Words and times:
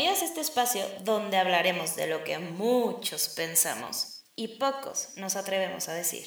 Bienvenidos 0.00 0.22
a 0.22 0.32
este 0.32 0.40
espacio 0.40 0.82
donde 1.04 1.36
hablaremos 1.36 1.94
de 1.94 2.06
lo 2.06 2.24
que 2.24 2.38
muchos 2.38 3.28
pensamos 3.36 4.24
y 4.34 4.56
pocos 4.56 5.12
nos 5.18 5.36
atrevemos 5.36 5.90
a 5.90 5.92
decir. 5.92 6.24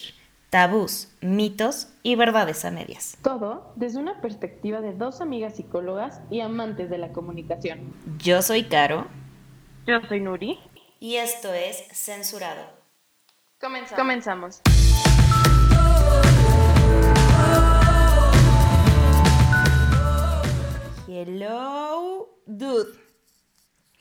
Tabús, 0.52 1.08
mitos 1.22 1.88
y 2.04 2.14
verdades 2.14 2.66
a 2.66 2.70
medias. 2.70 3.18
Todo 3.24 3.74
desde 3.76 3.98
una 3.98 4.22
perspectiva 4.22 4.80
de 4.80 4.94
dos 4.94 5.22
amigas 5.22 5.56
psicólogas 5.56 6.22
y 6.30 6.42
amantes 6.42 6.92
de 6.92 7.00
la 7.00 7.12
comunicación. 7.14 7.96
Yo 8.20 8.44
soy 8.44 8.66
Caro. 8.66 9.08
Yo 9.88 10.02
soy 10.08 10.20
Nuri. 10.20 10.60
Y 11.00 11.16
esto 11.16 11.52
es 11.52 11.84
Censurado. 11.94 12.68
Comenzamos. 13.60 14.00
Comenzamos. 14.00 14.62
Hello, 21.08 22.30
dude. 22.46 23.03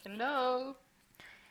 Hello. 0.04 0.76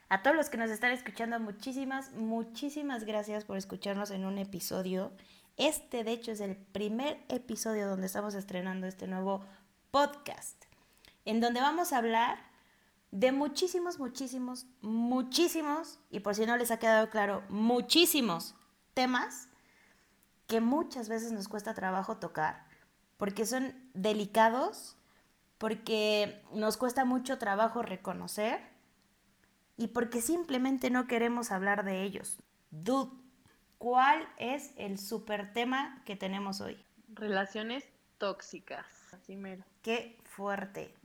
A 0.10 0.22
todos 0.24 0.36
los 0.36 0.50
que 0.50 0.58
nos 0.58 0.70
están 0.70 0.92
escuchando, 0.92 1.40
muchísimas, 1.40 2.12
muchísimas 2.12 3.06
gracias 3.06 3.46
por 3.46 3.56
escucharnos 3.56 4.12
en 4.12 4.26
un 4.26 4.38
episodio. 4.38 5.14
Este, 5.56 6.04
de 6.04 6.12
hecho, 6.12 6.34
es 6.34 6.42
el 6.42 6.58
primer 6.58 7.24
episodio 7.30 7.88
donde 7.88 8.08
estamos 8.08 8.36
estrenando 8.36 8.88
este 8.88 9.08
nuevo 9.08 9.46
podcast, 9.90 10.66
en 11.24 11.40
donde 11.40 11.62
vamos 11.62 11.94
a 11.94 11.98
hablar 12.00 12.40
de 13.12 13.32
muchísimos, 13.32 14.00
muchísimos, 14.00 14.66
muchísimos, 14.82 16.00
y 16.10 16.20
por 16.20 16.36
si 16.36 16.46
no 16.46 16.58
les 16.58 16.72
ha 16.72 16.80
quedado 16.80 17.10
claro, 17.10 17.44
muchísimos 17.48 18.56
temas 18.94 19.48
que 20.48 20.60
muchas 20.60 21.08
veces 21.08 21.32
nos 21.32 21.48
cuesta 21.48 21.74
trabajo 21.74 22.18
tocar, 22.18 22.66
porque 23.16 23.46
son 23.46 23.74
delicados, 23.94 24.98
porque 25.62 26.42
nos 26.52 26.76
cuesta 26.76 27.06
mucho 27.06 27.38
trabajo 27.38 27.84
reconocer 27.84 28.60
y 29.78 29.90
porque 29.90 30.20
simplemente 30.20 30.90
no 30.90 31.06
queremos 31.06 31.52
hablar 31.52 31.86
de 31.86 32.02
ellos. 32.02 32.40
Dude, 32.72 33.12
¿cuál 33.78 34.28
es 34.38 34.74
el 34.76 34.98
super 34.98 35.54
tema 35.54 36.02
que 36.04 36.16
tenemos 36.16 36.62
hoy? 36.62 36.84
Relaciones 37.14 37.88
tóxicas. 38.18 38.88
Así 39.14 39.36
mero. 39.36 39.64
Qué 39.84 40.18
fuerte. 40.24 40.96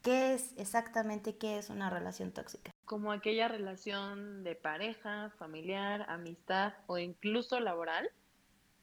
¿Qué 0.00 0.34
es 0.34 0.54
exactamente 0.58 1.36
qué 1.36 1.58
es 1.58 1.68
una 1.68 1.90
relación 1.90 2.30
tóxica? 2.30 2.70
Como 2.84 3.10
aquella 3.10 3.48
relación 3.48 4.44
de 4.44 4.54
pareja, 4.54 5.30
familiar, 5.40 6.06
amistad 6.08 6.74
o 6.86 6.98
incluso 6.98 7.58
laboral, 7.58 8.08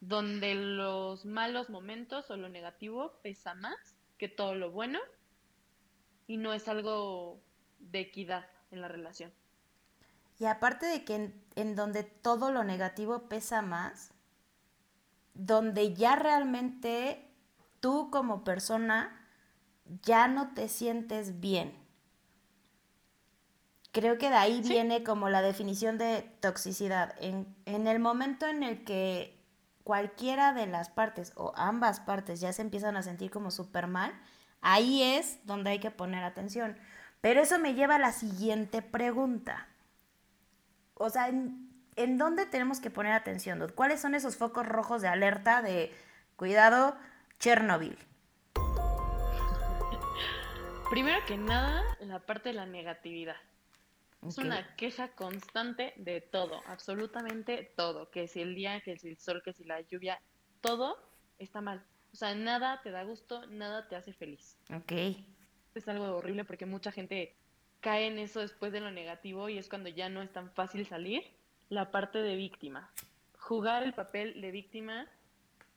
donde 0.02 0.56
los 0.56 1.24
malos 1.24 1.70
momentos 1.70 2.30
o 2.30 2.36
lo 2.36 2.50
negativo 2.50 3.14
pesa 3.24 3.54
más 3.54 3.96
que 4.18 4.28
todo 4.28 4.56
lo 4.56 4.72
bueno 4.72 5.00
y 6.32 6.38
no 6.38 6.54
es 6.54 6.70
algo 6.70 7.42
de 7.80 8.00
equidad 8.00 8.46
en 8.72 8.80
la 8.80 8.88
relación. 8.88 9.34
Y 10.40 10.46
aparte 10.46 10.86
de 10.86 11.04
que 11.04 11.34
en, 11.56 11.76
donde 11.76 12.04
todo 12.04 12.54
lo 12.54 12.64
negativo 12.64 13.28
pesa 13.28 13.62
más, 13.62 14.14
donde 15.34 15.94
ya 15.94 16.16
realmente 16.16 17.30
tú 17.82 18.10
como 18.12 18.46
persona 18.46 19.28
ya 20.04 20.30
no 20.30 20.54
te 20.54 20.70
sientes 20.70 21.42
bien. 21.42 21.78
Creo 23.92 24.18
que 24.18 24.30
de 24.30 24.38
ahí 24.38 24.62
viene 24.62 25.04
como 25.04 25.28
la 25.28 25.42
definición 25.42 25.98
de 25.98 26.22
toxicidad. 26.40 27.14
En, 27.20 27.54
en 27.66 27.88
el 27.88 28.00
momento 28.00 28.48
en 28.48 28.64
el 28.64 28.86
que 28.86 29.38
cualquiera 29.84 30.54
de 30.54 30.66
las 30.66 30.90
partes 30.90 31.34
o 31.36 31.52
ambas 31.58 32.00
partes 32.00 32.40
ya 32.40 32.54
se 32.54 32.62
empiezan 32.62 32.96
a 32.96 33.04
sentir 33.04 33.32
como 33.32 33.52
súper 33.52 33.88
mal, 33.88 34.14
Ahí 34.62 35.02
es 35.02 35.40
donde 35.46 35.72
hay 35.72 35.80
que 35.80 35.92
poner 35.92 36.24
atención. 36.24 36.78
Pero 37.20 37.42
eso 37.42 37.60
me 37.60 37.74
lleva 37.74 37.96
a 37.96 38.00
la 38.00 38.12
siguiente 38.12 38.82
pregunta. 38.82 39.68
O 40.96 41.10
sea, 41.10 41.30
¿en, 41.30 42.18
dónde 42.18 42.46
tenemos 42.46 42.80
que 42.80 42.90
poner 42.90 43.14
atención? 43.14 43.72
¿Cuáles 43.76 44.02
son 44.02 44.16
esos 44.16 44.38
focos 44.38 44.66
rojos 44.66 45.02
de 45.02 45.08
alerta 45.08 45.62
de 45.62 45.94
cuidado, 46.36 46.96
Chernobyl? 47.40 47.98
Primero 50.90 51.20
que 51.26 51.38
nada, 51.38 51.84
la 52.00 52.20
parte 52.20 52.50
de 52.50 52.54
la 52.54 52.66
negatividad. 52.66 53.38
Es 54.28 54.38
una 54.38 54.76
queja 54.76 55.08
constante 55.10 55.94
de 55.98 56.22
todo, 56.22 56.62
absolutamente 56.68 57.74
todo. 57.76 58.12
Que 58.12 58.28
si 58.28 58.42
el 58.42 58.54
día, 58.54 58.80
que 58.82 58.98
si 58.98 59.08
el 59.08 59.18
sol, 59.18 59.42
que 59.44 59.54
si 59.54 59.64
la 59.64 59.82
lluvia, 59.82 60.22
todo 60.62 60.98
está 61.40 61.62
mal. 61.62 61.84
O 62.14 62.16
sea, 62.16 62.36
nada 62.36 62.82
te 62.82 62.92
da 62.92 63.04
gusto, 63.04 63.46
nada 63.48 63.88
te 63.88 63.96
hace 63.96 64.14
feliz. 64.14 64.58
Ok. 64.74 64.92
Es 65.76 65.88
algo 65.88 66.16
horrible 66.16 66.44
porque 66.44 66.66
mucha 66.66 66.92
gente 66.92 67.36
cae 67.80 68.08
en 68.08 68.20
eso 68.20 68.42
después 68.42 68.72
de 68.72 68.82
lo 68.82 68.92
negativo 68.92 69.50
y 69.50 69.58
es 69.58 69.70
cuando 69.70 69.90
ya 69.90 70.10
no 70.10 70.22
es 70.22 70.32
tan 70.32 70.52
fácil 70.52 70.86
salir. 70.86 71.24
La 71.70 71.92
parte 71.92 72.20
de 72.20 72.36
víctima. 72.36 72.92
Jugar 73.40 73.84
el 73.84 73.94
papel 73.94 74.42
de 74.42 74.52
víctima 74.52 75.08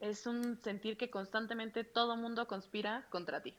es 0.00 0.26
un 0.26 0.60
sentir 0.60 0.96
que 0.96 1.08
constantemente 1.08 1.84
todo 1.84 2.16
mundo 2.16 2.48
conspira 2.48 3.06
contra 3.10 3.42
ti. 3.42 3.54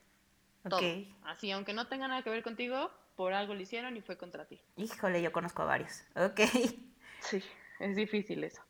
Todo. 0.70 0.82
Así, 1.24 1.52
aunque 1.52 1.74
no 1.74 1.88
tenga 1.88 2.08
nada 2.08 2.24
que 2.24 2.30
ver 2.30 2.44
contigo, 2.44 2.92
por 3.16 3.34
algo 3.34 3.54
lo 3.54 3.62
hicieron 3.62 3.96
y 3.96 4.02
fue 4.02 4.18
contra 4.18 4.46
ti. 4.46 4.60
Híjole, 4.76 5.22
yo 5.22 5.32
conozco 5.32 5.62
a 5.62 5.66
varios. 5.66 6.04
Ok. 6.16 6.42
Sí, 7.22 7.42
es 7.80 7.96
difícil 7.96 8.44
eso. 8.44 8.62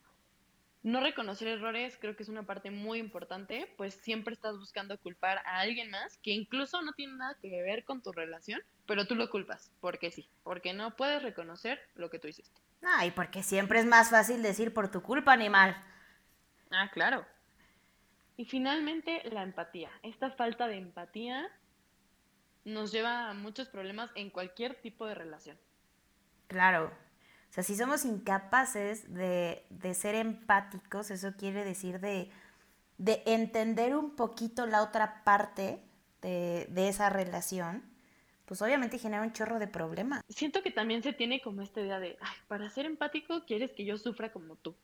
No 0.85 0.99
reconocer 0.99 1.47
errores 1.47 1.97
creo 1.99 2.15
que 2.15 2.21
es 2.21 2.29
una 2.29 2.45
parte 2.45 2.69
muy 2.69 2.99
importante, 2.99 3.73
pues 3.75 3.95
siempre 3.95 4.35
estás 4.35 4.55
buscando 4.59 4.99
culpar 4.99 5.39
a 5.39 5.61
alguien 5.61 5.89
más 5.89 6.19
que 6.19 6.29
incluso 6.29 6.79
no 6.83 6.93
tiene 6.93 7.15
nada 7.15 7.35
que 7.41 7.49
ver 7.63 7.83
con 7.85 8.03
tu 8.03 8.11
relación, 8.11 8.61
pero 8.85 9.07
tú 9.07 9.15
lo 9.15 9.31
culpas, 9.31 9.71
porque 9.81 10.11
sí, 10.11 10.29
porque 10.43 10.73
no 10.73 10.95
puedes 10.95 11.23
reconocer 11.23 11.79
lo 11.95 12.11
que 12.11 12.19
tú 12.19 12.27
hiciste. 12.27 12.61
Ay, 12.83 13.09
porque 13.09 13.41
siempre 13.41 13.79
es 13.79 13.87
más 13.87 14.11
fácil 14.11 14.43
decir 14.43 14.75
por 14.75 14.91
tu 14.91 15.01
culpa, 15.01 15.33
animal. 15.33 15.75
Ah, 16.69 16.91
claro. 16.93 17.25
Y 18.37 18.45
finalmente, 18.45 19.23
la 19.31 19.41
empatía. 19.41 19.89
Esta 20.03 20.29
falta 20.29 20.67
de 20.67 20.77
empatía 20.77 21.49
nos 22.63 22.91
lleva 22.91 23.31
a 23.31 23.33
muchos 23.33 23.69
problemas 23.69 24.11
en 24.13 24.29
cualquier 24.29 24.79
tipo 24.81 25.07
de 25.07 25.15
relación. 25.15 25.57
Claro, 26.45 26.95
sea, 27.55 27.63
si 27.63 27.75
somos 27.75 28.03
incapaces 28.03 29.13
de, 29.13 29.63
ser 29.93 30.15
empáticos, 30.15 31.09
eso 31.09 31.33
quiere 31.37 31.63
decir 31.63 32.01
de, 32.01 32.29
entender 32.97 33.95
un 33.95 34.15
poquito 34.15 34.65
la 34.65 34.83
otra 34.83 35.23
parte 35.23 35.79
de, 36.21 36.67
esa 36.89 37.09
relación, 37.09 37.81
pues 38.45 38.61
obviamente 38.61 38.99
genera 38.99 39.23
un 39.23 39.31
chorro 39.31 39.57
de 39.57 39.67
problemas. 39.67 40.21
Siento 40.27 40.61
que 40.61 40.71
también 40.71 41.01
se 41.01 41.13
tiene 41.13 41.41
como 41.41 41.61
esta 41.61 41.79
idea 41.79 41.99
de, 41.99 42.17
ay, 42.19 42.35
para 42.47 42.69
ser 42.69 42.85
empático 42.85 43.45
quieres 43.45 43.71
que 43.71 43.85
yo 43.85 43.97
sufra 43.97 44.33
como 44.33 44.57
tú. 44.57 44.75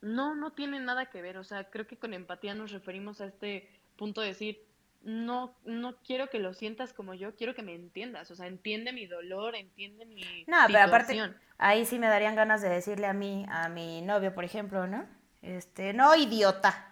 No, 0.00 0.34
no 0.34 0.52
tiene 0.52 0.80
nada 0.80 1.06
que 1.06 1.22
ver. 1.22 1.38
O 1.38 1.44
sea, 1.44 1.70
creo 1.70 1.86
que 1.86 1.96
con 1.96 2.12
empatía 2.12 2.54
nos 2.54 2.72
referimos 2.72 3.20
a 3.20 3.26
este 3.26 3.70
punto 3.96 4.20
de 4.20 4.28
decir, 4.28 4.66
no, 5.02 5.54
no 5.64 5.96
quiero 6.02 6.28
que 6.28 6.38
lo 6.38 6.52
sientas 6.52 6.92
como 6.92 7.14
yo, 7.14 7.34
quiero 7.34 7.54
que 7.54 7.62
me 7.62 7.74
entiendas, 7.74 8.30
o 8.30 8.36
sea, 8.36 8.46
entiende 8.46 8.92
mi 8.92 9.06
dolor, 9.06 9.56
entiende 9.56 10.04
mi 10.04 10.44
No, 10.46 10.58
pero 10.66 10.82
aparte, 10.82 11.34
ahí 11.58 11.86
sí 11.86 11.98
me 11.98 12.08
darían 12.08 12.36
ganas 12.36 12.60
de 12.60 12.68
decirle 12.68 13.06
a 13.06 13.12
mí, 13.12 13.46
a 13.48 13.68
mi 13.68 14.02
novio, 14.02 14.34
por 14.34 14.44
ejemplo, 14.44 14.86
¿no? 14.86 15.06
Este, 15.42 15.92
no, 15.94 16.14
idiota. 16.14 16.86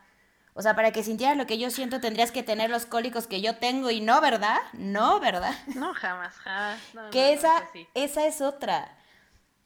O 0.55 0.63
sea, 0.63 0.75
para 0.75 0.91
que 0.91 1.05
sintieras 1.05 1.37
lo 1.37 1.47
que 1.47 1.59
yo 1.59 1.71
siento 1.71 2.01
tendrías 2.01 2.33
que 2.33 2.43
tener 2.43 2.71
los 2.71 2.87
cólicos 2.87 3.27
que 3.27 3.41
yo 3.41 3.57
tengo 3.59 3.91
y 3.91 4.01
no, 4.01 4.21
¿verdad? 4.21 4.59
No, 4.73 5.21
¿verdad? 5.21 5.55
No, 5.77 5.95
jamás, 5.95 6.35
jamás. 6.37 6.81
que 7.13 7.33
esa, 7.33 7.69
esa 7.95 8.27
es 8.27 8.41
otra. 8.41 8.97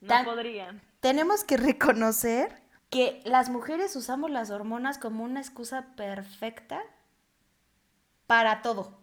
No 0.01 0.25
podrían. 0.25 0.83
Tenemos 1.01 1.45
que 1.45 1.57
reconocer 1.57 2.61
que 2.91 3.23
las 3.25 3.49
mujeres 3.49 3.97
usamos 3.97 4.31
las 4.31 4.51
hormonas 4.51 4.99
como 4.99 5.25
una 5.25 5.41
excusa 5.41 5.95
perfecta 5.97 6.83
para 8.33 8.63
todo. 8.63 8.99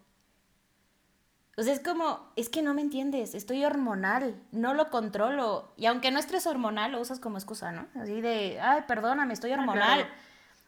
O 1.56 1.62
sea, 1.62 1.72
es 1.72 1.78
como, 1.78 2.32
es 2.34 2.48
que 2.48 2.62
no 2.62 2.74
me 2.74 2.82
entiendes, 2.82 3.36
estoy 3.36 3.64
hormonal, 3.64 4.42
no 4.50 4.74
lo 4.74 4.90
controlo. 4.90 5.72
Y 5.76 5.86
aunque 5.86 6.10
no 6.10 6.18
estés 6.18 6.48
hormonal, 6.48 6.90
lo 6.90 7.00
usas 7.00 7.20
como 7.20 7.38
excusa, 7.38 7.70
¿no? 7.70 7.86
Así 7.94 8.20
de, 8.20 8.58
ay, 8.60 8.82
perdóname, 8.88 9.32
estoy 9.32 9.52
ah, 9.52 9.54
hormonal. 9.54 10.12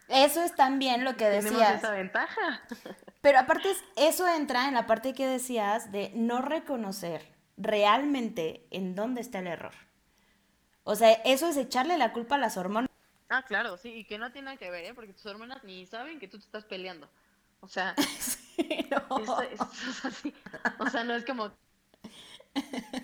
Eso 0.07 0.45
es 0.45 0.55
también 0.55 1.03
lo 1.03 1.17
que 1.17 1.25
decías. 1.25 1.55
Tenemos 1.55 1.83
esa 1.83 1.91
ventaja. 1.91 2.63
Pero 3.21 3.41
aparte, 3.41 3.69
eso 3.97 4.29
entra 4.29 4.69
en 4.69 4.75
la 4.75 4.87
parte 4.87 5.13
que 5.13 5.27
decías 5.27 5.91
de 5.91 6.13
no 6.15 6.41
reconocer 6.41 7.35
realmente 7.57 8.69
en 8.71 8.95
dónde 8.95 9.23
está 9.23 9.41
el 9.41 9.49
error. 9.49 9.75
O 10.85 10.95
sea, 10.95 11.11
eso 11.25 11.49
es 11.49 11.57
echarle 11.57 11.99
la 11.99 12.13
culpa 12.13 12.37
a 12.37 12.39
las 12.39 12.57
hormonas. 12.57 12.89
Ah, 13.29 13.43
claro, 13.43 13.77
sí, 13.77 13.89
y 13.89 14.05
que 14.05 14.19
no 14.19 14.31
tiene 14.31 14.45
nada 14.45 14.57
que 14.57 14.71
ver, 14.71 14.85
¿eh? 14.85 14.95
Porque 14.95 15.15
tus 15.15 15.27
hormonas 15.27 15.65
ni 15.65 15.85
saben 15.85 16.21
que 16.21 16.29
tú 16.29 16.39
te 16.39 16.45
estás 16.45 16.65
peleando. 16.65 17.11
O 17.63 17.69
sea, 17.69 17.95
o 20.79 20.91
sea, 20.91 21.05
no 21.05 21.15
es 21.15 21.25
como 21.25 21.53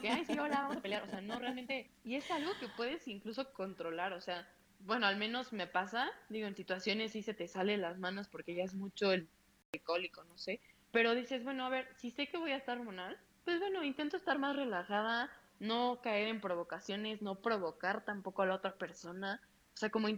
que, 0.00 0.10
ay, 0.10 0.24
sí, 0.26 0.38
hola, 0.38 0.62
vamos 0.62 0.78
a 0.78 0.80
pelear. 0.80 1.04
O 1.04 1.08
sea, 1.08 1.20
no 1.20 1.38
realmente. 1.38 1.90
Y 2.04 2.16
es 2.16 2.28
algo 2.30 2.50
que 2.58 2.66
puedes 2.68 3.06
incluso 3.06 3.52
controlar. 3.52 4.12
O 4.12 4.20
sea, 4.20 4.48
bueno, 4.80 5.06
al 5.06 5.16
menos 5.16 5.52
me 5.52 5.68
pasa. 5.68 6.10
Digo, 6.28 6.48
en 6.48 6.56
situaciones 6.56 7.12
sí 7.12 7.22
se 7.22 7.34
te 7.34 7.46
salen 7.46 7.82
las 7.82 7.98
manos 7.98 8.28
porque 8.28 8.54
ya 8.54 8.64
es 8.64 8.74
mucho 8.74 9.12
el 9.12 9.28
cólico, 9.84 10.24
no 10.24 10.36
sé. 10.36 10.60
Pero 10.90 11.14
dices, 11.14 11.44
bueno, 11.44 11.64
a 11.64 11.68
ver, 11.68 11.88
si 11.96 12.10
sé 12.10 12.26
que 12.26 12.36
voy 12.36 12.50
a 12.50 12.56
estar 12.56 12.78
hormonal, 12.78 13.16
pues 13.44 13.60
bueno, 13.60 13.84
intento 13.84 14.16
estar 14.16 14.40
más 14.40 14.56
relajada, 14.56 15.30
no 15.60 16.00
caer 16.02 16.28
en 16.28 16.40
provocaciones, 16.40 17.22
no 17.22 17.36
provocar 17.36 18.04
tampoco 18.04 18.42
a 18.42 18.46
la 18.46 18.56
otra 18.56 18.74
persona. 18.74 19.40
O 19.74 19.76
sea, 19.76 19.90
como 19.90 20.08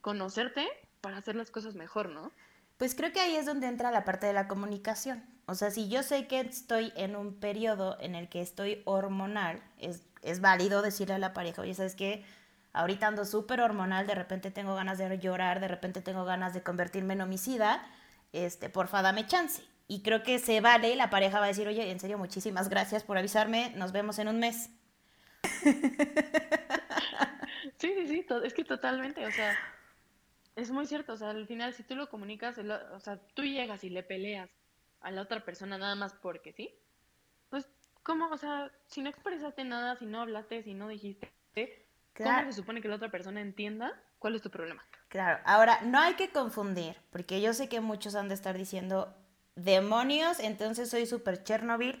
conocerte 0.00 0.66
para 1.02 1.18
hacer 1.18 1.36
las 1.36 1.50
cosas 1.50 1.74
mejor, 1.74 2.08
¿no? 2.08 2.32
Pues 2.80 2.94
creo 2.94 3.12
que 3.12 3.20
ahí 3.20 3.36
es 3.36 3.44
donde 3.44 3.66
entra 3.66 3.90
la 3.90 4.06
parte 4.06 4.26
de 4.26 4.32
la 4.32 4.48
comunicación. 4.48 5.22
O 5.44 5.54
sea, 5.54 5.70
si 5.70 5.90
yo 5.90 6.02
sé 6.02 6.26
que 6.26 6.40
estoy 6.40 6.94
en 6.96 7.14
un 7.14 7.34
periodo 7.34 7.98
en 8.00 8.14
el 8.14 8.30
que 8.30 8.40
estoy 8.40 8.80
hormonal, 8.86 9.62
es, 9.76 10.40
válido 10.40 10.80
decirle 10.80 11.12
a 11.12 11.18
la 11.18 11.34
pareja, 11.34 11.60
oye, 11.60 11.74
¿sabes 11.74 11.94
qué? 11.94 12.24
Ahorita 12.72 13.06
ando 13.06 13.26
súper 13.26 13.60
hormonal, 13.60 14.06
de 14.06 14.14
repente 14.14 14.50
tengo 14.50 14.74
ganas 14.74 14.96
de 14.96 15.18
llorar, 15.18 15.60
de 15.60 15.68
repente 15.68 16.00
tengo 16.00 16.24
ganas 16.24 16.54
de 16.54 16.62
convertirme 16.62 17.12
en 17.12 17.20
homicida, 17.20 17.86
este, 18.32 18.70
porfa, 18.70 19.02
dame 19.02 19.26
chance. 19.26 19.62
Y 19.86 20.00
creo 20.00 20.22
que 20.22 20.38
se 20.38 20.62
vale, 20.62 20.96
la 20.96 21.10
pareja 21.10 21.38
va 21.38 21.44
a 21.44 21.48
decir, 21.48 21.68
oye, 21.68 21.90
en 21.90 22.00
serio, 22.00 22.16
muchísimas 22.16 22.70
gracias 22.70 23.04
por 23.04 23.18
avisarme, 23.18 23.74
nos 23.76 23.92
vemos 23.92 24.18
en 24.18 24.28
un 24.28 24.38
mes. 24.38 24.70
Sí, 27.76 27.94
sí, 27.94 28.06
sí, 28.08 28.26
es 28.44 28.52
que 28.52 28.62
totalmente, 28.62 29.26
o 29.26 29.30
sea, 29.30 29.56
es 30.60 30.70
muy 30.70 30.86
cierto, 30.86 31.14
o 31.14 31.16
sea, 31.16 31.30
al 31.30 31.46
final 31.46 31.74
si 31.74 31.82
tú 31.82 31.94
lo 31.96 32.08
comunicas, 32.08 32.58
o 32.58 33.00
sea, 33.00 33.18
tú 33.34 33.42
llegas 33.42 33.84
y 33.84 33.90
le 33.90 34.02
peleas 34.02 34.50
a 35.00 35.10
la 35.10 35.22
otra 35.22 35.44
persona 35.44 35.78
nada 35.78 35.94
más 35.94 36.12
porque 36.14 36.52
sí, 36.52 36.74
pues, 37.48 37.68
¿cómo? 38.02 38.28
O 38.28 38.36
sea, 38.36 38.70
si 38.86 39.02
no 39.02 39.08
expresaste 39.10 39.64
nada, 39.64 39.96
si 39.96 40.06
no 40.06 40.20
hablaste, 40.20 40.62
si 40.62 40.74
no 40.74 40.88
dijiste, 40.88 41.32
¿cómo 42.16 42.44
se 42.44 42.52
supone 42.52 42.80
que 42.80 42.88
la 42.88 42.96
otra 42.96 43.10
persona 43.10 43.40
entienda 43.40 44.00
cuál 44.18 44.34
es 44.34 44.42
tu 44.42 44.50
problema? 44.50 44.84
Claro, 45.08 45.40
ahora, 45.44 45.80
no 45.82 45.98
hay 45.98 46.14
que 46.14 46.30
confundir, 46.30 46.96
porque 47.10 47.40
yo 47.40 47.52
sé 47.54 47.68
que 47.68 47.80
muchos 47.80 48.14
han 48.14 48.28
de 48.28 48.34
estar 48.34 48.56
diciendo, 48.56 49.16
demonios, 49.56 50.40
entonces 50.40 50.90
soy 50.90 51.06
super 51.06 51.42
Chernobyl. 51.42 52.00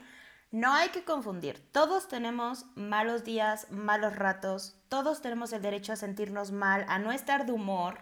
No 0.52 0.72
hay 0.72 0.88
que 0.88 1.04
confundir, 1.04 1.60
todos 1.70 2.08
tenemos 2.08 2.66
malos 2.74 3.22
días, 3.22 3.70
malos 3.70 4.16
ratos, 4.16 4.76
todos 4.88 5.22
tenemos 5.22 5.52
el 5.52 5.62
derecho 5.62 5.92
a 5.92 5.96
sentirnos 5.96 6.50
mal, 6.50 6.84
a 6.88 6.98
no 6.98 7.12
estar 7.12 7.46
de 7.46 7.52
humor, 7.52 8.00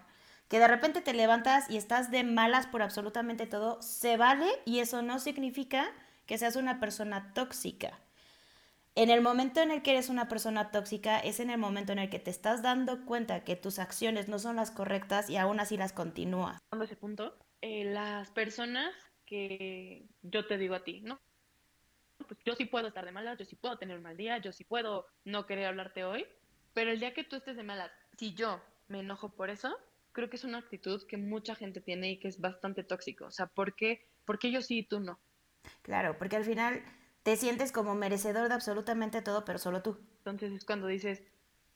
que 0.49 0.59
de 0.59 0.69
repente 0.69 1.01
te 1.01 1.13
levantas 1.13 1.71
y 1.71 1.77
estás 1.77 2.11
de 2.11 2.25
malas 2.25 2.67
por 2.67 2.83
absolutamente 2.83 3.47
todo, 3.47 3.81
se 3.83 4.17
vale 4.17 4.49
y 4.65 4.81
eso 4.81 5.03
no 5.03 5.19
significa 5.19 5.93
que 6.27 6.39
seas 6.39 6.57
una 6.57 6.81
persona 6.81 7.33
tóxica. 7.35 7.99
En 8.95 9.11
el 9.11 9.21
momento 9.21 9.61
en 9.61 9.71
el 9.71 9.83
que 9.83 9.93
eres 9.93 10.09
una 10.09 10.27
persona 10.27 10.71
tóxica 10.71 11.21
es 11.21 11.39
en 11.39 11.51
el 11.51 11.59
momento 11.59 11.93
en 11.93 12.01
el 12.01 12.11
que 12.11 12.19
te 12.19 12.31
estás 12.31 12.63
dando 12.63 13.05
cuenta 13.05 13.45
que 13.45 13.55
tus 13.55 13.79
acciones 13.79 14.27
no 14.29 14.39
son 14.39 14.57
las 14.57 14.73
correctas 14.73 15.31
y 15.31 15.37
aún 15.37 15.61
así 15.61 15.77
las 15.77 15.93
continúas. 15.93 16.61
Ese 16.83 16.97
punto, 16.97 17.37
eh, 17.61 17.85
las 17.85 18.31
personas 18.31 18.93
que 19.25 20.07
yo 20.23 20.47
te 20.47 20.59
digo 20.59 20.75
a 20.75 20.83
ti, 20.83 21.01
¿no? 21.03 21.21
Pues 22.27 22.41
yo 22.45 22.57
sí 22.57 22.65
puedo 22.65 22.89
estar 22.89 23.05
de 23.05 23.13
malas, 23.13 23.39
yo 23.39 23.45
sí 23.45 23.55
puedo 23.55 23.79
tener 23.79 23.97
un 23.99 24.03
mal 24.03 24.17
día, 24.17 24.39
yo 24.39 24.53
sí 24.53 24.65
puedo 24.65 25.07
no 25.25 25.47
querer 25.47 25.67
hablarte 25.67 26.05
hoy, 26.05 26.27
pero 26.75 26.91
el 26.91 26.99
día 26.99 27.15
que 27.15 27.23
tú 27.23 27.37
estés 27.37 27.57
de 27.57 27.63
malas, 27.63 27.93
si 28.17 28.35
yo 28.35 28.61
me 28.89 29.01
enojo 29.01 29.29
por 29.29 29.51
eso, 29.51 29.79
creo 30.13 30.31
que 30.31 30.37
es 30.37 30.45
una 30.45 30.59
actitud 30.59 31.07
que 31.07 31.17
mucha 31.17 31.55
gente 31.55 31.81
tiene 31.81 32.11
y 32.11 32.19
que 32.19 32.29
es 32.29 32.41
bastante 32.41 32.85
tóxico. 32.85 33.27
O 33.27 33.31
sea, 33.31 33.47
¿por 33.47 33.75
qué, 33.75 34.07
¿por 34.25 34.39
qué 34.39 34.51
yo 34.51 34.63
sí 34.63 34.79
y 34.79 34.83
tú 34.83 35.01
no? 35.01 35.19
Claro, 35.83 36.17
porque 36.19 36.37
al 36.37 36.45
final 36.45 36.83
te 37.23 37.37
sientes 37.37 37.73
como 37.73 37.95
merecedor 37.95 38.49
de 38.49 38.55
absolutamente 38.55 39.23
todo, 39.23 39.45
pero 39.45 39.59
solo 39.59 39.83
tú. 39.83 39.99
Entonces 40.19 40.53
es 40.53 40.65
cuando 40.65 40.87
dices, 40.87 41.23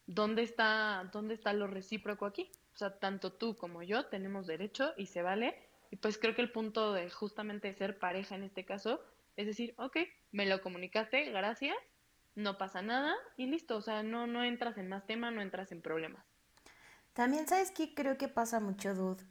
¿dónde 0.06 0.42
está, 0.42 1.10
dónde 1.12 1.34
está 1.34 1.52
lo 1.52 1.66
recíproco 1.66 2.26
aquí? 2.26 2.50
O 2.74 2.76
sea, 2.76 2.98
tanto 2.98 3.32
tú 3.32 3.56
como 3.56 3.82
yo 3.82 4.06
tenemos 4.06 4.46
derecho 4.46 4.94
y 4.96 5.06
se 5.06 5.22
vale. 5.22 5.56
Y 5.90 5.96
pues 5.96 6.18
creo 6.18 6.34
que 6.34 6.42
el 6.42 6.52
punto 6.52 6.92
de 6.92 7.10
justamente 7.10 7.74
ser 7.74 7.98
pareja 7.98 8.34
en 8.34 8.44
este 8.44 8.64
caso 8.64 9.00
es 9.36 9.46
decir, 9.46 9.74
ok, 9.76 9.96
me 10.30 10.46
lo 10.46 10.60
comunicaste, 10.60 11.30
gracias, 11.30 11.76
no 12.34 12.58
pasa 12.58 12.82
nada 12.82 13.14
y 13.36 13.46
listo. 13.46 13.76
O 13.76 13.82
sea, 13.82 14.02
no, 14.02 14.26
no 14.26 14.44
entras 14.44 14.78
en 14.78 14.88
más 14.88 15.06
tema, 15.06 15.30
no 15.30 15.42
entras 15.42 15.72
en 15.72 15.82
problemas. 15.82 16.24
También, 17.12 17.46
¿sabes 17.46 17.70
qué? 17.70 17.94
Creo 17.94 18.16
que 18.16 18.28
pasa 18.28 18.60
mucho, 18.60 18.94
dude. 18.94 19.22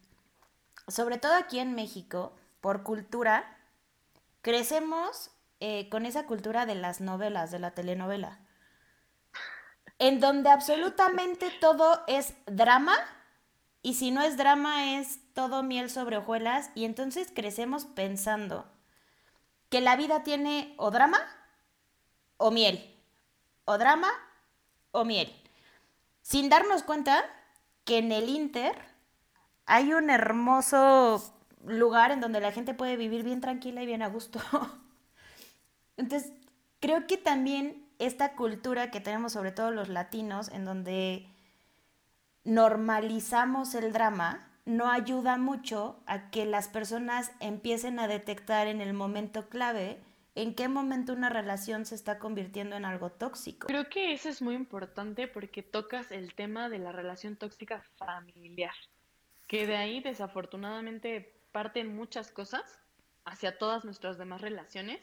Sobre 0.88 1.18
todo 1.18 1.34
aquí 1.34 1.58
en 1.58 1.74
México, 1.74 2.32
por 2.60 2.82
cultura, 2.82 3.58
crecemos 4.40 5.30
eh, 5.60 5.88
con 5.88 6.06
esa 6.06 6.26
cultura 6.26 6.66
de 6.66 6.74
las 6.74 7.00
novelas, 7.00 7.50
de 7.50 7.58
la 7.58 7.72
telenovela, 7.72 8.40
en 9.98 10.20
donde 10.20 10.50
absolutamente 10.50 11.50
todo 11.60 12.02
es 12.06 12.34
drama 12.46 12.94
y 13.82 13.94
si 13.94 14.12
no 14.12 14.22
es 14.22 14.36
drama 14.36 14.98
es 14.98 15.18
todo 15.34 15.62
miel 15.62 15.90
sobre 15.90 16.18
hojuelas 16.18 16.70
y 16.74 16.84
entonces 16.84 17.32
crecemos 17.34 17.84
pensando 17.84 18.70
que 19.70 19.80
la 19.80 19.96
vida 19.96 20.22
tiene 20.22 20.74
o 20.76 20.90
drama 20.90 21.20
o 22.36 22.50
miel, 22.50 22.96
o 23.64 23.78
drama 23.78 24.10
o 24.92 25.04
miel, 25.04 25.32
sin 26.20 26.48
darnos 26.48 26.82
cuenta 26.82 27.24
que 27.84 27.98
en 27.98 28.12
el 28.12 28.28
Inter 28.28 28.76
hay 29.66 29.92
un 29.92 30.10
hermoso 30.10 31.22
lugar 31.64 32.10
en 32.10 32.20
donde 32.20 32.40
la 32.40 32.52
gente 32.52 32.74
puede 32.74 32.96
vivir 32.96 33.22
bien 33.22 33.40
tranquila 33.40 33.82
y 33.82 33.86
bien 33.86 34.02
a 34.02 34.08
gusto. 34.08 34.40
Entonces, 35.96 36.32
creo 36.80 37.06
que 37.06 37.16
también 37.16 37.88
esta 37.98 38.34
cultura 38.34 38.90
que 38.90 39.00
tenemos, 39.00 39.32
sobre 39.32 39.52
todo 39.52 39.70
los 39.70 39.88
latinos, 39.88 40.48
en 40.48 40.64
donde 40.64 41.28
normalizamos 42.44 43.74
el 43.74 43.92
drama, 43.92 44.48
no 44.64 44.90
ayuda 44.90 45.38
mucho 45.38 46.00
a 46.06 46.30
que 46.30 46.44
las 46.44 46.68
personas 46.68 47.32
empiecen 47.40 47.98
a 47.98 48.08
detectar 48.08 48.66
en 48.66 48.80
el 48.80 48.94
momento 48.94 49.48
clave 49.48 50.00
en 50.34 50.54
qué 50.54 50.68
momento 50.68 51.12
una 51.12 51.28
relación 51.28 51.84
se 51.84 51.94
está 51.94 52.18
convirtiendo 52.18 52.76
en 52.76 52.84
algo 52.84 53.10
tóxico. 53.10 53.66
Creo 53.66 53.88
que 53.88 54.12
eso 54.12 54.28
es 54.28 54.40
muy 54.40 54.54
importante 54.54 55.28
porque 55.28 55.62
tocas 55.62 56.10
el 56.10 56.34
tema 56.34 56.68
de 56.68 56.78
la 56.78 56.92
relación 56.92 57.36
tóxica 57.36 57.82
familiar, 57.96 58.74
que 59.46 59.66
de 59.66 59.76
ahí 59.76 60.00
desafortunadamente 60.00 61.34
parten 61.52 61.94
muchas 61.94 62.30
cosas 62.30 62.80
hacia 63.24 63.58
todas 63.58 63.84
nuestras 63.84 64.18
demás 64.18 64.40
relaciones, 64.40 65.00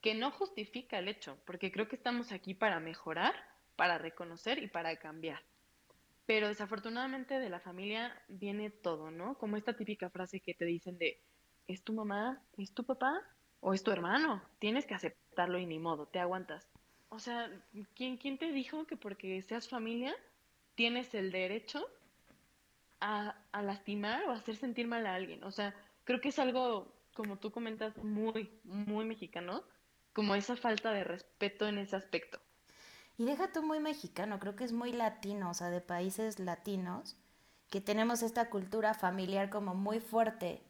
que 0.00 0.14
no 0.14 0.30
justifica 0.30 0.98
el 0.98 1.08
hecho, 1.08 1.36
porque 1.44 1.70
creo 1.70 1.86
que 1.86 1.96
estamos 1.96 2.32
aquí 2.32 2.54
para 2.54 2.80
mejorar, 2.80 3.34
para 3.76 3.98
reconocer 3.98 4.62
y 4.62 4.66
para 4.66 4.96
cambiar. 4.96 5.42
Pero 6.24 6.48
desafortunadamente 6.48 7.38
de 7.38 7.50
la 7.50 7.60
familia 7.60 8.16
viene 8.28 8.70
todo, 8.70 9.10
¿no? 9.10 9.36
Como 9.36 9.58
esta 9.58 9.76
típica 9.76 10.08
frase 10.08 10.40
que 10.40 10.54
te 10.54 10.64
dicen 10.64 10.96
de, 10.96 11.20
¿es 11.68 11.82
tu 11.82 11.92
mamá? 11.92 12.40
¿Es 12.56 12.72
tu 12.72 12.84
papá? 12.84 13.20
O 13.60 13.74
es 13.74 13.82
tu 13.82 13.90
hermano, 13.90 14.42
tienes 14.58 14.86
que 14.86 14.94
aceptarlo 14.94 15.58
y 15.58 15.66
ni 15.66 15.78
modo, 15.78 16.06
te 16.06 16.18
aguantas. 16.18 16.66
O 17.08 17.18
sea, 17.18 17.50
¿quién, 17.94 18.16
quién 18.16 18.38
te 18.38 18.52
dijo 18.52 18.86
que 18.86 18.96
porque 18.96 19.42
seas 19.42 19.68
familia 19.68 20.14
tienes 20.74 21.14
el 21.14 21.32
derecho 21.32 21.86
a, 23.00 23.36
a 23.52 23.62
lastimar 23.62 24.24
o 24.24 24.30
a 24.30 24.36
hacer 24.36 24.56
sentir 24.56 24.86
mal 24.86 25.06
a 25.06 25.14
alguien? 25.14 25.42
O 25.44 25.50
sea, 25.50 25.74
creo 26.04 26.20
que 26.20 26.28
es 26.28 26.38
algo, 26.38 26.92
como 27.14 27.36
tú 27.36 27.50
comentas, 27.50 27.96
muy, 27.98 28.50
muy 28.64 29.04
mexicano, 29.04 29.62
como 30.12 30.34
esa 30.34 30.56
falta 30.56 30.92
de 30.92 31.04
respeto 31.04 31.66
en 31.66 31.78
ese 31.78 31.96
aspecto. 31.96 32.38
Y 33.18 33.26
deja 33.26 33.52
tú 33.52 33.62
muy 33.62 33.80
mexicano, 33.80 34.38
creo 34.38 34.56
que 34.56 34.64
es 34.64 34.72
muy 34.72 34.92
latino, 34.92 35.50
o 35.50 35.54
sea, 35.54 35.68
de 35.68 35.82
países 35.82 36.38
latinos, 36.38 37.16
que 37.68 37.80
tenemos 37.80 38.22
esta 38.22 38.48
cultura 38.50 38.94
familiar 38.94 39.50
como 39.50 39.74
muy 39.74 40.00
fuerte 40.00 40.62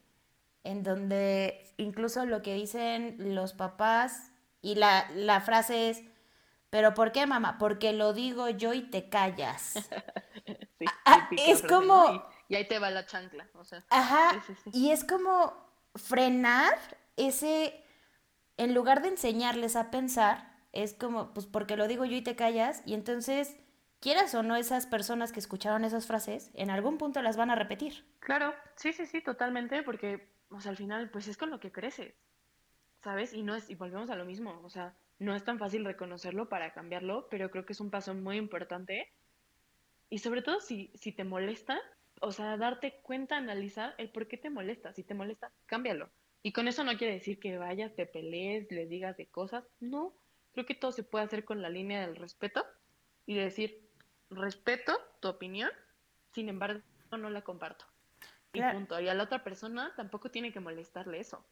en 0.64 0.82
donde 0.82 1.72
incluso 1.76 2.24
lo 2.26 2.42
que 2.42 2.54
dicen 2.54 3.34
los 3.34 3.52
papás 3.52 4.32
y 4.60 4.74
la, 4.74 5.10
la 5.14 5.40
frase 5.40 5.90
es, 5.90 6.02
pero 6.70 6.94
¿por 6.94 7.12
qué 7.12 7.26
mamá? 7.26 7.58
Porque 7.58 7.92
lo 7.92 8.12
digo 8.12 8.48
yo 8.48 8.72
y 8.72 8.82
te 8.82 9.08
callas. 9.08 9.72
sí, 10.78 10.84
ah, 11.04 11.28
es 11.32 11.62
como... 11.62 12.24
Y, 12.48 12.54
ahí 12.54 12.66
te 12.66 12.78
va 12.78 12.90
la 12.90 13.06
chancla, 13.06 13.48
o 13.54 13.64
sea. 13.64 13.84
Ajá, 13.90 14.42
y 14.72 14.90
es 14.90 15.04
como 15.04 15.54
frenar 15.94 16.74
ese, 17.16 17.84
en 18.56 18.74
lugar 18.74 19.02
de 19.02 19.08
enseñarles 19.08 19.76
a 19.76 19.90
pensar, 19.90 20.50
es 20.72 20.94
como, 20.94 21.32
pues 21.32 21.46
porque 21.46 21.76
lo 21.76 21.86
digo 21.86 22.04
yo 22.04 22.16
y 22.16 22.22
te 22.22 22.34
callas, 22.34 22.82
y 22.86 22.94
entonces, 22.94 23.56
quieras 24.00 24.34
o 24.34 24.42
no, 24.42 24.56
esas 24.56 24.86
personas 24.86 25.30
que 25.30 25.38
escucharon 25.38 25.84
esas 25.84 26.06
frases, 26.06 26.50
en 26.54 26.70
algún 26.70 26.98
punto 26.98 27.22
las 27.22 27.36
van 27.36 27.50
a 27.50 27.54
repetir. 27.54 28.04
Claro, 28.18 28.52
sí, 28.74 28.92
sí, 28.92 29.06
sí, 29.06 29.20
totalmente, 29.20 29.84
porque 29.84 30.28
o 30.50 30.60
sea, 30.60 30.70
al 30.70 30.76
final, 30.76 31.10
pues 31.10 31.28
es 31.28 31.36
con 31.36 31.50
lo 31.50 31.60
que 31.60 31.72
creces, 31.72 32.14
¿sabes? 33.02 33.32
Y 33.32 33.42
no 33.42 33.54
es, 33.54 33.70
y 33.70 33.74
volvemos 33.74 34.10
a 34.10 34.16
lo 34.16 34.24
mismo, 34.24 34.60
o 34.62 34.70
sea, 34.70 34.94
no 35.18 35.34
es 35.34 35.44
tan 35.44 35.58
fácil 35.58 35.84
reconocerlo 35.84 36.48
para 36.48 36.72
cambiarlo, 36.72 37.28
pero 37.30 37.50
creo 37.50 37.66
que 37.66 37.74
es 37.74 37.80
un 37.80 37.90
paso 37.90 38.14
muy 38.14 38.36
importante. 38.36 39.12
Y 40.08 40.18
sobre 40.18 40.42
todo 40.42 40.60
si, 40.60 40.90
si 40.94 41.12
te 41.12 41.24
molesta, 41.24 41.78
o 42.20 42.32
sea, 42.32 42.56
darte 42.56 43.00
cuenta, 43.02 43.36
analizar 43.36 43.94
el 43.98 44.10
por 44.10 44.28
qué 44.28 44.36
te 44.36 44.50
molesta. 44.50 44.92
Si 44.92 45.02
te 45.02 45.14
molesta, 45.14 45.52
cámbialo. 45.66 46.10
Y 46.42 46.52
con 46.52 46.68
eso 46.68 46.84
no 46.84 46.96
quiere 46.96 47.14
decir 47.14 47.38
que 47.38 47.58
vayas, 47.58 47.94
te 47.94 48.06
pelees, 48.06 48.70
le 48.70 48.86
digas 48.86 49.16
de 49.18 49.26
cosas. 49.26 49.64
No, 49.78 50.14
creo 50.52 50.66
que 50.66 50.74
todo 50.74 50.90
se 50.90 51.02
puede 51.02 51.24
hacer 51.24 51.44
con 51.44 51.60
la 51.60 51.68
línea 51.68 52.00
del 52.00 52.16
respeto 52.16 52.64
y 53.26 53.34
decir, 53.34 53.86
respeto 54.30 54.98
tu 55.20 55.28
opinión, 55.28 55.70
sin 56.32 56.48
embargo, 56.48 56.80
no 57.12 57.28
la 57.28 57.42
comparto. 57.42 57.84
Y 58.52 58.62
punto. 58.62 59.00
Y 59.00 59.08
a 59.08 59.14
la 59.14 59.24
otra 59.24 59.44
persona 59.44 59.92
tampoco 59.96 60.30
tiene 60.30 60.52
que 60.52 60.60
molestarle 60.60 61.20
eso. 61.20 61.44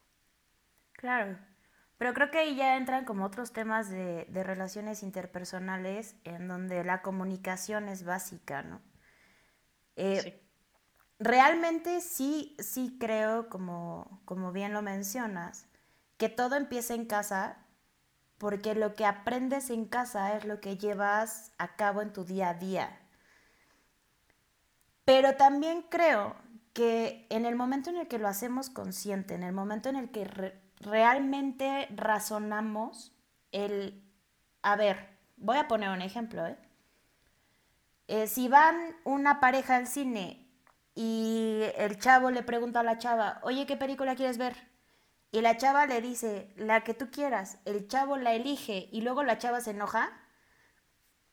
Claro. 0.93 1.39
Pero 1.97 2.15
creo 2.15 2.31
que 2.31 2.39
ahí 2.39 2.57
ya 2.57 2.77
entran 2.77 3.05
como 3.05 3.25
otros 3.25 3.53
temas 3.53 3.89
de, 3.91 4.27
de 4.27 4.43
relaciones 4.45 5.03
interpersonales 5.03 6.17
en 6.25 6.47
donde 6.49 6.85
la 6.85 7.03
comunicación 7.03 7.89
es 7.89 8.05
básica, 8.05 8.63
¿no? 8.63 8.81
Eh, 9.97 10.21
Sí. 10.23 10.35
Realmente 11.21 12.01
sí, 12.01 12.57
sí 12.61 12.97
creo, 13.01 13.49
como, 13.49 14.23
como 14.25 14.53
bien 14.53 14.73
lo 14.73 14.83
mencionas, 14.83 15.67
que 16.17 16.29
todo 16.29 16.55
empieza 16.57 16.95
en 16.95 17.07
casa 17.07 17.59
porque 18.39 18.75
lo 18.77 18.95
que 18.95 19.05
aprendes 19.05 19.71
en 19.71 19.87
casa 19.87 20.37
es 20.37 20.45
lo 20.45 20.61
que 20.61 20.77
llevas 20.79 21.53
a 21.59 21.75
cabo 21.77 22.03
en 22.03 22.13
tu 22.13 22.25
día 22.25 22.51
a 22.51 22.55
día. 22.55 23.01
Pero 25.05 25.37
también 25.37 25.83
creo 25.83 26.37
que 26.79 27.27
en 27.29 27.45
el 27.45 27.57
momento 27.57 27.91
en 27.91 27.97
el 27.97 28.07
que 28.07 28.21
lo 28.21 28.29
hacemos 28.29 28.71
consciente, 28.71 29.35
en 29.35 29.43
el 29.43 29.53
momento 29.53 29.89
en 29.89 29.97
el 29.97 30.13
que 30.13 30.25
re- 30.25 30.61
realmente 30.79 31.89
razonamos 31.91 33.13
el, 33.51 34.01
a 34.63 34.77
ver, 34.77 35.09
voy 35.37 35.57
a 35.57 35.67
poner 35.67 35.91
un 35.91 36.03
ejemplo, 36.03 36.47
¿eh? 36.47 36.57
Eh, 38.07 38.29
si 38.29 38.47
van 38.47 38.77
una 39.03 39.41
pareja 39.41 39.75
al 39.75 39.89
cine 39.89 40.47
y 40.95 41.63
el 41.77 41.99
chavo 41.99 42.31
le 42.31 42.45
pregunta 42.45 42.81
a 42.81 42.85
la 42.85 42.99
chava, 42.99 43.41
oye, 43.43 43.67
¿qué 43.67 43.77
película 43.77 44.15
quieres 44.15 44.39
ver? 44.39 44.55
Y 45.33 45.41
la 45.41 45.57
chava 45.57 45.85
le 45.87 46.01
dice, 46.01 46.53
la 46.57 46.85
que 46.85 46.95
tú 46.95 47.11
quieras, 47.11 47.59
el 47.65 47.89
chavo 47.89 48.17
la 48.17 48.35
elige 48.35 48.89
y 48.93 49.01
luego 49.01 49.25
la 49.25 49.39
chava 49.39 49.61
se 49.61 49.73
enoja, 49.73 50.13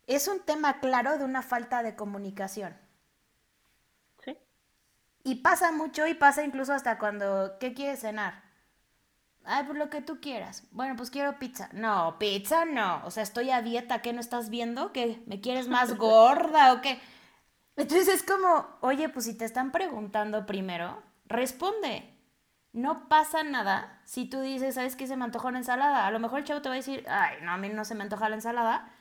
es 0.08 0.28
un 0.28 0.40
tema 0.40 0.80
claro 0.80 1.20
de 1.20 1.24
una 1.24 1.44
falta 1.44 1.84
de 1.84 1.96
comunicación. 1.96 2.76
Y 5.26 5.36
pasa 5.42 5.72
mucho 5.72 6.06
y 6.06 6.14
pasa 6.14 6.44
incluso 6.44 6.72
hasta 6.72 7.00
cuando, 7.00 7.58
¿qué 7.60 7.74
quieres 7.74 8.02
cenar? 8.02 8.44
Ay, 9.44 9.64
pues 9.66 9.76
lo 9.76 9.90
que 9.90 10.02
tú 10.02 10.22
quieras. 10.22 10.68
Bueno, 10.70 10.96
pues 10.96 11.10
quiero 11.10 11.40
pizza. 11.40 11.68
No, 11.74 12.20
pizza 12.20 12.66
no. 12.66 13.02
O 13.06 13.10
sea, 13.10 13.24
estoy 13.24 13.50
a 13.50 13.64
dieta. 13.64 14.04
¿Qué 14.04 14.14
no 14.14 14.20
estás 14.20 14.52
viendo? 14.52 14.94
¿Que 14.94 15.24
me 15.26 15.42
quieres 15.42 15.68
más 15.68 15.98
gorda 15.98 16.74
o 16.74 16.82
qué? 16.82 17.00
Entonces 17.76 18.08
es 18.08 18.22
como, 18.22 18.68
oye, 18.82 19.10
pues 19.10 19.26
si 19.26 19.36
te 19.36 19.46
están 19.46 19.72
preguntando 19.72 20.46
primero, 20.46 21.02
responde. 21.26 22.14
No 22.72 23.10
pasa 23.10 23.44
nada 23.44 24.00
si 24.06 24.30
tú 24.30 24.42
dices, 24.42 24.76
¿sabes 24.76 24.96
qué? 24.96 25.08
Se 25.08 25.18
me 25.18 25.26
antojó 25.26 25.48
una 25.48 25.58
ensalada. 25.58 26.06
A 26.06 26.12
lo 26.12 26.20
mejor 26.20 26.40
el 26.40 26.46
chavo 26.46 26.62
te 26.62 26.70
va 26.70 26.76
a 26.76 26.78
decir, 26.78 27.04
ay, 27.10 27.38
no, 27.42 27.52
a 27.52 27.58
mí 27.58 27.70
no 27.70 27.84
se 27.84 27.96
me 27.96 28.04
antoja 28.04 28.30
la 28.30 28.36
ensalada. 28.36 28.92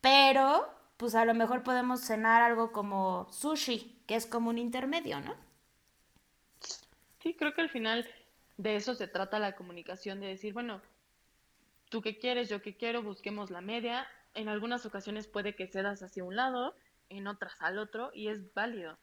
Pero, 0.00 0.72
pues 0.98 1.16
a 1.16 1.24
lo 1.24 1.34
mejor 1.34 1.64
podemos 1.64 2.00
cenar 2.00 2.42
algo 2.42 2.70
como 2.70 3.26
sushi, 3.32 4.01
es 4.14 4.26
como 4.26 4.50
un 4.50 4.58
intermedio, 4.58 5.20
¿no? 5.20 5.34
Sí, 7.20 7.34
creo 7.34 7.54
que 7.54 7.60
al 7.60 7.70
final 7.70 8.06
de 8.56 8.76
eso 8.76 8.94
se 8.94 9.08
trata 9.08 9.38
la 9.38 9.54
comunicación, 9.54 10.20
de 10.20 10.26
decir, 10.26 10.52
bueno, 10.52 10.82
tú 11.88 12.02
qué 12.02 12.18
quieres, 12.18 12.48
yo 12.48 12.62
qué 12.62 12.76
quiero, 12.76 13.02
busquemos 13.02 13.50
la 13.50 13.60
media. 13.60 14.06
En 14.34 14.48
algunas 14.48 14.86
ocasiones 14.86 15.26
puede 15.26 15.54
que 15.54 15.68
cedas 15.68 16.02
hacia 16.02 16.24
un 16.24 16.36
lado, 16.36 16.74
en 17.08 17.26
otras 17.26 17.54
al 17.60 17.78
otro, 17.78 18.10
y 18.14 18.28
es 18.28 18.52
válido. 18.54 18.98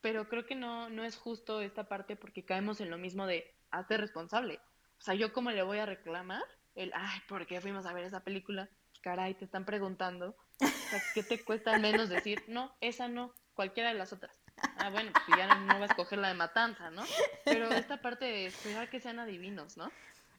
Pero 0.00 0.28
creo 0.28 0.46
que 0.46 0.54
no, 0.54 0.90
no 0.90 1.04
es 1.04 1.16
justo 1.16 1.60
esta 1.60 1.88
parte 1.88 2.16
porque 2.16 2.44
caemos 2.44 2.80
en 2.80 2.90
lo 2.90 2.98
mismo 2.98 3.26
de 3.26 3.54
hazte 3.70 3.96
responsable. 3.96 4.60
O 4.98 5.02
sea, 5.02 5.14
yo 5.14 5.32
cómo 5.32 5.50
le 5.50 5.62
voy 5.62 5.78
a 5.78 5.86
reclamar 5.86 6.42
el, 6.74 6.92
ay, 6.94 7.20
¿por 7.28 7.46
qué 7.46 7.60
fuimos 7.60 7.86
a 7.86 7.92
ver 7.92 8.04
esa 8.04 8.20
película? 8.20 8.68
Caray, 9.00 9.34
te 9.34 9.44
están 9.44 9.64
preguntando. 9.64 10.36
O 10.60 10.66
sea, 10.66 11.02
¿qué 11.14 11.22
te 11.22 11.44
cuesta 11.44 11.78
menos 11.78 12.08
decir, 12.08 12.42
no, 12.46 12.74
esa 12.80 13.08
no, 13.08 13.34
cualquiera 13.54 13.88
de 13.90 13.98
las 13.98 14.12
otras? 14.12 14.43
Ah, 14.78 14.90
bueno, 14.90 15.10
pues 15.12 15.38
ya 15.38 15.46
no, 15.46 15.60
no 15.66 15.78
va 15.78 15.84
a 15.84 15.88
escoger 15.88 16.18
la 16.18 16.28
de 16.28 16.34
matanza, 16.34 16.90
¿no? 16.90 17.02
Pero 17.44 17.70
esta 17.70 17.98
parte 17.98 18.24
de 18.24 18.46
esperar 18.46 18.88
que 18.90 19.00
sean 19.00 19.18
adivinos, 19.18 19.76
¿no? 19.76 19.90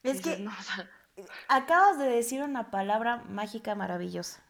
Es 0.03 0.17
Dices, 0.17 0.38
que 0.38 0.44
no, 0.44 0.51
o 0.51 0.63
sea, 0.63 0.89
acabas 1.48 1.98
de 1.98 2.05
decir 2.05 2.41
una 2.41 2.72
palabra 2.72 3.17
mágica 3.27 3.75
maravillosa. 3.75 4.41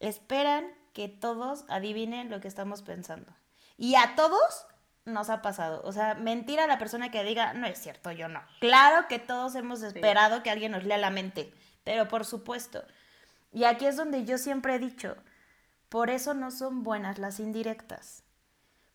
Esperan 0.00 0.66
que 0.92 1.08
todos 1.08 1.64
adivinen 1.68 2.30
lo 2.30 2.40
que 2.40 2.48
estamos 2.48 2.82
pensando. 2.82 3.32
Y 3.76 3.96
a 3.96 4.14
todos 4.14 4.66
nos 5.04 5.30
ha 5.30 5.42
pasado. 5.42 5.80
O 5.84 5.92
sea, 5.92 6.14
mentira 6.14 6.64
a 6.64 6.66
la 6.66 6.78
persona 6.78 7.10
que 7.10 7.24
diga, 7.24 7.54
no 7.54 7.66
es 7.66 7.78
cierto, 7.78 8.10
yo 8.12 8.28
no. 8.28 8.42
Claro 8.60 9.06
que 9.08 9.18
todos 9.18 9.54
hemos 9.54 9.82
esperado 9.82 10.42
que 10.42 10.50
alguien 10.50 10.72
nos 10.72 10.84
lea 10.84 10.98
la 10.98 11.10
mente, 11.10 11.52
pero 11.84 12.08
por 12.08 12.24
supuesto. 12.24 12.84
Y 13.52 13.64
aquí 13.64 13.86
es 13.86 13.96
donde 13.96 14.24
yo 14.24 14.38
siempre 14.38 14.74
he 14.74 14.78
dicho, 14.78 15.16
por 15.88 16.10
eso 16.10 16.34
no 16.34 16.50
son 16.50 16.82
buenas 16.82 17.18
las 17.18 17.40
indirectas. 17.40 18.24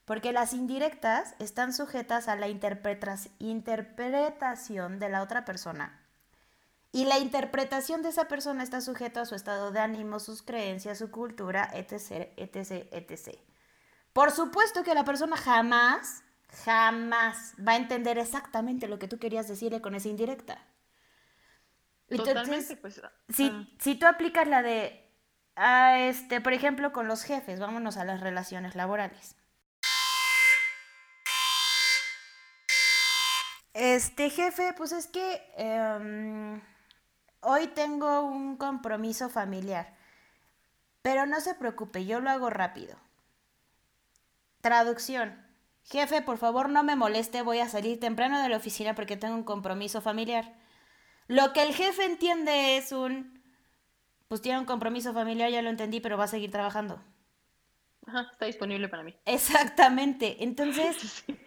Porque 0.05 0.33
las 0.33 0.53
indirectas 0.53 1.35
están 1.39 1.73
sujetas 1.73 2.27
a 2.27 2.35
la 2.35 2.47
interpretación 2.47 4.99
de 4.99 5.09
la 5.09 5.21
otra 5.21 5.45
persona. 5.45 6.01
Y 6.93 7.05
la 7.05 7.19
interpretación 7.19 8.01
de 8.01 8.09
esa 8.09 8.27
persona 8.27 8.63
está 8.63 8.81
sujeta 8.81 9.21
a 9.21 9.25
su 9.25 9.35
estado 9.35 9.71
de 9.71 9.79
ánimo, 9.79 10.19
sus 10.19 10.41
creencias, 10.41 10.97
su 10.97 11.09
cultura, 11.09 11.69
etc., 11.73 12.31
etc., 12.35 12.87
etc. 12.91 13.39
Por 14.11 14.31
supuesto 14.31 14.83
que 14.83 14.93
la 14.93 15.05
persona 15.05 15.37
jamás, 15.37 16.23
jamás 16.65 17.53
va 17.65 17.73
a 17.73 17.77
entender 17.77 18.17
exactamente 18.17 18.89
lo 18.89 18.99
que 18.99 19.07
tú 19.07 19.19
querías 19.19 19.47
decirle 19.47 19.81
con 19.81 19.95
esa 19.95 20.09
indirecta. 20.09 20.57
totalmente, 22.09 22.75
pues, 22.75 23.01
Si, 23.29 23.47
ah, 23.47 23.65
si 23.79 23.95
tú 23.95 24.05
aplicas 24.05 24.45
la 24.49 24.61
de, 24.61 25.09
ah, 25.55 25.97
este, 25.97 26.41
por 26.41 26.51
ejemplo, 26.51 26.91
con 26.91 27.07
los 27.07 27.23
jefes, 27.23 27.61
vámonos 27.61 27.95
a 27.95 28.03
las 28.03 28.19
relaciones 28.19 28.75
laborales. 28.75 29.37
Este 33.73 34.29
jefe, 34.29 34.73
pues 34.77 34.91
es 34.91 35.07
que 35.07 35.41
em, 35.57 36.61
hoy 37.41 37.67
tengo 37.67 38.21
un 38.23 38.57
compromiso 38.57 39.29
familiar, 39.29 39.95
pero 41.01 41.25
no 41.25 41.39
se 41.41 41.53
preocupe, 41.55 42.05
yo 42.05 42.19
lo 42.19 42.29
hago 42.31 42.49
rápido. 42.49 42.97
Traducción. 44.61 45.45
Jefe, 45.83 46.21
por 46.21 46.37
favor 46.37 46.69
no 46.69 46.83
me 46.83 46.95
moleste, 46.95 47.41
voy 47.41 47.59
a 47.59 47.67
salir 47.69 47.99
temprano 47.99 48.41
de 48.41 48.49
la 48.49 48.57
oficina 48.57 48.93
porque 48.95 49.17
tengo 49.17 49.35
un 49.35 49.43
compromiso 49.43 50.01
familiar. 50.01 50.53
Lo 51.27 51.53
que 51.53 51.63
el 51.63 51.73
jefe 51.73 52.05
entiende 52.05 52.77
es 52.77 52.91
un, 52.91 53.43
pues 54.27 54.41
tiene 54.41 54.59
un 54.59 54.65
compromiso 54.65 55.13
familiar, 55.13 55.49
ya 55.51 55.61
lo 55.61 55.69
entendí, 55.69 55.99
pero 56.01 56.17
va 56.17 56.25
a 56.25 56.27
seguir 56.27 56.51
trabajando. 56.51 57.01
ajá, 58.05 58.29
está 58.31 58.45
disponible 58.45 58.87
para 58.89 59.03
mí. 59.03 59.15
Exactamente. 59.25 60.43
Entonces, 60.43 60.97
Sí. 61.27 61.37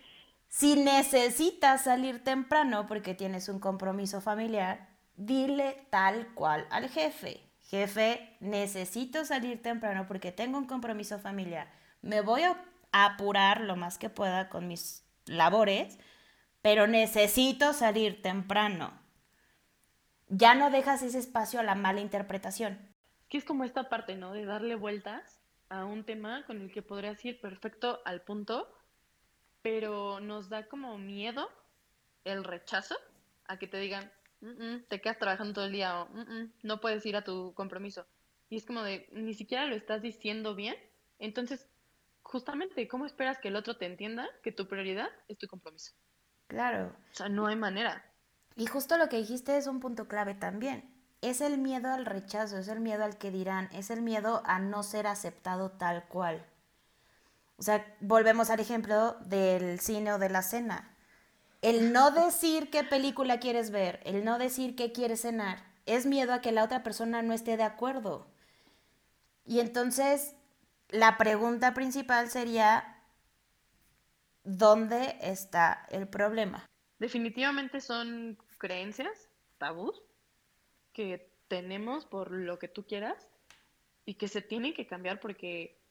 Si 0.54 0.76
necesitas 0.76 1.82
salir 1.82 2.22
temprano 2.22 2.86
porque 2.86 3.12
tienes 3.12 3.48
un 3.48 3.58
compromiso 3.58 4.20
familiar, 4.20 4.86
dile 5.16 5.84
tal 5.90 6.32
cual 6.34 6.68
al 6.70 6.88
jefe. 6.88 7.40
Jefe, 7.58 8.36
necesito 8.38 9.24
salir 9.24 9.60
temprano 9.60 10.06
porque 10.06 10.30
tengo 10.30 10.56
un 10.56 10.66
compromiso 10.66 11.18
familiar. 11.18 11.72
Me 12.02 12.20
voy 12.20 12.42
a 12.42 12.56
apurar 12.92 13.62
lo 13.62 13.74
más 13.74 13.98
que 13.98 14.10
pueda 14.10 14.48
con 14.48 14.68
mis 14.68 15.04
labores, 15.26 15.98
pero 16.62 16.86
necesito 16.86 17.72
salir 17.72 18.22
temprano. 18.22 18.92
Ya 20.28 20.54
no 20.54 20.70
dejas 20.70 21.02
ese 21.02 21.18
espacio 21.18 21.58
a 21.58 21.64
la 21.64 21.74
mala 21.74 22.00
interpretación. 22.00 22.78
Que 23.28 23.38
es 23.38 23.44
como 23.44 23.64
esta 23.64 23.88
parte, 23.88 24.14
¿no? 24.14 24.32
De 24.32 24.44
darle 24.44 24.76
vueltas 24.76 25.40
a 25.68 25.84
un 25.84 26.04
tema 26.04 26.44
con 26.46 26.60
el 26.60 26.70
que 26.70 26.82
podrías 26.82 27.24
ir 27.24 27.40
perfecto 27.40 27.98
al 28.04 28.22
punto, 28.22 28.68
pero 29.64 30.20
nos 30.20 30.50
da 30.50 30.68
como 30.68 30.98
miedo 30.98 31.48
el 32.24 32.44
rechazo 32.44 32.96
a 33.46 33.58
que 33.58 33.66
te 33.66 33.78
digan, 33.78 34.12
"Mm, 34.42 34.48
mm, 34.74 34.84
te 34.88 35.00
quedas 35.00 35.18
trabajando 35.18 35.54
todo 35.54 35.64
el 35.64 35.72
día 35.72 36.02
o 36.02 36.08
"Mm, 36.10 36.20
mm, 36.20 36.52
no 36.64 36.80
puedes 36.82 37.06
ir 37.06 37.16
a 37.16 37.24
tu 37.24 37.54
compromiso. 37.54 38.06
Y 38.50 38.58
es 38.58 38.66
como 38.66 38.82
de, 38.82 39.08
ni 39.12 39.32
siquiera 39.32 39.64
lo 39.64 39.74
estás 39.74 40.02
diciendo 40.02 40.54
bien. 40.54 40.76
Entonces, 41.18 41.70
justamente, 42.22 42.86
¿cómo 42.88 43.06
esperas 43.06 43.38
que 43.38 43.48
el 43.48 43.56
otro 43.56 43.78
te 43.78 43.86
entienda 43.86 44.28
que 44.42 44.52
tu 44.52 44.68
prioridad 44.68 45.08
es 45.28 45.38
tu 45.38 45.46
compromiso? 45.46 45.94
Claro. 46.46 46.94
O 47.12 47.14
sea, 47.14 47.30
no 47.30 47.46
hay 47.46 47.56
manera. 47.56 48.04
Y 48.56 48.66
justo 48.66 48.98
lo 48.98 49.08
que 49.08 49.16
dijiste 49.16 49.56
es 49.56 49.66
un 49.66 49.80
punto 49.80 50.08
clave 50.08 50.34
también. 50.34 50.92
Es 51.22 51.40
el 51.40 51.56
miedo 51.56 51.90
al 51.90 52.04
rechazo, 52.04 52.58
es 52.58 52.68
el 52.68 52.80
miedo 52.80 53.02
al 53.02 53.16
que 53.16 53.30
dirán, 53.30 53.70
es 53.72 53.88
el 53.90 54.02
miedo 54.02 54.42
a 54.44 54.58
no 54.58 54.82
ser 54.82 55.06
aceptado 55.06 55.70
tal 55.70 56.06
cual. 56.08 56.44
O 57.56 57.62
sea, 57.62 57.96
volvemos 58.00 58.50
al 58.50 58.60
ejemplo 58.60 59.16
del 59.20 59.80
cine 59.80 60.12
o 60.12 60.18
de 60.18 60.28
la 60.28 60.42
cena. 60.42 60.96
El 61.62 61.92
no 61.92 62.10
decir 62.10 62.70
qué 62.70 62.84
película 62.84 63.40
quieres 63.40 63.70
ver, 63.70 64.00
el 64.04 64.24
no 64.24 64.38
decir 64.38 64.76
qué 64.76 64.92
quieres 64.92 65.22
cenar, 65.22 65.64
es 65.86 66.04
miedo 66.06 66.32
a 66.32 66.40
que 66.40 66.52
la 66.52 66.64
otra 66.64 66.82
persona 66.82 67.22
no 67.22 67.32
esté 67.32 67.56
de 67.56 67.62
acuerdo. 67.62 68.26
Y 69.46 69.60
entonces, 69.60 70.34
la 70.88 71.16
pregunta 71.16 71.74
principal 71.74 72.28
sería, 72.28 73.02
¿dónde 74.42 75.16
está 75.20 75.86
el 75.90 76.08
problema? 76.08 76.66
Definitivamente 76.98 77.80
son 77.80 78.38
creencias, 78.58 79.28
tabús, 79.58 80.02
que 80.92 81.30
tenemos 81.48 82.06
por 82.06 82.30
lo 82.30 82.58
que 82.58 82.68
tú 82.68 82.86
quieras 82.86 83.28
y 84.04 84.14
que 84.14 84.28
se 84.28 84.42
tienen 84.42 84.74
que 84.74 84.86
cambiar 84.86 85.20
porque 85.20 85.83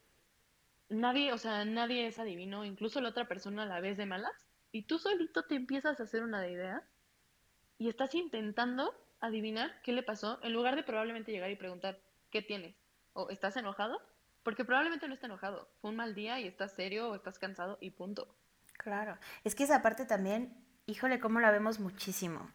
nadie, 0.93 1.33
o 1.33 1.37
sea, 1.37 1.65
nadie 1.65 2.07
es 2.07 2.19
adivino, 2.19 2.65
incluso 2.65 3.01
la 3.01 3.09
otra 3.09 3.27
persona 3.27 3.65
la 3.65 3.79
ves 3.79 3.97
de 3.97 4.05
malas 4.05 4.33
y 4.71 4.83
tú 4.83 4.99
solito 4.99 5.43
te 5.43 5.55
empiezas 5.55 5.99
a 5.99 6.03
hacer 6.03 6.23
una 6.23 6.41
de 6.41 6.51
ideas 6.51 6.83
y 7.77 7.89
estás 7.89 8.15
intentando 8.15 8.93
adivinar 9.19 9.81
qué 9.83 9.93
le 9.93 10.03
pasó 10.03 10.39
en 10.43 10.53
lugar 10.53 10.75
de 10.75 10.83
probablemente 10.83 11.31
llegar 11.31 11.49
y 11.51 11.55
preguntar, 11.55 11.99
¿qué 12.29 12.41
tienes? 12.41 12.75
¿O 13.13 13.29
estás 13.29 13.55
enojado? 13.57 14.01
Porque 14.43 14.65
probablemente 14.65 15.07
no 15.07 15.13
está 15.13 15.27
enojado. 15.27 15.69
Fue 15.79 15.91
un 15.91 15.95
mal 15.95 16.15
día 16.15 16.39
y 16.39 16.47
estás 16.47 16.73
serio 16.73 17.09
o 17.09 17.15
estás 17.15 17.39
cansado 17.39 17.77
y 17.79 17.91
punto. 17.91 18.35
Claro. 18.77 19.17
Es 19.43 19.55
que 19.55 19.63
esa 19.63 19.81
parte 19.81 20.05
también, 20.05 20.57
híjole, 20.85 21.19
cómo 21.19 21.39
la 21.39 21.51
vemos 21.51 21.79
muchísimo. 21.79 22.51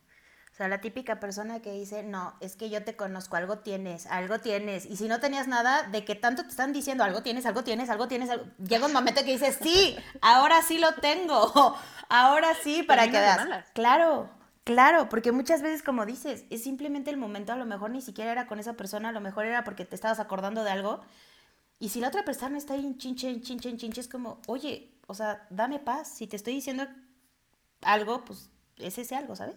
O 0.59 0.61
sea, 0.61 0.67
la 0.67 0.81
típica 0.81 1.21
persona 1.21 1.61
que 1.63 1.71
dice, 1.71 2.03
no, 2.03 2.35
es 2.41 2.57
que 2.57 2.69
yo 2.69 2.83
te 2.83 2.97
conozco, 2.97 3.37
algo 3.37 3.59
tienes, 3.59 4.07
algo 4.07 4.41
tienes. 4.41 4.87
Y 4.87 4.97
si 4.97 5.07
no 5.07 5.21
tenías 5.21 5.47
nada, 5.47 5.85
de 5.85 6.05
que 6.05 6.17
tanto 6.17 6.43
te 6.43 6.49
están 6.49 6.73
diciendo, 6.73 7.05
algo 7.05 7.23
tienes, 7.23 7.47
algo 7.47 7.63
tienes, 7.63 7.89
algo 7.91 8.09
tienes, 8.09 8.29
llega 8.59 8.87
un 8.87 8.93
momento 8.93 9.23
que 9.23 9.31
dices, 9.31 9.57
sí, 9.63 9.97
ahora 10.21 10.61
sí 10.63 10.79
lo 10.79 10.95
tengo, 10.95 11.77
ahora 12.09 12.49
sí, 12.61 12.83
para 12.83 13.05
que 13.05 13.21
veas. 13.21 13.47
Claro, 13.73 14.31
Claro, 14.65 15.09
porque 15.09 15.31
muchas 15.31 15.63
veces, 15.63 15.85
como 15.85 16.05
dices, 16.05 16.45
es 16.51 16.65
simplemente 16.65 17.11
el 17.11 17.19
momento, 17.19 17.53
a 17.53 17.57
lo 17.57 17.65
mejor 17.65 17.93
ni 17.93 18.03
siquiera 18.03 18.33
era 18.33 18.49
con 18.49 18.59
esa 18.59 18.75
persona, 18.75 19.11
a 19.11 19.13
lo 19.13 19.21
mejor 19.21 19.47
era 19.47 19.63
porque 19.63 19.85
te 19.85 19.95
estabas 19.95 20.19
acordando 20.19 20.65
de 20.65 20.73
algo. 20.73 21.03
Y 21.79 21.91
si 21.91 22.01
la 22.01 22.09
otra 22.09 22.25
persona 22.25 22.59
está 22.59 22.75
ahí 22.75 22.85
en 22.85 22.99
chinche, 22.99 23.31
en 23.31 23.43
chinche, 23.43 23.71
en 23.71 23.79
chinche, 23.79 24.01
es 24.01 24.09
como, 24.09 24.41
oye, 24.49 24.91
o 25.07 25.15
sea, 25.15 25.47
dame 25.51 25.79
paz. 25.79 26.09
Si 26.09 26.27
te 26.27 26.35
estoy 26.35 26.55
diciendo 26.55 26.85
algo, 27.83 28.25
pues 28.25 28.51
es 28.77 28.99
ese 28.99 29.15
algo, 29.15 29.37
¿sabes? 29.37 29.57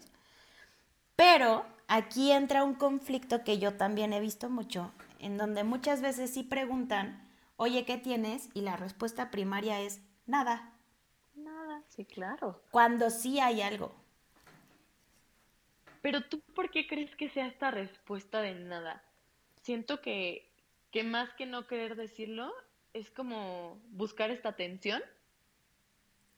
Pero 1.16 1.66
aquí 1.88 2.32
entra 2.32 2.64
un 2.64 2.74
conflicto 2.74 3.44
que 3.44 3.60
yo 3.60 3.76
también 3.76 4.14
he 4.14 4.20
visto 4.20 4.50
mucho, 4.50 4.92
en 5.20 5.38
donde 5.38 5.64
muchas 5.64 6.02
veces 6.02 6.34
sí 6.34 6.44
preguntan, 6.44 7.30
oye, 7.58 7.86
¿qué 7.86 7.98
tienes? 7.98 8.50
Y 8.54 8.62
la 8.62 8.78
respuesta 8.78 9.32
primaria 9.32 9.82
es, 9.82 10.02
nada. 10.26 10.74
Nada, 11.36 11.84
sí, 11.88 12.06
claro. 12.06 12.62
Cuando 12.72 13.10
sí 13.10 13.40
hay 13.40 13.62
algo. 13.62 13.94
Pero 16.02 16.22
tú, 16.24 16.42
¿por 16.56 16.72
qué 16.72 16.88
crees 16.88 17.16
que 17.16 17.30
sea 17.30 17.48
esta 17.48 17.72
respuesta 17.72 18.42
de 18.42 18.56
nada? 18.56 19.04
Siento 19.62 20.02
que, 20.02 20.50
que 20.92 21.04
más 21.04 21.32
que 21.34 21.46
no 21.46 21.68
querer 21.68 21.96
decirlo, 21.96 22.52
es 22.94 23.12
como 23.12 23.80
buscar 23.92 24.32
esta 24.32 24.56
tensión 24.56 25.02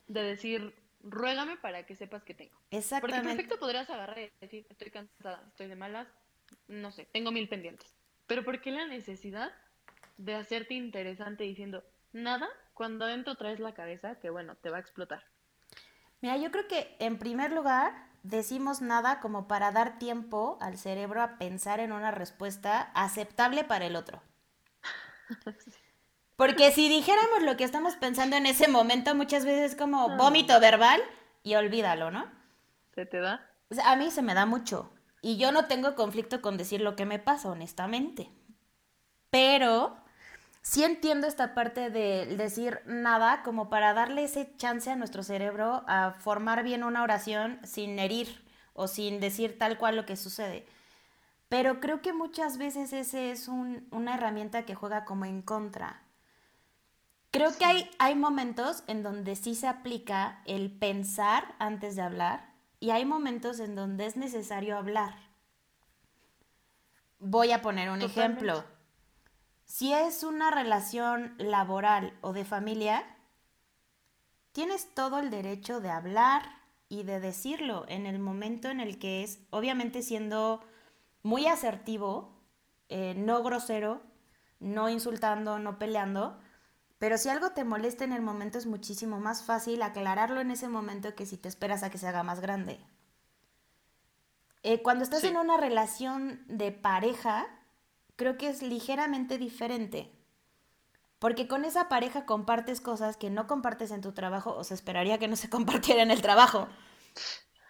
de 0.08 0.22
decir, 0.22 0.76
ruégame 1.04 1.58
para 1.58 1.86
que 1.86 1.96
sepas 1.96 2.24
que 2.24 2.34
tengo. 2.34 2.58
Exactamente. 2.72 3.22
Porque 3.22 3.36
perfecto 3.36 3.60
podrías 3.60 3.90
agarrar 3.90 4.18
y 4.20 4.32
decir, 4.42 4.66
estoy 4.70 4.90
cansada, 4.90 5.44
estoy 5.50 5.68
de 5.68 5.76
malas, 5.76 6.08
no 6.68 6.92
sé, 6.92 7.06
tengo 7.12 7.32
mil 7.32 7.48
pendientes. 7.48 7.96
Pero 8.28 8.44
¿por 8.44 8.62
qué 8.62 8.72
la 8.72 8.88
necesidad 8.88 9.52
de 10.18 10.36
hacerte 10.36 10.74
interesante 10.74 11.44
diciendo 11.44 11.84
nada 12.14 12.48
cuando 12.74 13.06
adentro 13.06 13.36
traes 13.36 13.60
la 13.60 13.74
cabeza 13.74 14.20
que, 14.20 14.30
bueno, 14.30 14.56
te 14.56 14.70
va 14.70 14.78
a 14.78 14.82
explotar? 14.82 15.26
Mira, 16.22 16.38
yo 16.38 16.52
creo 16.52 16.68
que 16.68 16.96
en 17.00 17.20
primer 17.20 17.52
lugar 17.52 18.08
decimos 18.24 18.82
nada 18.82 19.20
como 19.20 19.48
para 19.48 19.72
dar 19.72 20.00
tiempo 20.00 20.58
al 20.62 20.78
cerebro 20.78 21.22
a 21.22 21.38
pensar 21.38 21.82
en 21.82 21.92
una 21.92 22.12
respuesta 22.12 22.92
aceptable 22.94 23.66
para 23.66 23.86
el 23.86 23.98
otro. 23.98 24.22
Porque 26.36 26.72
si 26.72 26.90
dijéramos 26.90 27.44
lo 27.44 27.58
que 27.58 27.64
estamos 27.64 27.96
pensando 27.96 28.36
en 28.36 28.46
ese 28.46 28.68
momento, 28.68 29.14
muchas 29.16 29.46
veces 29.46 29.72
es 29.72 29.78
como 29.78 30.18
vómito 30.18 30.60
verbal 30.60 31.02
y 31.44 31.56
olvídalo, 31.56 32.12
¿no? 32.12 32.26
¿Se 32.96 33.06
te 33.06 33.20
da? 33.20 33.50
a 33.86 33.96
mí 33.96 34.12
se 34.12 34.22
me 34.22 34.34
da 34.34 34.46
mucho. 34.46 34.92
Y 35.22 35.38
yo 35.38 35.52
no 35.52 35.66
tengo 35.66 35.96
conflicto 35.96 36.42
con 36.42 36.58
decir 36.58 36.82
lo 36.82 36.96
que 36.96 37.06
me 37.06 37.18
pasa, 37.18 37.50
honestamente. 37.50 38.30
Pero 39.30 39.98
sí 40.62 40.84
entiendo 40.84 41.28
esta 41.28 41.56
parte 41.56 41.90
de 41.90 42.26
decir 42.38 42.82
nada 42.86 43.42
como 43.42 43.70
para 43.70 43.94
darle 43.94 44.26
ese 44.26 44.56
chance 44.58 44.92
a 44.92 44.96
nuestro 44.96 45.24
cerebro 45.24 45.84
a 45.88 46.12
formar 46.12 46.64
bien 46.64 46.84
una 46.84 47.04
oración 47.04 47.60
sin 47.64 47.98
herir 48.00 48.44
o 48.74 48.88
sin 48.88 49.20
decir 49.20 49.58
tal 49.58 49.78
cual 49.78 49.96
lo 49.96 50.06
que 50.06 50.18
sucede. 50.18 50.68
Pero 51.50 51.80
creo 51.80 52.02
que 52.02 52.14
muchas 52.14 52.58
veces 52.58 52.94
ese 52.94 53.32
es 53.32 53.48
una 53.48 54.16
herramienta 54.16 54.66
que 54.66 54.76
juega 54.76 55.06
como 55.06 55.26
en 55.26 55.42
contra. 55.42 56.03
Creo 57.34 57.58
que 57.58 57.66
hay, 57.66 57.90
hay 57.98 58.14
momentos 58.14 58.84
en 58.86 59.02
donde 59.02 59.36
sí 59.36 59.56
se 59.56 59.68
aplica 59.68 60.44
el 60.46 60.70
pensar 60.70 61.56
antes 61.58 61.96
de 61.96 62.04
hablar 62.04 62.54
y 62.80 62.92
hay 62.92 63.06
momentos 63.06 63.60
en 63.60 63.74
donde 63.74 64.06
es 64.06 64.16
necesario 64.16 64.78
hablar. 64.78 65.16
Voy 67.18 67.52
a 67.52 67.64
poner 67.64 67.90
un 67.90 68.04
ejemplo. 68.04 68.64
Si 69.66 69.94
es 69.94 70.24
una 70.24 70.52
relación 70.52 71.34
laboral 71.40 72.14
o 72.22 72.34
de 72.34 72.46
familia, 72.46 73.04
tienes 74.52 74.94
todo 74.94 75.18
el 75.18 75.32
derecho 75.32 75.80
de 75.80 75.90
hablar 75.90 76.44
y 76.88 77.02
de 77.02 77.20
decirlo 77.20 77.86
en 77.88 78.06
el 78.06 78.20
momento 78.20 78.70
en 78.70 78.80
el 78.80 79.00
que 79.00 79.24
es, 79.24 79.40
obviamente 79.50 80.04
siendo 80.04 80.64
muy 81.24 81.48
asertivo, 81.48 82.40
eh, 82.90 83.16
no 83.18 83.42
grosero, 83.42 84.04
no 84.60 84.88
insultando, 84.88 85.58
no 85.58 85.80
peleando, 85.80 86.38
pero 87.04 87.18
si 87.18 87.28
algo 87.28 87.50
te 87.50 87.66
molesta 87.66 88.06
en 88.06 88.14
el 88.14 88.22
momento 88.22 88.58
es 88.58 88.66
muchísimo 88.66 89.20
más 89.20 89.44
fácil 89.44 89.82
aclararlo 89.82 90.40
en 90.40 90.52
ese 90.52 90.70
momento 90.70 91.16
que 91.16 91.26
si 91.26 91.36
te 91.36 91.50
esperas 91.50 91.84
a 91.84 91.90
que 91.90 91.98
se 91.98 92.08
haga 92.08 92.24
más 92.24 92.40
grande. 92.40 92.80
Eh, 94.62 94.82
cuando 94.82 95.04
estás 95.04 95.26
en 95.26 95.36
una 95.36 95.58
relación 95.58 96.46
de 96.48 96.72
pareja, 96.72 97.46
creo 98.16 98.38
que 98.38 98.48
es 98.48 98.62
ligeramente 98.62 99.38
diferente. 99.38 100.14
Porque 101.20 101.46
con 101.46 101.66
esa 101.66 101.90
pareja 101.90 102.26
compartes 102.26 102.80
cosas 102.80 103.18
que 103.18 103.30
no 103.30 103.48
compartes 103.48 103.92
en 103.92 104.00
tu 104.00 104.14
trabajo 104.14 104.56
o 104.56 104.64
se 104.64 104.74
esperaría 104.74 105.20
que 105.20 105.28
no 105.28 105.36
se 105.36 105.50
compartiera 105.50 106.04
en 106.04 106.12
el 106.12 106.22
trabajo. 106.22 106.70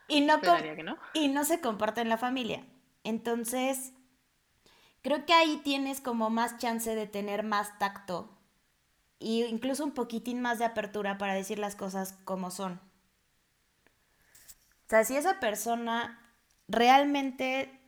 Y 0.07 0.21
no, 0.21 0.39
y 1.15 1.29
no 1.29 1.43
se 1.43 1.59
comparte 1.59 2.01
en 2.01 2.09
la 2.09 2.19
familia. 2.19 2.67
Entonces, 3.03 3.93
creo 5.01 5.25
que 5.25 5.33
ahí 5.33 5.59
tienes 5.63 6.01
como 6.01 6.29
más 6.29 6.59
chance 6.59 6.93
de 6.93 7.07
tener 7.07 7.41
más 7.41 7.79
tacto 7.79 8.29
e 9.23 9.47
incluso 9.47 9.83
un 9.83 9.91
poquitín 9.91 10.41
más 10.41 10.59
de 10.59 10.65
apertura 10.65 11.17
para 11.17 11.33
decir 11.33 11.59
las 11.59 11.75
cosas 11.75 12.13
como 12.25 12.51
son. 12.51 12.79
O 14.85 14.89
sea, 14.89 15.03
si 15.03 15.15
esa 15.15 15.39
persona 15.39 16.19
realmente 16.67 17.79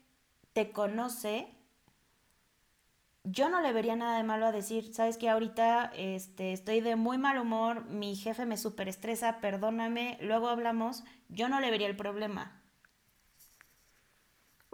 te 0.53 0.71
conoce, 0.71 1.47
yo 3.23 3.49
no 3.49 3.61
le 3.61 3.73
vería 3.73 3.95
nada 3.95 4.17
de 4.17 4.23
malo 4.23 4.45
a 4.45 4.51
decir, 4.51 4.93
sabes 4.93 5.17
que 5.17 5.29
ahorita 5.29 5.91
este, 5.95 6.53
estoy 6.53 6.79
de 6.81 6.95
muy 6.95 7.17
mal 7.17 7.39
humor, 7.39 7.85
mi 7.85 8.15
jefe 8.15 8.45
me 8.45 8.57
superestresa, 8.57 9.39
perdóname, 9.41 10.17
luego 10.21 10.47
hablamos, 10.47 11.03
yo 11.27 11.49
no 11.49 11.59
le 11.59 11.71
vería 11.71 11.87
el 11.87 11.97
problema. 11.97 12.61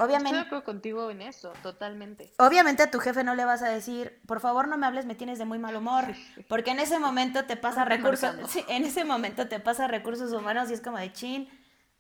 Obviamente. 0.04 0.30
Estoy 0.30 0.42
de 0.42 0.46
acuerdo 0.48 0.66
contigo 0.66 1.12
en 1.12 1.22
eso, 1.22 1.54
totalmente. 1.64 2.34
Obviamente 2.38 2.84
a 2.84 2.92
tu 2.92 3.00
jefe 3.00 3.24
no 3.24 3.36
le 3.36 3.46
vas 3.46 3.62
a 3.62 3.70
decir, 3.70 4.22
por 4.26 4.40
favor 4.40 4.68
no 4.68 4.78
me 4.78 4.88
hables, 4.88 5.06
me 5.06 5.16
tienes 5.16 5.40
de 5.40 5.46
muy 5.46 5.60
mal 5.60 5.76
humor, 5.76 6.06
porque 6.50 6.72
en 6.72 6.80
ese 6.80 7.00
momento 7.00 7.46
te 7.46 7.58
pasa 7.58 7.86
recursos, 7.86 8.36
en 8.68 8.84
ese 8.84 9.06
momento 9.06 9.48
te 9.48 9.60
pasa 9.60 9.88
recursos 9.88 10.32
humanos 10.32 10.70
y 10.70 10.74
es 10.74 10.82
como 10.82 10.98
de 10.98 11.12
chin, 11.14 11.50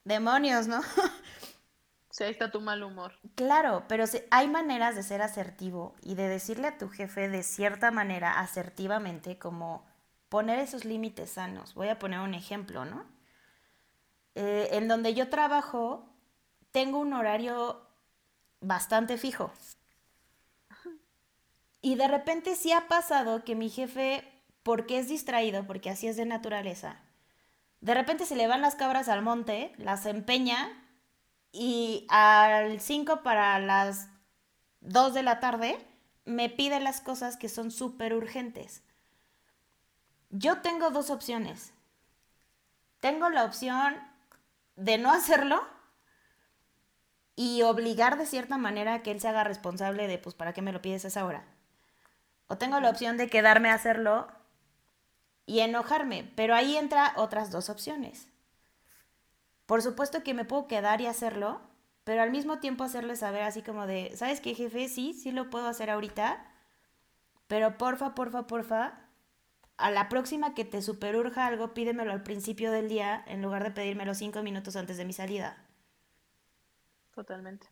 demonios, 0.03 0.67
¿no? 0.67 0.81
Sí, 2.11 2.25
ahí 2.25 2.31
está 2.31 2.51
tu 2.51 2.59
mal 2.59 2.83
humor. 2.83 3.13
Claro, 3.35 3.85
pero 3.87 4.03
hay 4.31 4.49
maneras 4.49 4.95
de 4.95 5.03
ser 5.03 5.21
asertivo 5.21 5.95
y 6.01 6.15
de 6.15 6.27
decirle 6.27 6.67
a 6.67 6.77
tu 6.77 6.89
jefe 6.89 7.29
de 7.29 7.41
cierta 7.41 7.89
manera, 7.89 8.37
asertivamente, 8.41 9.39
como 9.39 9.85
poner 10.27 10.59
esos 10.59 10.83
límites 10.83 11.31
sanos. 11.31 11.73
Voy 11.73 11.87
a 11.87 11.99
poner 11.99 12.19
un 12.19 12.33
ejemplo, 12.33 12.83
¿no? 12.83 13.05
Eh, 14.35 14.69
en 14.73 14.89
donde 14.89 15.13
yo 15.13 15.29
trabajo, 15.29 16.09
tengo 16.71 16.99
un 16.99 17.13
horario 17.13 17.81
bastante 18.62 19.17
fijo. 19.17 19.52
Y 21.82 21.95
de 21.95 22.08
repente 22.08 22.56
sí 22.56 22.71
ha 22.71 22.88
pasado 22.88 23.43
que 23.43 23.56
mi 23.56 23.69
jefe, 23.69 24.24
porque 24.63 25.00
es 25.00 25.10
distraído, 25.10 25.65
porque 25.65 25.89
así 25.89 26.08
es 26.08 26.15
de 26.15 26.26
naturaleza, 26.26 27.02
de 27.82 27.95
repente 27.95 28.26
se 28.26 28.36
le 28.36 28.47
van 28.47 28.62
las 28.62 28.76
cabras 28.76 29.10
al 29.10 29.24
monte, 29.24 29.74
las 29.78 30.06
empeña 30.06 30.69
y 31.52 32.06
al 32.10 32.80
5 32.80 33.24
para 33.24 33.58
las 33.60 34.08
2 34.82 35.15
de 35.15 35.24
la 35.24 35.39
tarde 35.39 35.84
me 36.24 36.50
pide 36.50 36.80
las 36.80 37.02
cosas 37.02 37.38
que 37.38 37.50
son 37.50 37.71
súper 37.71 38.13
urgentes. 38.13 38.84
Yo 40.30 40.62
tengo 40.62 40.91
dos 40.91 41.10
opciones. 41.10 41.74
Tengo 43.00 43.30
la 43.30 43.43
opción 43.43 43.97
de 44.76 45.00
no 45.00 45.12
hacerlo 45.12 45.62
y 47.36 47.62
obligar 47.63 48.17
de 48.17 48.26
cierta 48.26 48.58
manera 48.58 48.96
a 48.96 49.04
que 49.04 49.12
él 49.12 49.22
se 49.22 49.28
haga 49.28 49.44
responsable 49.44 50.08
de, 50.08 50.17
pues, 50.17 50.36
¿para 50.36 50.54
qué 50.54 50.62
me 50.62 50.72
lo 50.72 50.82
pides 50.82 51.06
a 51.06 51.08
esa 51.10 51.26
hora? 51.26 51.46
O 52.48 52.58
tengo 52.58 52.80
la 52.80 52.89
opción 52.89 53.17
de 53.17 53.30
quedarme 53.30 53.70
a 53.70 53.76
hacerlo 53.76 54.28
y 55.46 55.60
enojarme, 55.60 56.32
pero 56.36 56.56
ahí 56.56 56.78
entra 56.78 57.13
otras 57.15 57.52
dos 57.52 57.70
opciones. 57.70 58.28
Por 59.65 59.82
supuesto 59.82 60.24
que 60.24 60.34
me 60.34 60.46
puedo 60.46 60.67
quedar 60.67 61.02
y 61.02 61.08
hacerlo, 61.08 61.62
pero 62.04 62.22
al 62.22 62.32
mismo 62.32 62.60
tiempo 62.60 62.84
hacerle 62.84 63.15
saber 63.15 63.44
así 63.44 63.62
como 63.62 63.88
de, 63.88 64.12
¿sabes 64.15 64.41
qué, 64.41 64.54
jefe? 64.54 64.89
Sí, 64.89 65.13
sí 65.13 65.32
lo 65.32 65.50
puedo 65.50 65.67
hacer 65.67 65.89
ahorita, 65.89 66.46
pero 67.48 67.78
porfa, 67.78 68.15
porfa, 68.15 68.48
porfa, 68.48 69.00
a 69.78 69.91
la 69.91 70.10
próxima 70.10 70.54
que 70.54 70.65
te 70.65 70.82
superurja 70.82 71.48
algo, 71.48 71.74
pídemelo 71.74 72.12
al 72.12 72.24
principio 72.24 72.72
del 72.72 72.89
día 72.89 73.24
en 73.28 73.41
lugar 73.41 73.63
de 73.63 73.72
pedírmelo 73.72 74.13
cinco 74.13 74.44
minutos 74.44 74.76
antes 74.76 74.98
de 74.98 75.06
mi 75.06 75.13
salida. 75.13 75.58
Totalmente. 77.13 77.67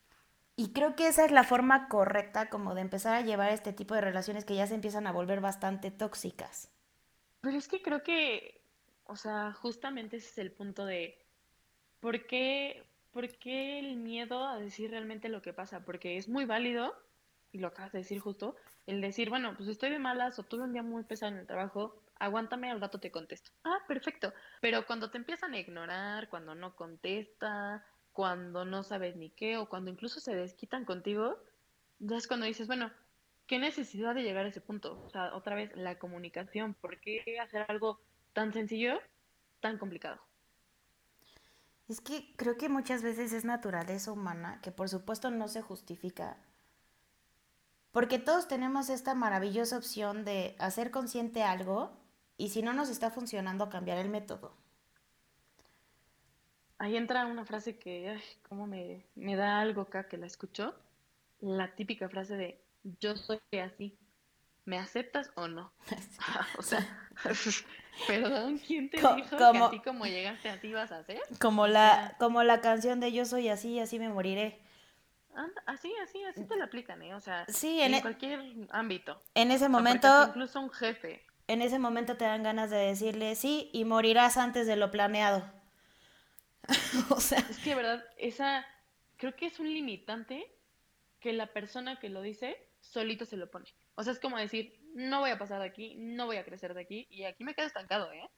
Y 0.55 0.73
creo 0.73 0.95
que 0.95 1.07
esa 1.07 1.23
es 1.23 1.31
la 1.31 1.43
forma 1.43 1.87
correcta 1.87 2.49
como 2.49 2.75
de 2.75 2.81
empezar 2.81 3.15
a 3.15 3.21
llevar 3.21 3.51
este 3.51 3.71
tipo 3.71 3.95
de 3.95 4.01
relaciones 4.01 4.43
que 4.43 4.55
ya 4.55 4.67
se 4.67 4.75
empiezan 4.75 5.07
a 5.07 5.13
volver 5.13 5.39
bastante 5.39 5.89
tóxicas. 5.89 6.69
Pero 7.41 7.57
es 7.57 7.67
que 7.67 7.81
creo 7.81 8.03
que, 8.03 8.61
o 9.05 9.15
sea, 9.15 9.53
justamente 9.53 10.17
ese 10.17 10.27
es 10.27 10.37
el 10.37 10.51
punto 10.51 10.85
de 10.85 11.25
por 12.01 12.27
qué, 12.27 12.83
por 13.11 13.29
qué 13.37 13.79
el 13.79 13.95
miedo 13.95 14.45
a 14.47 14.59
decir 14.59 14.91
realmente 14.91 15.29
lo 15.29 15.41
que 15.41 15.53
pasa, 15.53 15.85
porque 15.85 16.17
es 16.17 16.27
muy 16.27 16.45
válido, 16.45 16.93
y 17.51 17.59
lo 17.59 17.67
acabas 17.67 17.91
de 17.93 17.99
decir 17.99 18.19
justo, 18.19 18.55
el 18.85 19.01
decir, 19.01 19.29
bueno, 19.29 19.55
pues 19.55 19.69
estoy 19.69 19.89
de 19.89 19.99
malas 19.99 20.37
o 20.39 20.43
tuve 20.43 20.63
un 20.63 20.73
día 20.73 20.83
muy 20.83 21.03
pesado 21.03 21.31
en 21.31 21.39
el 21.39 21.47
trabajo, 21.47 22.01
aguántame, 22.15 22.69
al 22.69 22.81
rato 22.81 22.99
te 22.99 23.11
contesto. 23.11 23.51
Ah, 23.63 23.79
perfecto. 23.87 24.33
Pero 24.61 24.85
cuando 24.85 25.09
te 25.09 25.17
empiezan 25.17 25.53
a 25.53 25.59
ignorar, 25.59 26.29
cuando 26.29 26.53
no 26.53 26.75
contesta, 26.75 27.85
cuando 28.13 28.65
no 28.65 28.83
sabes 28.83 29.15
ni 29.15 29.29
qué, 29.29 29.57
o 29.57 29.69
cuando 29.69 29.91
incluso 29.91 30.19
se 30.19 30.35
desquitan 30.35 30.85
contigo, 30.85 31.37
ya 31.99 32.17
es 32.17 32.27
cuando 32.27 32.45
dices, 32.45 32.67
bueno, 32.67 32.91
¿qué 33.47 33.59
necesidad 33.59 34.15
de 34.15 34.23
llegar 34.23 34.45
a 34.45 34.49
ese 34.49 34.61
punto? 34.61 35.03
O 35.05 35.09
sea, 35.09 35.35
otra 35.35 35.55
vez, 35.55 35.75
la 35.75 35.97
comunicación. 35.99 36.73
¿Por 36.73 36.99
qué 36.99 37.39
hacer 37.39 37.65
algo 37.67 37.99
tan 38.33 38.53
sencillo, 38.53 38.99
tan 39.59 39.77
complicado? 39.77 40.19
Es 41.87 42.01
que 42.01 42.33
creo 42.35 42.57
que 42.57 42.69
muchas 42.69 43.01
veces 43.01 43.33
es 43.33 43.45
naturaleza 43.45 44.11
humana, 44.11 44.59
que 44.61 44.71
por 44.71 44.89
supuesto 44.89 45.31
no 45.31 45.47
se 45.47 45.61
justifica, 45.61 46.37
porque 47.91 48.19
todos 48.19 48.47
tenemos 48.47 48.89
esta 48.89 49.15
maravillosa 49.15 49.77
opción 49.77 50.23
de 50.23 50.55
hacer 50.59 50.91
consciente 50.91 51.43
algo 51.43 51.97
y 52.37 52.49
si 52.49 52.61
no 52.61 52.73
nos 52.73 52.89
está 52.89 53.09
funcionando, 53.09 53.69
cambiar 53.69 53.97
el 53.97 54.09
método. 54.09 54.55
Ahí 56.79 56.97
entra 56.97 57.25
una 57.25 57.45
frase 57.45 57.77
que, 57.77 58.09
ay, 58.09 58.23
cómo 58.47 58.65
me, 58.65 59.05
me 59.15 59.35
da 59.35 59.59
algo 59.59 59.81
acá 59.81 60.07
que 60.07 60.17
la 60.17 60.25
escucho. 60.25 60.73
La 61.41 61.75
típica 61.75 62.09
frase 62.09 62.35
de, 62.35 62.61
yo 62.99 63.15
soy 63.15 63.39
así, 63.63 63.97
¿me 64.65 64.79
aceptas 64.79 65.31
o 65.35 65.47
no? 65.47 65.71
o 66.57 66.61
sea, 66.61 67.11
perdón, 68.07 68.59
¿quién 68.65 68.89
te 68.89 68.97
dijo 68.97 69.37
que 69.37 69.57
así 69.59 69.79
como 69.79 70.05
llegaste 70.05 70.49
así 70.49 70.73
vas 70.73 70.91
a 70.91 70.99
hacer? 70.99 71.21
Como 71.39 71.67
la, 71.67 72.15
como 72.17 72.43
la 72.43 72.61
canción 72.61 72.99
de 72.99 73.11
yo 73.11 73.25
soy 73.25 73.49
así, 73.49 73.79
así 73.79 73.99
me 73.99 74.09
moriré 74.09 74.59
así, 75.65 75.93
así, 76.03 76.23
así 76.23 76.43
te 76.45 76.55
lo 76.55 76.63
aplican, 76.65 77.01
¿eh? 77.01 77.15
O 77.15 77.19
sea, 77.19 77.45
en, 77.63 77.93
e 77.93 78.01
cualquier 78.01 78.39
ámbito. 78.71 79.21
En 79.35 79.51
ese 79.51 79.69
momento. 79.69 80.07
incluso 80.27 80.59
un 80.59 80.69
jefe. 80.69 81.25
En 81.47 81.61
ese 81.61 81.79
momento 81.79 82.15
te 82.15 82.25
dan 82.25 82.43
ganas 82.43 82.69
de 82.69 82.77
decirle 82.77 83.35
sí 83.35 83.69
y 83.73 83.85
morirás 83.85 84.37
antes 84.37 84.67
de 84.67 84.75
lo 84.75 84.91
planeado. 84.91 85.43
o 87.09 87.19
sea. 87.19 87.39
Es 87.39 87.59
que, 87.59 87.71
de 87.71 87.75
verdad, 87.75 88.05
esa. 88.17 88.65
Creo 89.17 89.35
que 89.35 89.47
es 89.47 89.59
un 89.59 89.67
limitante 89.67 90.49
que 91.19 91.33
la 91.33 91.47
persona 91.47 91.99
que 91.99 92.09
lo 92.09 92.21
dice 92.21 92.57
solito 92.79 93.25
se 93.25 93.37
lo 93.37 93.51
pone. 93.51 93.67
O 93.95 94.03
sea, 94.03 94.13
es 94.13 94.19
como 94.19 94.37
decir, 94.37 94.79
no 94.93 95.19
voy 95.19 95.31
a 95.31 95.37
pasar 95.37 95.59
de 95.59 95.67
aquí, 95.67 95.95
no 95.97 96.25
voy 96.25 96.37
a 96.37 96.45
crecer 96.45 96.73
de 96.73 96.81
aquí 96.81 97.07
y 97.09 97.25
aquí 97.25 97.43
me 97.43 97.53
quedo 97.53 97.67
estancado, 97.67 98.13
¿eh? 98.13 98.29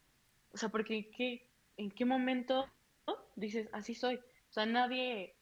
O 0.52 0.58
sea, 0.58 0.70
porque 0.70 1.12
¿qué, 1.12 1.48
¿en 1.78 1.92
qué 1.92 2.04
momento 2.06 2.68
dices, 3.36 3.70
así 3.74 3.94
soy? 3.94 4.16
O 4.16 4.54
sea, 4.54 4.66
nadie 4.66 5.36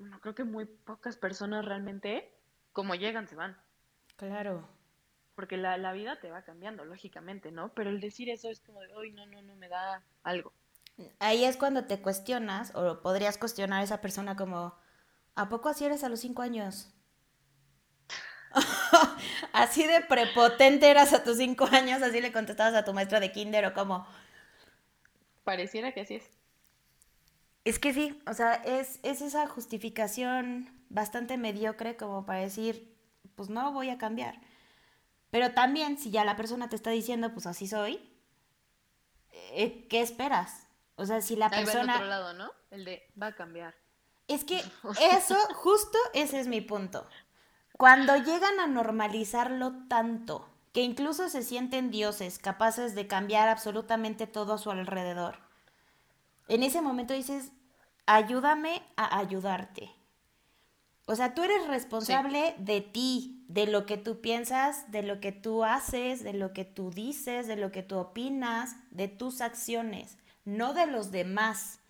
bueno, 0.00 0.18
creo 0.20 0.34
que 0.34 0.44
muy 0.44 0.64
pocas 0.64 1.18
personas 1.18 1.62
realmente, 1.62 2.32
como 2.72 2.94
llegan, 2.94 3.28
se 3.28 3.36
van. 3.36 3.56
Claro. 4.16 4.66
Porque 5.34 5.58
la, 5.58 5.76
la 5.76 5.92
vida 5.92 6.18
te 6.20 6.30
va 6.30 6.42
cambiando, 6.42 6.86
lógicamente, 6.86 7.52
¿no? 7.52 7.74
Pero 7.74 7.90
el 7.90 8.00
decir 8.00 8.30
eso 8.30 8.48
es 8.48 8.60
como 8.60 8.80
de, 8.80 8.94
hoy 8.94 9.12
no, 9.12 9.26
no, 9.26 9.42
no, 9.42 9.54
me 9.56 9.68
da 9.68 10.02
algo. 10.22 10.54
Ahí 11.18 11.44
es 11.44 11.56
cuando 11.56 11.84
te 11.84 12.00
cuestionas, 12.00 12.74
o 12.74 13.00
podrías 13.02 13.38
cuestionar 13.38 13.80
a 13.80 13.84
esa 13.84 14.00
persona 14.00 14.36
como, 14.36 14.74
¿a 15.34 15.48
poco 15.48 15.68
así 15.68 15.84
eres 15.84 16.04
a 16.04 16.08
los 16.08 16.20
cinco 16.20 16.42
años? 16.42 16.92
así 19.52 19.86
de 19.86 20.00
prepotente 20.02 20.90
eras 20.90 21.12
a 21.12 21.22
tus 21.22 21.38
cinco 21.38 21.66
años, 21.70 22.02
así 22.02 22.20
le 22.20 22.32
contestabas 22.32 22.74
a 22.74 22.84
tu 22.84 22.92
maestra 22.92 23.20
de 23.20 23.32
kinder 23.32 23.66
o 23.66 23.74
como... 23.74 24.06
Pareciera 25.44 25.92
que 25.92 26.02
así 26.02 26.16
es. 26.16 26.24
Es 27.64 27.78
que 27.78 27.92
sí, 27.92 28.22
o 28.26 28.34
sea, 28.34 28.54
es, 28.54 29.00
esa 29.02 29.46
justificación 29.46 30.70
bastante 30.88 31.36
mediocre 31.36 31.96
como 31.96 32.24
para 32.24 32.40
decir, 32.40 32.96
pues 33.36 33.50
no 33.50 33.72
voy 33.72 33.90
a 33.90 33.98
cambiar. 33.98 34.40
Pero 35.30 35.52
también, 35.52 35.98
si 35.98 36.10
ya 36.10 36.24
la 36.24 36.36
persona 36.36 36.68
te 36.68 36.76
está 36.76 36.90
diciendo, 36.90 37.32
pues 37.32 37.46
así 37.46 37.68
soy, 37.68 38.00
eh, 39.52 39.86
¿qué 39.88 40.00
esperas? 40.00 40.66
O 41.00 41.06
sea, 41.06 41.22
si 41.22 41.34
la 41.34 41.48
persona... 41.48 41.94
otro 41.94 42.06
lado, 42.06 42.34
¿no? 42.34 42.52
El 42.70 42.84
de, 42.84 43.10
va 43.20 43.28
a 43.28 43.34
cambiar. 43.34 43.74
Es 44.28 44.44
que 44.44 44.62
eso, 45.00 45.34
justo 45.54 45.96
ese 46.12 46.38
es 46.38 46.46
mi 46.46 46.60
punto. 46.60 47.08
Cuando 47.78 48.16
llegan 48.16 48.60
a 48.60 48.66
normalizarlo 48.66 49.72
tanto, 49.88 50.46
que 50.74 50.82
incluso 50.82 51.30
se 51.30 51.42
sienten 51.42 51.90
dioses 51.90 52.38
capaces 52.38 52.94
de 52.94 53.06
cambiar 53.06 53.48
absolutamente 53.48 54.26
todo 54.26 54.52
a 54.52 54.58
su 54.58 54.70
alrededor, 54.70 55.38
en 56.48 56.62
ese 56.62 56.82
momento 56.82 57.14
dices, 57.14 57.50
ayúdame 58.04 58.82
a 58.96 59.18
ayudarte. 59.18 59.90
O 61.06 61.16
sea, 61.16 61.34
tú 61.34 61.42
eres 61.42 61.66
responsable 61.66 62.54
de 62.58 62.82
ti, 62.82 63.46
de 63.48 63.66
lo 63.66 63.86
que 63.86 63.96
tú 63.96 64.20
piensas, 64.20 64.90
de 64.92 65.02
lo 65.02 65.18
que 65.18 65.32
tú 65.32 65.64
haces, 65.64 66.22
de 66.22 66.34
lo 66.34 66.52
que 66.52 66.66
tú 66.66 66.90
dices, 66.90 67.46
de 67.46 67.56
lo 67.56 67.72
que 67.72 67.82
tú 67.82 67.96
opinas, 67.96 68.76
de 68.90 69.08
tus 69.08 69.40
acciones, 69.40 70.18
no 70.44 70.72
de 70.74 70.86
los 70.86 71.10
demás. 71.10 71.80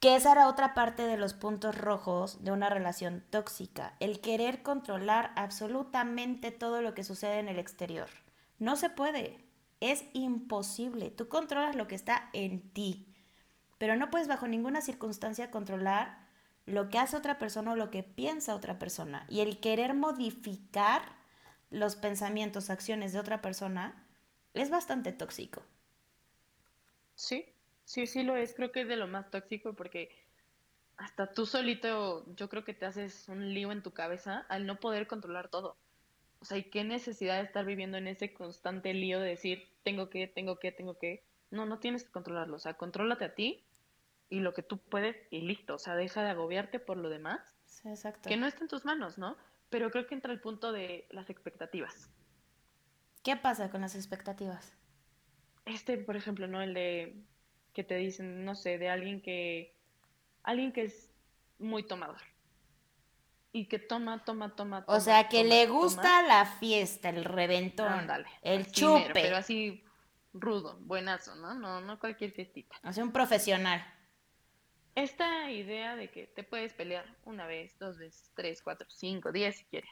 Que 0.00 0.16
esa 0.16 0.32
era 0.32 0.48
otra 0.48 0.72
parte 0.72 1.02
de 1.02 1.16
los 1.16 1.34
puntos 1.34 1.76
rojos 1.76 2.42
de 2.42 2.52
una 2.52 2.70
relación 2.70 3.22
tóxica, 3.30 3.94
el 4.00 4.20
querer 4.20 4.62
controlar 4.62 5.32
absolutamente 5.36 6.50
todo 6.50 6.80
lo 6.80 6.94
que 6.94 7.04
sucede 7.04 7.38
en 7.38 7.48
el 7.48 7.58
exterior. 7.58 8.08
No 8.58 8.76
se 8.76 8.88
puede, 8.88 9.44
es 9.80 10.04
imposible. 10.14 11.10
Tú 11.10 11.28
controlas 11.28 11.76
lo 11.76 11.86
que 11.86 11.94
está 11.94 12.30
en 12.32 12.72
ti 12.72 13.10
pero 13.80 13.96
no 13.96 14.10
puedes 14.10 14.28
bajo 14.28 14.46
ninguna 14.46 14.82
circunstancia 14.82 15.50
controlar 15.50 16.18
lo 16.66 16.90
que 16.90 16.98
hace 16.98 17.16
otra 17.16 17.38
persona 17.38 17.72
o 17.72 17.76
lo 17.76 17.90
que 17.90 18.02
piensa 18.02 18.54
otra 18.54 18.78
persona. 18.78 19.24
Y 19.30 19.40
el 19.40 19.58
querer 19.58 19.94
modificar 19.94 21.00
los 21.70 21.96
pensamientos, 21.96 22.68
acciones 22.68 23.14
de 23.14 23.20
otra 23.20 23.40
persona 23.40 24.04
es 24.52 24.68
bastante 24.68 25.12
tóxico. 25.12 25.62
Sí, 27.20 27.44
sí, 27.84 28.06
sí 28.06 28.22
lo 28.22 28.34
es. 28.34 28.54
Creo 28.54 28.72
que 28.72 28.80
es 28.80 28.88
de 28.88 28.96
lo 28.96 29.06
más 29.06 29.30
tóxico 29.30 29.74
porque 29.74 30.10
hasta 30.96 31.32
tú 31.32 31.44
solito 31.44 32.24
yo 32.34 32.48
creo 32.48 32.64
que 32.64 32.72
te 32.72 32.86
haces 32.86 33.28
un 33.28 33.52
lío 33.52 33.72
en 33.72 33.82
tu 33.82 33.92
cabeza 33.92 34.46
al 34.48 34.64
no 34.64 34.80
poder 34.80 35.06
controlar 35.06 35.48
todo. 35.48 35.76
O 36.40 36.46
sea, 36.46 36.56
¿y 36.56 36.70
qué 36.70 36.82
necesidad 36.82 37.36
de 37.36 37.44
estar 37.44 37.66
viviendo 37.66 37.98
en 37.98 38.06
ese 38.06 38.32
constante 38.32 38.94
lío 38.94 39.20
de 39.20 39.28
decir, 39.28 39.68
tengo 39.82 40.08
que, 40.08 40.28
tengo 40.28 40.58
que, 40.58 40.72
tengo 40.72 40.98
que? 40.98 41.22
No, 41.50 41.66
no 41.66 41.78
tienes 41.78 42.04
que 42.04 42.10
controlarlo. 42.10 42.56
O 42.56 42.58
sea, 42.58 42.78
contrólate 42.78 43.26
a 43.26 43.34
ti 43.34 43.66
y 44.30 44.40
lo 44.40 44.54
que 44.54 44.62
tú 44.62 44.78
puedes 44.78 45.18
y 45.30 45.42
listo, 45.42 45.74
o 45.74 45.78
sea, 45.78 45.96
deja 45.96 46.22
de 46.22 46.30
agobiarte 46.30 46.80
por 46.80 46.96
lo 46.96 47.10
demás. 47.10 47.40
Sí, 47.66 47.90
exacto. 47.90 48.30
Que 48.30 48.38
no 48.38 48.46
está 48.46 48.62
en 48.62 48.68
tus 48.68 48.86
manos, 48.86 49.18
¿no? 49.18 49.36
Pero 49.68 49.90
creo 49.90 50.06
que 50.06 50.14
entra 50.14 50.32
el 50.32 50.40
punto 50.40 50.72
de 50.72 51.06
las 51.10 51.28
expectativas. 51.28 52.08
¿Qué 53.22 53.36
pasa 53.36 53.70
con 53.70 53.82
las 53.82 53.94
expectativas? 53.94 54.72
Este, 55.64 55.98
por 55.98 56.16
ejemplo, 56.16 56.46
¿no? 56.46 56.62
El 56.62 56.74
de 56.74 57.16
que 57.72 57.84
te 57.84 57.96
dicen, 57.96 58.44
no 58.44 58.54
sé, 58.54 58.78
de 58.78 58.88
alguien 58.88 59.20
que 59.22 59.76
alguien 60.42 60.72
que 60.72 60.82
es 60.82 61.10
muy 61.58 61.82
tomador. 61.82 62.20
Y 63.52 63.66
que 63.66 63.78
toma, 63.78 64.24
toma, 64.24 64.54
toma, 64.54 64.84
O 64.86 65.00
sea, 65.00 65.28
que 65.28 65.42
le 65.42 65.66
gusta 65.66 66.22
la 66.22 66.46
fiesta, 66.46 67.08
el 67.08 67.24
reventón, 67.24 68.08
el 68.42 68.70
chupe. 68.70 69.10
pero 69.12 69.36
así 69.36 69.84
rudo, 70.32 70.78
buenazo, 70.82 71.34
¿no? 71.34 71.54
No, 71.54 71.80
no 71.80 71.98
cualquier 71.98 72.30
fiestita. 72.30 72.76
O 72.84 72.92
sea, 72.92 73.02
un 73.02 73.10
profesional 73.10 73.84
esta 74.94 75.50
idea 75.50 75.96
de 75.96 76.10
que 76.10 76.26
te 76.26 76.42
puedes 76.42 76.74
pelear 76.74 77.06
una 77.24 77.46
vez, 77.46 77.78
dos 77.78 77.98
veces, 77.98 78.30
tres, 78.34 78.62
cuatro, 78.62 78.88
cinco, 78.90 79.32
diez 79.32 79.56
si 79.56 79.64
quieres. 79.64 79.90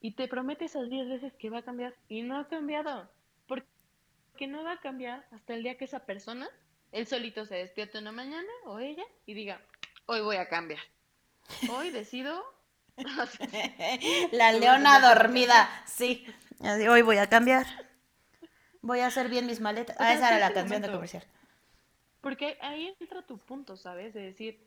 Y 0.00 0.12
te 0.12 0.28
promete 0.28 0.66
esas 0.66 0.88
diez 0.88 1.08
veces 1.08 1.32
que 1.34 1.50
va 1.50 1.58
a 1.58 1.64
cambiar 1.64 1.94
y 2.08 2.22
no 2.22 2.38
ha 2.38 2.48
cambiado. 2.48 3.10
Porque 3.46 3.66
no 4.46 4.62
va 4.62 4.72
a 4.72 4.80
cambiar 4.80 5.26
hasta 5.32 5.54
el 5.54 5.62
día 5.62 5.78
que 5.78 5.86
esa 5.86 6.00
persona, 6.00 6.48
él 6.92 7.06
solito 7.06 7.46
se 7.46 7.56
despierte 7.56 7.98
una 7.98 8.12
mañana 8.12 8.48
o 8.66 8.78
ella 8.78 9.04
y 9.24 9.34
diga, 9.34 9.60
hoy 10.06 10.20
voy 10.20 10.36
a 10.36 10.48
cambiar. 10.48 10.80
Hoy 11.70 11.90
decido... 11.90 12.44
La 14.32 14.52
leona 14.52 15.00
dormida, 15.14 15.68
sí. 15.86 16.26
Hoy 16.60 17.02
voy 17.02 17.18
a 17.18 17.28
cambiar. 17.28 17.66
Voy 18.82 19.00
a 19.00 19.06
hacer 19.06 19.28
bien 19.28 19.46
mis 19.46 19.60
maletas. 19.60 19.96
Ah, 19.98 20.12
esa 20.12 20.28
era 20.28 20.38
la 20.38 20.54
canción 20.54 20.82
de 20.82 20.90
comercial. 20.90 21.24
Porque 22.20 22.58
ahí 22.60 22.94
entra 23.00 23.22
tu 23.22 23.38
punto, 23.38 23.76
¿sabes? 23.76 24.14
De 24.14 24.20
decir, 24.20 24.64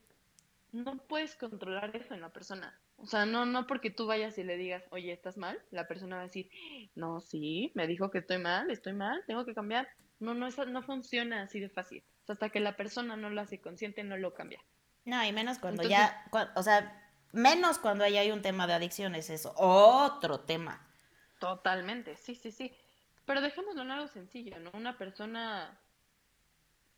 no 0.72 0.98
puedes 0.98 1.36
controlar 1.36 1.96
eso 1.96 2.14
en 2.14 2.22
la 2.22 2.30
persona. 2.30 2.78
O 3.02 3.06
sea, 3.06 3.26
no, 3.26 3.46
no 3.46 3.66
porque 3.66 3.90
tú 3.90 4.08
vayas 4.08 4.38
y 4.38 4.44
le 4.44 4.58
digas, 4.58 4.84
oye, 4.92 5.12
¿estás 5.12 5.38
mal? 5.38 5.60
La 5.72 5.88
persona 5.88 6.18
va 6.18 6.22
a 6.24 6.26
decir, 6.26 6.50
no, 6.96 7.22
sí, 7.22 7.72
me 7.74 7.88
dijo 7.88 8.12
que 8.12 8.20
estoy 8.20 8.40
mal, 8.40 8.70
estoy 8.72 8.94
mal, 8.94 9.24
tengo 9.26 9.46
que 9.46 9.54
cambiar. 9.54 9.88
No, 10.20 10.34
no, 10.34 10.48
eso 10.48 10.66
no 10.66 10.84
funciona 10.84 11.44
así 11.44 11.60
de 11.60 11.70
fácil. 11.70 12.04
hasta 12.28 12.50
que 12.50 12.60
la 12.60 12.76
persona 12.76 13.16
no 13.16 13.30
lo 13.30 13.42
hace 13.42 13.60
consciente, 13.60 14.04
no 14.04 14.18
lo 14.18 14.34
cambia. 14.34 14.60
No, 15.06 15.24
y 15.24 15.32
menos 15.32 15.60
cuando 15.60 15.84
ya, 15.84 16.26
o 16.56 16.62
sea, 16.62 17.12
menos 17.32 17.80
cuando 17.80 18.06
ya 18.08 18.22
hay 18.22 18.32
un 18.32 18.42
tema 18.42 18.68
de 18.68 18.74
adicciones, 18.74 19.30
eso, 19.30 19.54
otro 19.56 20.42
tema. 20.42 20.86
Totalmente, 21.40 22.18
sí, 22.18 22.36
sí, 22.36 22.52
sí. 22.52 22.74
Pero 23.26 23.42
dejémoslo 23.42 23.82
en 23.82 23.92
algo 23.92 24.08
sencillo, 24.08 24.60
¿no? 24.60 24.72
Una 24.74 24.98
persona, 24.98 25.80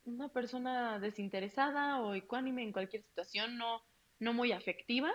una 0.04 0.28
persona 0.28 0.98
desinteresada 0.98 2.00
o 2.00 2.14
ecuánime 2.14 2.62
en 2.62 2.72
cualquier 2.72 3.02
situación, 3.04 3.56
no, 3.56 3.82
no 4.18 4.32
muy 4.32 4.50
afectiva, 4.50 5.12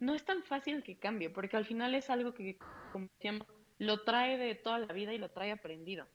no 0.00 0.14
es 0.14 0.24
tan 0.24 0.42
fácil 0.42 0.82
que 0.82 0.98
cambie, 0.98 1.30
porque 1.30 1.56
al 1.56 1.66
final 1.66 1.94
es 1.94 2.10
algo 2.10 2.34
que, 2.34 2.58
como 2.92 3.08
decíamos, 3.14 3.46
lo 3.78 4.02
trae 4.02 4.38
de 4.38 4.54
toda 4.54 4.78
la 4.78 4.92
vida 4.92 5.12
y 5.12 5.18
lo 5.18 5.30
trae 5.30 5.52
aprendido. 5.52 6.06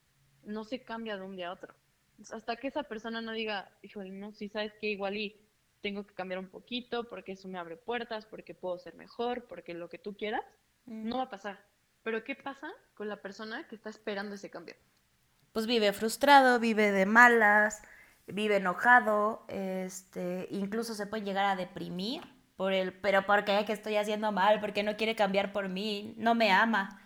No 0.43 0.63
se 0.63 0.83
cambia 0.83 1.17
de 1.17 1.23
un 1.23 1.35
día 1.35 1.49
a 1.49 1.53
otro. 1.53 1.73
Hasta 2.31 2.55
que 2.55 2.67
esa 2.67 2.83
persona 2.83 3.21
no 3.21 3.31
diga, 3.31 3.69
híjole, 3.81 4.09
no, 4.09 4.33
si 4.33 4.49
sabes 4.49 4.73
que 4.81 4.87
igual 4.87 5.15
y 5.17 5.39
tengo 5.81 6.05
que 6.05 6.15
cambiar 6.15 6.39
un 6.39 6.49
poquito 6.49 7.07
porque 7.09 7.33
eso 7.33 7.47
me 7.47 7.59
abre 7.59 7.77
puertas, 7.77 8.25
porque 8.25 8.55
puedo 8.55 8.77
ser 8.79 8.95
mejor, 8.95 9.45
porque 9.45 9.73
lo 9.73 9.87
que 9.87 9.99
tú 9.99 10.15
quieras, 10.15 10.43
no 10.85 11.17
va 11.17 11.23
a 11.23 11.29
pasar. 11.29 11.63
Pero 12.03 12.23
¿qué 12.23 12.35
pasa 12.35 12.71
con 12.95 13.07
la 13.07 13.21
persona 13.21 13.67
que 13.67 13.75
está 13.75 13.89
esperando 13.89 14.35
ese 14.35 14.49
cambio? 14.49 14.75
Pues 15.53 15.67
vive 15.67 15.93
frustrado, 15.93 16.59
vive 16.59 16.91
de 16.91 17.05
malas, 17.05 17.83
vive 18.27 18.57
enojado, 18.57 19.45
este, 19.47 20.47
incluso 20.49 20.95
se 20.95 21.05
puede 21.07 21.23
llegar 21.23 21.45
a 21.45 21.55
deprimir 21.55 22.34
por 22.55 22.73
el, 22.73 22.93
pero 22.93 23.25
¿por 23.25 23.45
qué? 23.45 23.63
que 23.65 23.73
estoy 23.73 23.97
haciendo 23.97 24.31
mal? 24.31 24.59
porque 24.59 24.83
no 24.83 24.97
quiere 24.97 25.15
cambiar 25.15 25.51
por 25.51 25.69
mí? 25.69 26.13
No 26.17 26.35
me 26.35 26.51
ama. 26.51 27.01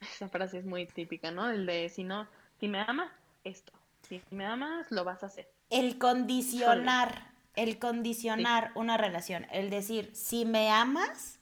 Esa 0.00 0.28
frase 0.28 0.58
es 0.58 0.64
muy 0.64 0.86
típica, 0.86 1.30
¿no? 1.30 1.50
El 1.50 1.66
de 1.66 1.88
si 1.88 2.04
no, 2.04 2.28
si 2.60 2.68
me 2.68 2.80
amas, 2.80 3.10
esto. 3.42 3.72
Si 4.02 4.22
me 4.30 4.44
amas, 4.44 4.90
lo 4.90 5.04
vas 5.04 5.22
a 5.22 5.26
hacer. 5.26 5.50
El 5.70 5.98
condicionar, 5.98 7.32
el 7.56 7.78
condicionar 7.78 8.70
una 8.74 8.96
relación, 8.96 9.46
el 9.50 9.70
decir, 9.70 10.10
si 10.14 10.44
me 10.44 10.70
amas, 10.70 11.40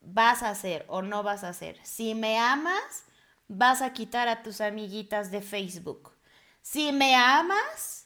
vas 0.00 0.42
a 0.42 0.50
hacer 0.50 0.84
o 0.88 1.02
no 1.02 1.22
vas 1.22 1.44
a 1.44 1.50
hacer. 1.50 1.78
Si 1.82 2.14
me 2.14 2.38
amas, 2.38 3.04
vas 3.48 3.82
a 3.82 3.92
quitar 3.92 4.28
a 4.28 4.42
tus 4.42 4.60
amiguitas 4.60 5.30
de 5.30 5.42
Facebook. 5.42 6.12
Si 6.62 6.92
me 6.92 7.14
amas, 7.14 7.99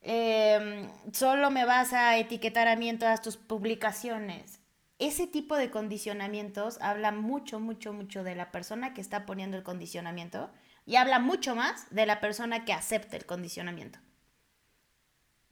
em, 0.00 0.90
solo 1.12 1.50
me 1.50 1.64
vas 1.64 1.92
a 1.92 2.16
etiquetar 2.18 2.68
a 2.68 2.76
mí 2.76 2.88
en 2.88 2.98
todas 2.98 3.22
tus 3.22 3.36
publicaciones. 3.36 4.60
Ese 4.98 5.26
tipo 5.26 5.56
de 5.56 5.70
condicionamientos 5.70 6.78
habla 6.80 7.12
mucho, 7.12 7.60
mucho, 7.60 7.92
mucho 7.92 8.24
de 8.24 8.34
la 8.34 8.50
persona 8.50 8.94
que 8.94 9.00
está 9.00 9.26
poniendo 9.26 9.56
el 9.56 9.62
condicionamiento 9.62 10.50
y 10.86 10.96
habla 10.96 11.18
mucho 11.18 11.54
más 11.54 11.88
de 11.94 12.06
la 12.06 12.20
persona 12.20 12.64
que 12.64 12.72
acepta 12.72 13.16
el 13.16 13.26
condicionamiento. 13.26 13.98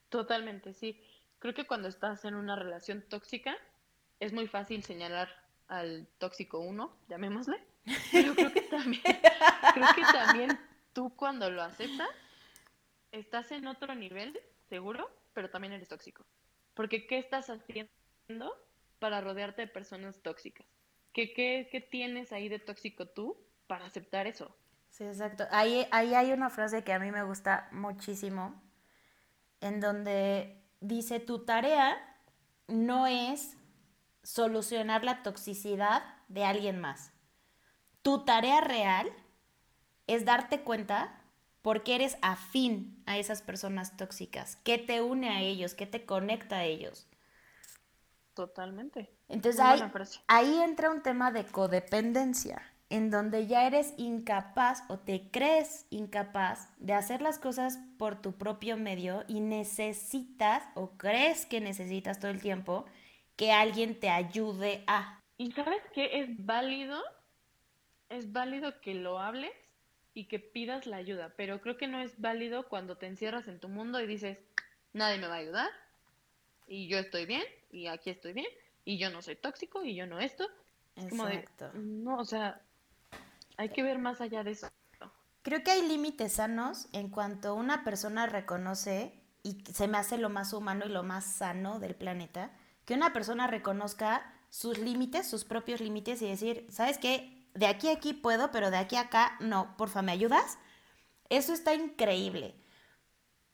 Totalmente, 0.09 0.73
sí. 0.73 1.01
Creo 1.39 1.55
que 1.55 1.67
cuando 1.67 1.89
estás 1.89 2.25
en 2.25 2.35
una 2.35 2.57
relación 2.57 3.03
tóxica 3.03 3.57
es 4.19 4.33
muy 4.33 4.49
fácil 4.49 4.83
señalar 4.83 5.29
al 5.69 6.09
tóxico 6.19 6.59
uno, 6.59 6.97
llamémosle. 7.09 7.63
Pero 8.11 8.35
creo 8.35 8.53
que 8.53 8.63
también, 8.63 9.03
creo 9.75 9.89
que 9.95 10.03
también 10.13 10.59
tú 10.93 11.15
cuando 11.15 11.51
lo 11.51 11.63
aceptas, 11.63 12.09
estás 13.21 13.51
en 13.53 13.67
otro 13.67 13.95
nivel, 13.95 14.39
seguro, 14.69 15.11
pero 15.33 15.51
también 15.51 15.73
eres 15.73 15.89
tóxico. 15.89 16.25
Porque 16.75 17.07
¿qué 17.07 17.19
estás 17.19 17.51
haciendo 17.51 18.53
para 18.99 19.21
rodearte 19.21 19.63
de 19.63 19.69
personas 19.69 20.21
tóxicas? 20.23 20.67
¿Qué, 21.13 21.33
qué, 21.33 21.69
qué 21.71 21.81
tienes 21.81 22.33
ahí 22.33 22.49
de 22.49 22.59
tóxico 22.59 23.07
tú 23.07 23.37
para 23.67 23.87
aceptar 23.87 24.27
eso? 24.27 24.57
Sí, 24.91 25.05
exacto. 25.05 25.45
Ahí, 25.51 25.87
ahí 25.91 26.15
hay 26.15 26.33
una 26.33 26.51
frase 26.51 26.85
que 26.85 26.93
a 26.93 26.99
mí 26.99 27.11
me 27.11 27.23
gusta 27.23 27.69
muchísimo, 27.73 28.63
en 29.61 29.81
donde 29.81 30.63
dice, 30.81 31.21
tu 31.21 31.45
tarea 31.45 31.99
no 32.69 33.07
es 33.07 33.57
solucionar 34.23 35.05
la 35.05 35.23
toxicidad 35.23 36.03
de 36.29 36.45
alguien 36.45 36.81
más. 36.81 37.13
Tu 38.03 38.25
tarea 38.25 38.61
real 38.61 39.11
es 40.07 40.25
darte 40.25 40.63
cuenta 40.63 41.26
porque 41.67 41.97
eres 41.97 42.17
afín 42.23 43.03
a 43.07 43.19
esas 43.19 43.43
personas 43.43 43.97
tóxicas, 43.97 44.55
qué 44.63 44.79
te 44.79 45.03
une 45.03 45.31
a 45.31 45.41
ellos, 45.41 45.75
qué 45.75 45.85
te 45.85 46.07
conecta 46.07 46.59
a 46.59 46.65
ellos. 46.65 47.09
Totalmente. 48.35 49.13
Entonces 49.29 49.61
ahí, 49.61 49.83
ahí 50.29 50.61
entra 50.63 50.93
un 50.93 51.03
tema 51.03 51.33
de 51.33 51.45
codependencia, 51.45 52.63
en 52.89 53.11
donde 53.11 53.49
ya 53.49 53.67
eres 53.67 53.95
incapaz 53.97 54.85
o 54.87 55.01
te 55.01 55.29
crees 55.33 55.87
incapaz 55.91 56.69
de 56.79 56.93
hacer 56.93 57.21
las 57.21 57.41
cosas 57.41 57.81
por 57.99 58.23
tu 58.23 58.39
propio 58.39 58.77
medio 58.77 59.25
y 59.27 59.41
necesitas 59.41 60.63
o 60.77 60.97
crees 60.97 61.47
que 61.47 61.61
necesitas 61.61 62.21
todo 62.21 62.31
el 62.31 62.41
tiempo 62.41 62.85
que 63.35 63.51
alguien 63.51 63.99
te 63.99 64.09
ayude 64.09 64.85
a. 64.87 65.21
¿Y 65.37 65.51
sabes 65.51 65.83
qué 65.93 66.21
es 66.21 66.29
válido? 66.47 67.03
Es 68.09 68.31
válido 68.31 68.81
que 68.81 68.95
lo 68.95 69.19
hables 69.19 69.51
y 70.17 70.25
que 70.25 70.39
pidas 70.39 70.87
la 70.87 70.97
ayuda, 70.97 71.35
pero 71.37 71.61
creo 71.61 71.77
que 71.77 71.89
no 71.89 72.01
es 72.01 72.19
válido 72.19 72.69
cuando 72.69 72.97
te 72.97 73.07
encierras 73.07 73.49
en 73.49 73.61
tu 73.61 73.69
mundo 73.69 74.01
y 74.01 74.07
dices, 74.07 74.39
nadie 74.95 75.19
me 75.19 75.27
va 75.27 75.35
a 75.35 75.39
ayudar 75.39 75.69
y 76.67 76.89
yo 76.89 76.97
estoy 76.97 77.27
bien 77.27 77.43
y 77.71 77.87
aquí 77.89 78.09
estoy 78.09 78.33
bien 78.33 78.47
y 78.87 78.97
yo 78.97 79.11
no 79.11 79.21
soy 79.21 79.37
tóxico 79.37 79.85
y 79.85 79.95
yo 79.95 80.07
no 80.07 80.19
esto. 80.19 80.49
Es 80.97 81.11
como 81.11 81.27
de, 81.27 81.47
no, 81.75 82.17
o 82.17 82.25
sea, 82.25 82.63
hay 83.59 83.69
que 83.69 83.83
ver 83.83 83.99
más 83.99 84.23
allá 84.23 84.43
de 84.43 84.53
eso. 84.53 84.69
Creo 85.43 85.63
que 85.63 85.73
hay 85.73 85.87
límites 85.87 86.33
sanos 86.33 86.89
en 86.95 87.11
cuanto 87.11 87.55
una 87.55 87.85
persona 87.85 88.25
reconoce, 88.27 89.13
y 89.43 89.63
se 89.71 89.87
me 89.87 89.99
hace 89.99 90.17
lo 90.17 90.31
más 90.31 90.55
humano 90.55 90.87
y 90.87 90.89
lo 90.89 91.03
más 91.03 91.27
sano 91.27 91.79
del 91.79 91.95
planeta, 91.95 92.53
que 92.87 92.95
una 92.95 93.13
persona 93.13 93.47
reconozca 93.49 94.35
sus 94.49 94.79
límites, 94.79 95.29
sus 95.29 95.45
propios 95.45 95.83
límites 95.83 96.23
y 96.23 96.27
decir, 96.27 96.67
¿sabes 96.71 96.97
qué? 96.97 97.36
De 97.57 97.67
aquí 97.67 97.89
a 97.89 97.93
aquí 97.93 98.13
puedo, 98.13 98.51
pero 98.51 98.71
de 98.71 98.77
aquí 98.77 98.97
a 98.97 99.03
acá 99.03 99.37
no, 99.41 99.77
porfa, 99.77 100.03
¿me 100.03 100.13
ayudas? 100.13 100.59
Eso 101.29 101.53
está 101.53 101.75
increíble. 101.75 102.55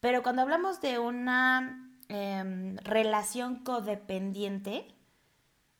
Pero 0.01 0.23
cuando 0.23 0.43
hablamos 0.43 0.81
de 0.81 0.99
una 0.99 1.91
em, 2.09 2.77
relación 2.79 3.63
codependiente, 3.63 4.95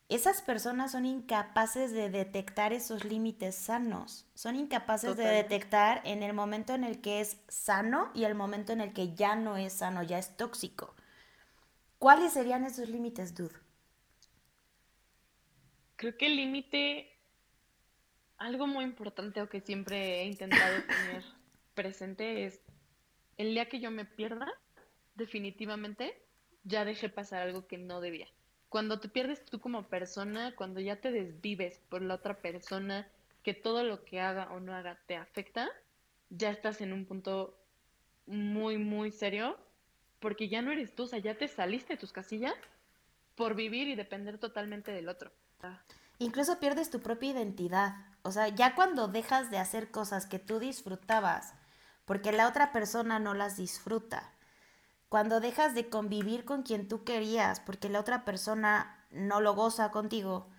esas 0.09 0.41
personas 0.41 0.91
son 0.91 1.05
incapaces 1.05 1.91
de 1.91 2.09
detectar 2.09 2.71
esos 2.71 3.03
límites 3.03 3.55
sanos, 3.55 4.25
son 4.33 4.55
incapaces 4.55 5.17
de 5.17 5.25
detectar 5.25 6.01
en 6.05 6.23
el 6.23 6.33
momento 6.33 6.73
en 6.73 6.83
el 6.83 7.01
que 7.01 7.19
es 7.19 7.37
sano 7.47 8.11
y 8.13 8.23
el 8.25 8.35
momento 8.35 8.73
en 8.73 8.81
el 8.81 8.93
que 8.93 9.15
ya 9.15 9.35
no 9.35 9.57
es 9.57 9.73
sano, 9.73 10.03
ya 10.03 10.19
es 10.19 10.37
tóxico. 10.37 10.95
¿Cuáles 11.99 12.33
serían 12.33 12.63
esos 12.63 12.89
límites, 12.89 13.33
Dude? 13.33 13.55
Creo 15.95 16.17
que 16.17 16.25
el 16.25 16.35
límite, 16.35 17.12
algo 18.43 18.67
muy 18.67 18.83
importante 18.83 19.41
o 19.41 19.49
que 19.49 19.61
siempre 19.61 20.21
he 20.21 20.25
intentado 20.25 20.83
tener 20.87 21.23
presente 21.73 22.45
es 22.45 22.59
el 23.37 23.53
día 23.53 23.69
que 23.69 23.79
yo 23.79 23.89
me 23.89 24.05
pierda, 24.05 24.47
definitivamente 25.15 26.15
ya 26.63 26.85
dejé 26.85 27.09
pasar 27.09 27.41
algo 27.41 27.67
que 27.67 27.77
no 27.77 28.01
debía. 28.01 28.27
Cuando 28.69 28.99
te 28.99 29.09
pierdes 29.09 29.43
tú 29.45 29.59
como 29.59 29.87
persona, 29.87 30.55
cuando 30.55 30.79
ya 30.79 30.97
te 30.97 31.11
desvives 31.11 31.79
por 31.89 32.01
la 32.01 32.15
otra 32.15 32.41
persona, 32.41 33.07
que 33.43 33.53
todo 33.53 33.83
lo 33.83 34.03
que 34.03 34.19
haga 34.19 34.51
o 34.51 34.59
no 34.59 34.73
haga 34.73 34.99
te 35.05 35.15
afecta, 35.15 35.69
ya 36.29 36.49
estás 36.49 36.81
en 36.81 36.93
un 36.93 37.05
punto 37.05 37.57
muy, 38.25 38.77
muy 38.77 39.11
serio 39.11 39.57
porque 40.19 40.47
ya 40.47 40.61
no 40.61 40.71
eres 40.71 40.95
tú, 40.95 41.03
o 41.03 41.07
sea, 41.07 41.19
ya 41.19 41.35
te 41.35 41.47
saliste 41.47 41.93
de 41.93 41.99
tus 41.99 42.13
casillas 42.13 42.55
por 43.35 43.55
vivir 43.55 43.87
y 43.89 43.95
depender 43.95 44.37
totalmente 44.37 44.91
del 44.91 45.09
otro. 45.09 45.31
Incluso 46.19 46.59
pierdes 46.59 46.89
tu 46.89 46.99
propia 46.99 47.31
identidad. 47.31 48.12
O 48.23 48.31
sea, 48.31 48.47
ya 48.47 48.73
cuando 48.73 49.07
dejas 49.07 49.51
de 49.51 49.57
hacer 49.59 49.91
cosas 49.91 50.25
que 50.25 50.39
tú 50.39 50.59
disfrutabas, 50.59 51.53
porque 52.05 52.31
la 52.31 52.47
otra 52.47 52.71
persona 52.71 53.19
no 53.19 53.33
las 53.33 53.57
disfruta. 53.57 54.33
Cuando 55.09 55.39
dejas 55.41 55.75
de 55.75 55.89
convivir 55.89 56.45
con 56.45 56.63
quien 56.63 56.87
tú 56.87 57.03
querías, 57.03 57.59
porque 57.59 57.89
la 57.89 57.99
otra 57.99 58.25
persona 58.25 59.05
no 59.11 59.41
lo 59.41 59.53
goza 59.53 59.91
contigo. 59.91 60.49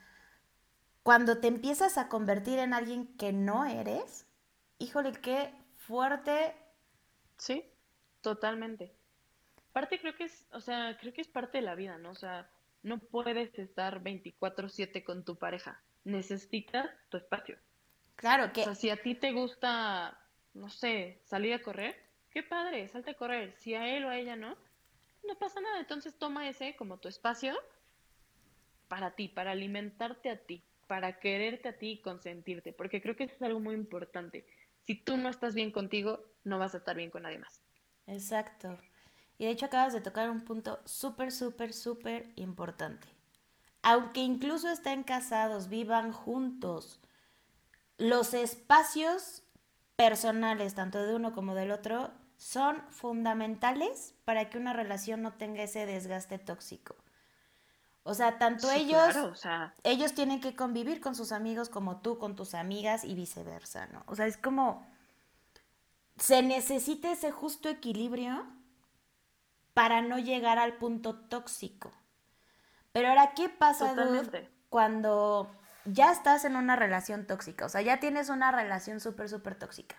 Cuando 1.03 1.39
te 1.39 1.49
empiezas 1.49 1.99
a 1.99 2.09
convertir 2.09 2.59
en 2.59 2.73
alguien 2.75 3.17
que 3.17 3.33
no 3.33 3.65
eres, 3.65 4.27
híjole, 4.79 5.13
qué 5.13 5.55
fuerte. 5.77 6.55
Sí, 7.39 7.65
totalmente. 8.21 8.95
Parte 9.73 10.01
creo 10.01 10.15
que 10.15 10.25
es, 10.25 10.47
o 10.53 10.61
sea, 10.61 10.97
creo 11.01 11.13
que 11.13 11.23
es 11.23 11.29
parte 11.29 11.59
de 11.59 11.63
la 11.63 11.75
vida, 11.75 11.99
¿no? 11.99 12.11
O 12.11 12.15
sea, 12.15 12.49
no 12.83 12.99
puedes 12.99 13.59
estar 13.59 14.03
24/7 14.03 15.03
con 15.03 15.25
tu 15.25 15.37
pareja. 15.37 15.83
Necesitas 16.05 16.91
tu 17.09 17.17
espacio. 17.17 17.59
Claro 18.17 18.53
que... 18.53 18.63
O 18.63 18.65
sea, 18.65 18.75
si 18.75 18.91
a 18.91 18.97
ti 18.97 19.15
te 19.15 19.33
gusta, 19.33 20.19
no 20.55 20.69
sé, 20.69 21.21
salir 21.25 21.55
a 21.55 21.63
correr, 21.63 21.97
qué 22.31 22.43
padre, 22.43 22.89
salte 22.89 23.13
a 23.13 23.15
correr. 23.15 23.55
Si 23.59 23.75
a 23.75 23.97
él 23.97 24.05
o 24.05 24.11
a 24.11 24.19
ella 24.19 24.37
no, 24.37 24.57
no 25.27 25.39
pasa 25.39 25.61
nada. 25.61 25.81
Entonces 25.81 26.17
toma 26.19 26.49
ese 26.49 26.77
como 26.77 26.99
tu 26.99 27.09
espacio 27.09 27.55
para 28.89 29.13
ti, 29.13 29.29
para 29.29 29.53
alimentarte 29.53 30.31
a 30.31 30.37
ti, 30.37 30.63
para 30.87 31.19
quererte 31.19 31.69
a 31.71 31.79
ti 31.79 31.93
y 31.93 32.03
consentirte. 32.03 32.73
Porque 32.73 33.01
creo 33.01 33.17
que 33.17 33.25
eso 33.25 33.35
es 33.35 33.43
algo 33.43 33.61
muy 33.61 33.75
importante. 33.75 34.47
Si 34.83 34.95
tú 34.95 35.17
no 35.17 35.31
estás 35.31 35.55
bien 35.55 35.71
contigo, 35.71 36.25
no 36.45 36.59
vas 36.59 36.75
a 36.75 36.79
estar 36.79 36.97
bien 36.97 37.11
con 37.11 37.23
nadie 37.23 37.39
más. 37.39 37.63
Exacto. 38.07 38.79
Y 39.39 39.47
de 39.47 39.51
hecho 39.51 39.67
acabas 39.67 39.93
de 39.93 40.01
tocar 40.01 40.31
un 40.31 40.45
punto 40.45 40.81
súper, 40.85 41.33
súper, 41.33 41.73
súper 41.73 42.29
importante. 42.37 43.09
Aunque 43.85 44.21
incluso 44.21 44.71
estén 44.71 45.03
casados, 45.03 45.69
vivan 45.69 46.11
juntos, 46.11 47.01
los 47.99 48.33
espacios 48.33 49.43
personales, 49.95 50.75
tanto 50.75 51.03
de 51.03 51.15
uno 51.15 51.35
como 51.35 51.55
del 51.55 51.71
otro, 51.71 52.11
son 52.39 52.83
fundamentales 52.89 54.15
para 54.25 54.49
que 54.49 54.57
una 54.57 54.73
relación 54.73 55.21
no 55.21 55.35
tenga 55.35 55.63
ese 55.63 55.85
desgaste 55.85 56.39
tóxico. 56.39 56.97
O 58.05 58.15
sea, 58.15 58.39
tanto 58.39 58.71
ellos, 58.71 59.15
ellos 59.83 60.15
tienen 60.15 60.41
que 60.41 60.57
convivir 60.57 61.03
con 61.03 61.15
sus 61.15 61.31
amigos 61.31 61.69
como 61.69 62.01
tú 62.01 62.19
con 62.19 62.37
tus 62.37 62.55
amigas 62.55 63.05
y 63.05 63.15
viceversa, 63.15 63.87
¿no? 63.89 64.03
O 64.07 64.17
sea, 64.17 64.27
es 64.27 64.39
como, 64.39 64.87
se 66.17 66.43
necesita 66.43 67.13
ese 67.13 67.31
justo 67.31 67.69
equilibrio 67.69 68.47
para 69.75 70.01
no 70.01 70.19
llegar 70.19 70.59
al 70.59 70.79
punto 70.79 71.15
tóxico. 71.15 71.93
Pero 72.95 73.09
ahora, 73.09 73.33
¿qué 73.35 73.49
pasa 73.49 73.93
cuando 74.69 75.53
ya 75.85 76.13
estás 76.13 76.45
en 76.45 76.55
una 76.55 76.77
relación 76.77 77.27
tóxica? 77.27 77.67
O 77.67 77.69
sea, 77.69 77.83
ya 77.83 77.99
tienes 77.99 78.29
una 78.29 78.53
relación 78.53 79.01
súper, 79.01 79.29
súper 79.29 79.59
tóxica. 79.59 79.97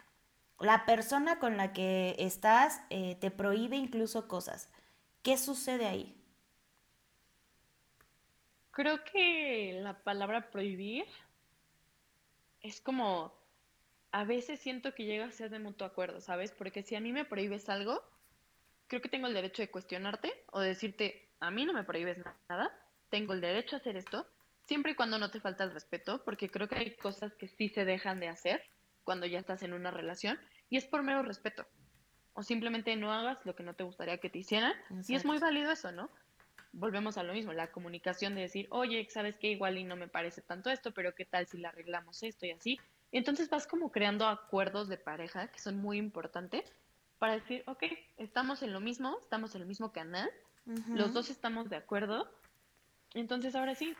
La 0.60 0.86
persona 0.86 1.38
con 1.38 1.58
la 1.58 1.74
que 1.74 2.16
estás 2.18 2.82
eh, 2.90 3.18
te 3.20 3.32
prohíbe 3.32 3.76
incluso 3.76 4.30
cosas. 4.30 4.72
¿Qué 5.24 5.36
sucede 5.36 5.88
ahí? 5.88 6.24
Creo 8.72 9.04
que 9.04 9.78
la 9.84 10.02
palabra 10.02 10.50
prohibir 10.50 11.06
es 12.62 12.80
como, 12.80 13.34
a 14.14 14.24
veces 14.24 14.62
siento 14.62 14.96
que 14.96 15.04
llega 15.04 15.26
a 15.26 15.32
ser 15.32 15.50
de 15.50 15.60
mutuo 15.60 15.86
acuerdo, 15.86 16.22
¿sabes? 16.22 16.54
Porque 16.54 16.82
si 16.82 16.96
a 16.96 17.02
mí 17.02 17.12
me 17.12 17.26
prohíbes 17.26 17.68
algo, 17.68 18.02
creo 18.88 19.02
que 19.02 19.10
tengo 19.10 19.28
el 19.28 19.34
derecho 19.34 19.62
de 19.62 19.70
cuestionarte 19.70 20.32
o 20.54 20.62
de 20.62 20.70
decirte, 20.70 21.28
a 21.42 21.52
mí 21.52 21.66
no 21.66 21.74
me 21.74 21.84
prohíbes 21.84 22.20
nada, 22.48 22.72
tengo 23.10 23.34
el 23.34 23.42
derecho 23.42 23.76
a 23.76 23.80
hacer 23.80 23.98
esto, 23.98 24.28
siempre 24.66 24.94
y 24.94 24.96
cuando 24.96 25.20
no 25.20 25.32
te 25.32 25.40
falta 25.40 25.64
el 25.64 25.72
respeto, 25.72 26.24
porque 26.24 26.50
creo 26.50 26.68
que 26.68 26.76
hay 26.76 26.96
cosas 26.96 27.34
que 27.36 27.48
sí 27.48 27.70
se 27.70 27.86
dejan 27.86 28.20
de 28.20 28.28
hacer 28.28 28.64
cuando 29.04 29.26
ya 29.26 29.40
estás 29.40 29.64
en 29.64 29.74
una 29.74 29.92
relación 29.92 30.40
y 30.70 30.78
es 30.78 30.86
por 30.86 31.04
mero 31.04 31.24
respeto. 31.24 31.66
O 32.34 32.44
simplemente 32.44 32.96
no 32.96 33.14
hagas 33.14 33.46
lo 33.46 33.56
que 33.56 33.64
no 33.64 33.76
te 33.76 33.84
gustaría 33.84 34.18
que 34.18 34.30
te 34.30 34.40
hicieran. 34.40 34.74
Y 35.08 35.16
es 35.16 35.24
muy 35.24 35.40
válido 35.40 35.72
eso, 35.72 35.92
¿no? 35.92 36.10
volvemos 36.76 37.18
a 37.18 37.24
lo 37.24 37.34
mismo, 37.34 37.54
la 37.54 37.72
comunicación 37.72 38.36
de 38.36 38.42
decir, 38.42 38.68
oye, 38.70 39.08
sabes 39.10 39.38
que 39.38 39.48
igual 39.48 39.78
y 39.78 39.84
no 39.84 39.96
me 39.96 40.08
parece 40.08 40.42
tanto 40.42 40.70
esto, 40.70 40.92
pero 40.94 41.16
qué 41.16 41.26
tal 41.26 41.48
si 41.48 41.58
le 41.58 41.68
arreglamos 41.68 42.22
esto 42.24 42.46
y 42.46 42.52
así. 42.52 42.80
entonces 43.12 43.50
vas 43.50 43.66
como 43.66 43.92
creando 43.92 44.28
acuerdos 44.28 44.90
de 44.90 44.98
pareja 44.98 45.48
que 45.48 45.60
son 45.60 45.78
muy 45.78 45.98
importantes 45.98 46.74
para 47.18 47.34
decir, 47.34 47.64
ok, 47.68 47.84
estamos 48.18 48.62
en 48.62 48.74
lo 48.74 48.82
mismo, 48.82 49.18
estamos 49.22 49.56
en 49.56 49.62
el 49.62 49.68
mismo 49.68 49.94
canal, 49.94 50.30
los 50.90 51.14
dos 51.14 51.30
estamos 51.30 51.70
de 51.70 51.78
acuerdo. 51.78 52.30
Entonces 53.16 53.56
ahora 53.56 53.74
sí, 53.74 53.96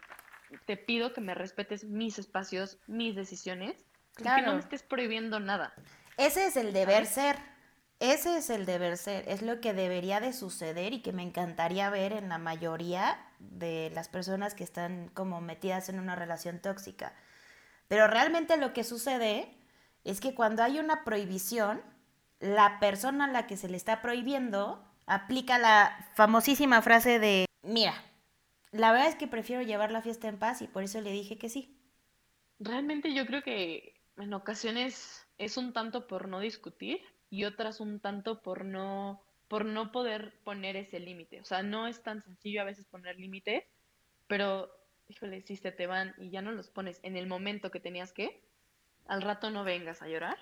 te 0.66 0.78
pido 0.78 1.14
que 1.14 1.22
me 1.22 1.34
respetes 1.34 1.86
mis 1.86 2.20
espacios, 2.20 2.78
mis 2.86 3.16
decisiones, 3.16 3.76
que 4.16 4.42
no 4.44 4.54
me 4.54 4.60
estés 4.60 4.84
prohibiendo 4.84 5.40
nada. 5.40 5.74
Ese 6.18 6.46
es 6.46 6.58
el 6.58 6.74
deber 6.74 7.06
ser. 7.06 7.38
Ese 8.02 8.38
es 8.38 8.50
el 8.50 8.66
deber 8.66 8.98
ser, 8.98 9.24
es 9.30 9.42
lo 9.42 9.62
que 9.62 9.74
debería 9.74 10.20
de 10.20 10.34
suceder 10.34 10.92
y 10.92 11.02
que 11.02 11.14
me 11.14 11.24
encantaría 11.24 11.90
ver 11.90 12.12
en 12.12 12.28
la 12.28 12.38
mayoría 12.38 13.18
de 13.40 13.90
las 13.96 14.10
personas 14.10 14.54
que 14.54 14.66
están 14.66 15.08
como 15.14 15.40
metidas 15.40 15.88
en 15.88 16.00
una 16.00 16.14
relación 16.14 16.60
tóxica. 16.60 17.14
Pero 17.88 18.08
realmente 18.08 18.58
lo 18.58 18.74
que 18.74 18.84
sucede 18.84 19.58
es 20.04 20.20
que 20.20 20.36
cuando 20.36 20.62
hay 20.62 20.78
una 20.78 21.06
prohibición, 21.06 21.82
la 22.40 22.82
persona 22.82 23.26
a 23.26 23.32
la 23.32 23.48
que 23.48 23.56
se 23.56 23.70
le 23.70 23.78
está 23.78 24.02
prohibiendo 24.02 24.84
aplica 25.06 25.58
la 25.58 26.10
famosísima 26.16 26.82
frase 26.82 27.18
de, 27.18 27.46
mira, 27.64 27.94
la 28.76 28.92
verdad 28.92 29.08
es 29.08 29.16
que 29.16 29.28
prefiero 29.28 29.62
llevar 29.62 29.92
la 29.92 30.02
fiesta 30.02 30.28
en 30.28 30.38
paz 30.38 30.62
y 30.62 30.68
por 30.68 30.84
eso 30.84 31.00
le 31.00 31.12
dije 31.12 31.38
que 31.38 31.50
sí. 31.50 31.80
Realmente 32.60 33.14
yo 33.14 33.26
creo 33.26 33.42
que 33.42 34.02
en 34.18 34.34
ocasiones 34.34 35.26
es 35.38 35.58
un 35.58 35.72
tanto 35.72 36.08
por 36.08 36.28
no 36.28 36.40
discutir 36.40 37.02
y 37.30 37.46
otras 37.46 37.80
un 37.80 38.00
tanto 38.00 38.42
por 38.42 38.66
no, 38.66 39.24
por 39.48 39.66
no 39.66 39.92
poder 39.92 40.40
poner 40.44 40.76
ese 40.76 41.00
límite. 41.00 41.40
O 41.40 41.46
sea, 41.46 41.64
no 41.64 41.88
es 41.88 42.04
tan 42.04 42.22
sencillo 42.24 42.62
a 42.62 42.66
veces 42.66 42.86
poner 42.86 43.18
límites, 43.18 43.64
pero, 44.28 44.70
híjole, 45.08 45.42
si 45.42 45.56
se 45.56 45.72
te 45.72 45.88
van 45.88 46.14
y 46.18 46.30
ya 46.30 46.42
no 46.42 46.52
los 46.52 46.70
pones 46.70 47.00
en 47.04 47.16
el 47.16 47.28
momento 47.28 47.72
que 47.72 47.80
tenías 47.80 48.12
que, 48.12 48.44
al 49.08 49.22
rato 49.22 49.52
no 49.52 49.64
vengas 49.64 50.02
a 50.02 50.08
llorar 50.08 50.38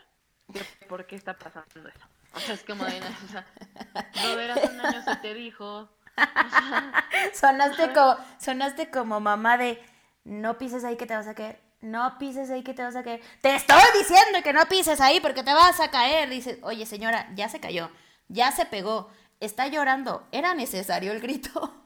por 0.88 1.06
qué 1.06 1.16
está 1.16 1.38
pasando 1.38 1.88
eso. 1.88 2.08
O 2.34 2.40
sea, 2.40 2.56
es 2.56 2.64
como 2.64 2.84
de, 2.86 3.00
o 3.00 3.28
sea, 3.28 3.46
hace 4.54 4.68
un 4.72 4.82
año 4.82 5.04
se 5.04 5.16
te 5.18 5.34
dijo. 5.36 5.90
sonaste, 7.34 7.94
como, 7.94 8.18
sonaste 8.40 8.90
como 8.90 9.20
mamá 9.20 9.58
de, 9.58 9.84
no 10.24 10.58
pises 10.58 10.84
ahí 10.84 10.98
que 10.98 11.06
te 11.06 11.16
vas 11.16 11.28
a 11.28 11.36
caer 11.36 11.64
no 11.84 12.18
pises 12.18 12.50
ahí 12.50 12.64
que 12.64 12.74
te 12.74 12.82
vas 12.82 12.96
a 12.96 13.04
caer. 13.04 13.22
Te 13.42 13.56
estoy 13.56 13.82
diciendo 13.98 14.40
que 14.42 14.54
no 14.54 14.66
pises 14.68 15.00
ahí 15.02 15.20
porque 15.20 15.44
te 15.44 15.54
vas 15.54 15.80
a 15.80 15.92
caer. 15.92 16.30
Dices, 16.30 16.58
oye 16.64 16.86
señora, 16.86 17.30
ya 17.36 17.50
se 17.50 17.60
cayó, 17.60 17.92
ya 18.30 18.52
se 18.52 18.66
pegó, 18.66 19.12
está 19.40 19.68
llorando. 19.68 20.26
¿Era 20.32 20.56
necesario 20.56 21.12
el 21.12 21.20
grito? 21.22 21.80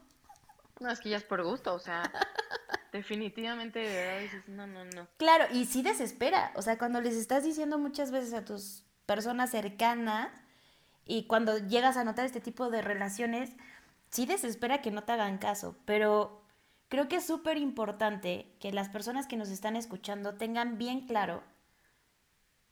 No, 0.80 0.92
es 0.92 1.00
que 1.00 1.08
ya 1.08 1.16
es 1.16 1.24
por 1.24 1.42
gusto, 1.42 1.74
o 1.74 1.80
sea, 1.80 2.08
definitivamente 2.92 3.80
de 3.80 3.96
verdad 3.96 4.20
dices, 4.20 4.46
no, 4.46 4.64
no, 4.64 4.84
no. 4.84 5.08
Claro, 5.16 5.46
y 5.52 5.64
sí 5.64 5.82
desespera, 5.82 6.52
o 6.54 6.62
sea, 6.62 6.78
cuando 6.78 7.00
les 7.00 7.16
estás 7.16 7.42
diciendo 7.42 7.80
muchas 7.80 8.12
veces 8.12 8.32
a 8.32 8.44
tus 8.44 8.84
personas 9.04 9.50
cercanas 9.50 10.28
y 11.04 11.26
cuando 11.26 11.58
llegas 11.58 11.96
a 11.96 12.04
notar 12.04 12.26
este 12.26 12.40
tipo 12.40 12.70
de 12.70 12.80
relaciones, 12.80 13.50
sí 14.10 14.26
desespera 14.26 14.82
que 14.82 14.90
no 14.90 15.04
te 15.04 15.12
hagan 15.12 15.38
caso, 15.38 15.76
pero 15.84 16.38
Creo 16.88 17.08
que 17.08 17.16
es 17.16 17.26
súper 17.26 17.58
importante 17.58 18.50
que 18.60 18.72
las 18.72 18.88
personas 18.88 19.26
que 19.26 19.36
nos 19.36 19.50
están 19.50 19.76
escuchando 19.76 20.34
tengan 20.34 20.78
bien 20.78 21.06
claro 21.06 21.42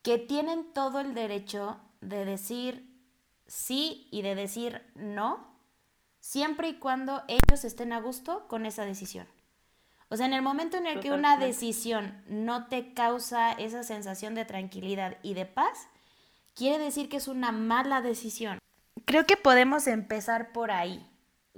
que 0.03 0.19
tienen 0.19 0.73
todo 0.73 1.01
el 1.01 1.15
derecho 1.15 1.79
de 2.01 2.25
decir 2.25 2.89
sí 3.47 4.09
y 4.11 4.23
de 4.23 4.35
decir 4.35 4.83
no, 4.95 5.47
siempre 6.21 6.69
y 6.69 6.75
cuando 6.75 7.25
ellos 7.29 7.65
estén 7.65 7.93
a 7.93 8.01
gusto 8.01 8.49
con 8.49 8.65
esa 8.65 8.85
decisión. 8.85 9.27
O 10.09 10.17
sea, 10.17 10.27
en 10.27 10.33
el 10.33 10.43
momento 10.43 10.77
en 10.77 10.87
el 10.87 11.01
que 11.01 11.11
una 11.11 11.37
decisión 11.37 12.23
no 12.29 12.69
te 12.69 12.95
causa 12.95 13.53
esa 13.53 13.83
sensación 13.83 14.35
de 14.35 14.45
tranquilidad 14.45 15.19
y 15.23 15.35
de 15.35 15.45
paz, 15.45 15.89
quiere 16.55 16.83
decir 16.83 17.09
que 17.09 17.17
es 17.17 17.27
una 17.27 17.51
mala 17.51 18.01
decisión. 18.01 18.61
Creo 19.05 19.27
que 19.27 19.37
podemos 19.37 19.89
empezar 19.89 20.53
por 20.53 20.71
ahí 20.71 21.05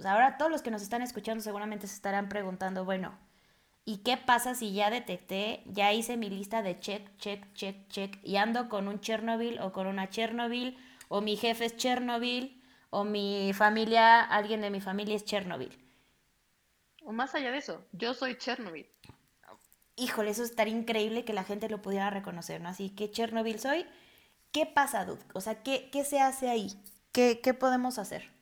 ahora 0.05 0.37
todos 0.37 0.51
los 0.51 0.61
que 0.61 0.71
nos 0.71 0.81
están 0.81 1.01
escuchando 1.01 1.43
seguramente 1.43 1.87
se 1.87 1.95
estarán 1.95 2.29
preguntando, 2.29 2.85
bueno, 2.85 3.17
¿y 3.85 3.97
qué 3.97 4.17
pasa 4.17 4.55
si 4.55 4.73
ya 4.73 4.89
detecté, 4.89 5.63
ya 5.65 5.93
hice 5.93 6.17
mi 6.17 6.29
lista 6.29 6.61
de 6.61 6.79
check, 6.79 7.17
check, 7.17 7.53
check, 7.53 7.87
check 7.89 8.17
y 8.23 8.37
ando 8.37 8.69
con 8.69 8.87
un 8.87 8.99
Chernobyl 8.99 9.59
o 9.59 9.71
con 9.71 9.87
una 9.87 10.09
Chernobyl 10.09 10.77
o 11.07 11.21
mi 11.21 11.35
jefe 11.35 11.65
es 11.65 11.75
Chernobyl 11.75 12.61
o 12.89 13.03
mi 13.03 13.51
familia, 13.53 14.21
alguien 14.21 14.61
de 14.61 14.69
mi 14.69 14.81
familia 14.81 15.15
es 15.15 15.25
Chernobyl? 15.25 15.77
O 17.03 17.11
más 17.11 17.33
allá 17.35 17.51
de 17.51 17.57
eso, 17.57 17.85
yo 17.91 18.13
soy 18.13 18.37
Chernobyl. 18.37 18.87
Híjole, 19.95 20.31
eso 20.31 20.43
estaría 20.43 20.73
increíble 20.73 21.25
que 21.25 21.33
la 21.33 21.43
gente 21.43 21.67
lo 21.67 21.81
pudiera 21.81 22.09
reconocer, 22.09 22.61
¿no? 22.61 22.69
Así 22.69 22.89
que 22.89 23.11
Chernobyl 23.11 23.59
soy. 23.59 23.85
¿Qué 24.51 24.65
pasa, 24.65 25.05
Dude? 25.05 25.23
O 25.33 25.41
sea, 25.41 25.61
¿qué, 25.61 25.89
qué 25.91 26.05
se 26.05 26.19
hace 26.19 26.49
ahí? 26.49 26.71
¿Qué, 27.11 27.41
¿Qué 27.43 27.53
podemos 27.53 27.99
hacer? 27.99 28.38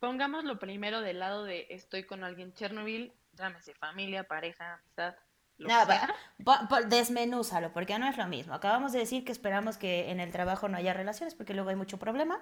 Pongamos 0.00 0.44
lo 0.44 0.58
primero 0.58 1.02
del 1.02 1.18
lado 1.18 1.44
de 1.44 1.66
estoy 1.68 2.04
con 2.04 2.24
alguien 2.24 2.54
Chernobyl, 2.54 3.12
llámese 3.34 3.74
familia, 3.74 4.24
pareja, 4.24 4.74
amistad. 4.74 5.14
Lo 5.58 5.68
no, 5.68 5.84
sea. 5.84 6.14
desmenúzalo, 6.86 7.70
porque 7.74 7.98
no 7.98 8.08
es 8.08 8.16
lo 8.16 8.26
mismo. 8.26 8.54
Acabamos 8.54 8.92
de 8.92 9.00
decir 9.00 9.26
que 9.26 9.32
esperamos 9.32 9.76
que 9.76 10.10
en 10.10 10.18
el 10.18 10.32
trabajo 10.32 10.68
no 10.68 10.78
haya 10.78 10.94
relaciones, 10.94 11.34
porque 11.34 11.52
luego 11.52 11.68
hay 11.68 11.76
mucho 11.76 11.98
problema. 11.98 12.40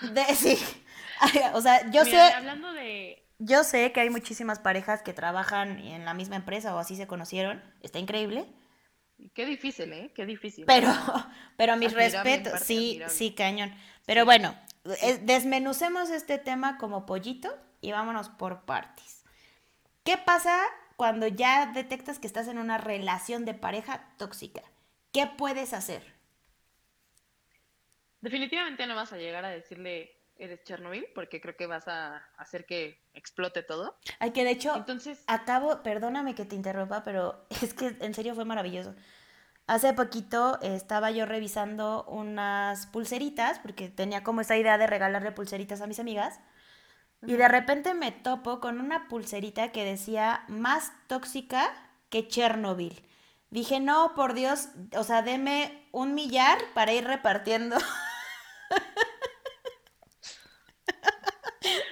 De, 0.00 0.24
sí. 0.34 0.58
o 1.52 1.60
sea, 1.60 1.90
yo 1.90 2.06
sé. 2.06 2.18
Hablando 2.18 2.72
de. 2.72 3.28
Yo 3.38 3.62
sé 3.62 3.92
que 3.92 4.00
hay 4.00 4.08
muchísimas 4.08 4.60
parejas 4.60 5.02
que 5.02 5.12
trabajan 5.12 5.78
en 5.80 6.06
la 6.06 6.14
misma 6.14 6.36
empresa 6.36 6.74
o 6.74 6.78
así 6.78 6.96
se 6.96 7.06
conocieron. 7.06 7.62
Está 7.82 7.98
increíble. 7.98 8.46
Qué 9.34 9.44
difícil, 9.44 9.92
¿eh? 9.92 10.10
Qué 10.14 10.24
difícil. 10.24 10.64
Pero, 10.64 10.88
pero 11.58 11.76
mis 11.76 11.92
respetos, 11.92 12.60
sí, 12.60 13.02
sí, 13.08 13.34
cañón. 13.34 13.74
Pero 14.06 14.24
bueno, 14.24 14.56
desmenucemos 14.84 16.10
este 16.10 16.38
tema 16.38 16.78
como 16.78 17.06
pollito 17.06 17.54
y 17.80 17.92
vámonos 17.92 18.28
por 18.28 18.64
partes. 18.64 19.24
¿Qué 20.04 20.18
pasa 20.18 20.60
cuando 20.96 21.26
ya 21.26 21.66
detectas 21.72 22.18
que 22.18 22.26
estás 22.26 22.48
en 22.48 22.58
una 22.58 22.78
relación 22.78 23.44
de 23.44 23.54
pareja 23.54 24.06
tóxica? 24.18 24.62
¿Qué 25.12 25.26
puedes 25.26 25.72
hacer? 25.72 26.14
Definitivamente 28.20 28.86
no 28.86 28.94
vas 28.94 29.12
a 29.12 29.16
llegar 29.16 29.44
a 29.44 29.50
decirle 29.50 30.14
eres 30.36 30.64
Chernobyl 30.64 31.06
porque 31.14 31.40
creo 31.40 31.56
que 31.56 31.66
vas 31.66 31.88
a 31.88 32.16
hacer 32.36 32.66
que 32.66 33.00
explote 33.14 33.62
todo. 33.62 33.96
Ay, 34.18 34.32
que 34.32 34.44
de 34.44 34.50
hecho, 34.50 34.74
Entonces... 34.76 35.22
acabo, 35.26 35.82
perdóname 35.82 36.34
que 36.34 36.44
te 36.44 36.56
interrumpa, 36.56 37.04
pero 37.04 37.46
es 37.62 37.74
que 37.74 37.96
en 38.00 38.14
serio 38.14 38.34
fue 38.34 38.44
maravilloso. 38.44 38.94
Hace 39.66 39.94
poquito 39.94 40.60
estaba 40.60 41.10
yo 41.10 41.24
revisando 41.24 42.04
unas 42.04 42.86
pulseritas, 42.86 43.58
porque 43.60 43.88
tenía 43.88 44.22
como 44.22 44.42
esa 44.42 44.58
idea 44.58 44.76
de 44.76 44.86
regalarle 44.86 45.32
pulseritas 45.32 45.80
a 45.80 45.86
mis 45.86 46.00
amigas. 46.00 46.38
Y 47.26 47.34
de 47.34 47.48
repente 47.48 47.94
me 47.94 48.12
topo 48.12 48.60
con 48.60 48.80
una 48.80 49.08
pulserita 49.08 49.72
que 49.72 49.84
decía 49.84 50.44
más 50.48 50.92
tóxica 51.08 51.72
que 52.10 52.28
Chernobyl. 52.28 53.02
Dije, 53.50 53.80
no, 53.80 54.14
por 54.14 54.34
Dios, 54.34 54.68
o 54.96 55.04
sea, 55.04 55.22
deme 55.22 55.88
un 55.92 56.14
millar 56.14 56.58
para 56.74 56.92
ir 56.92 57.04
repartiendo. 57.04 57.76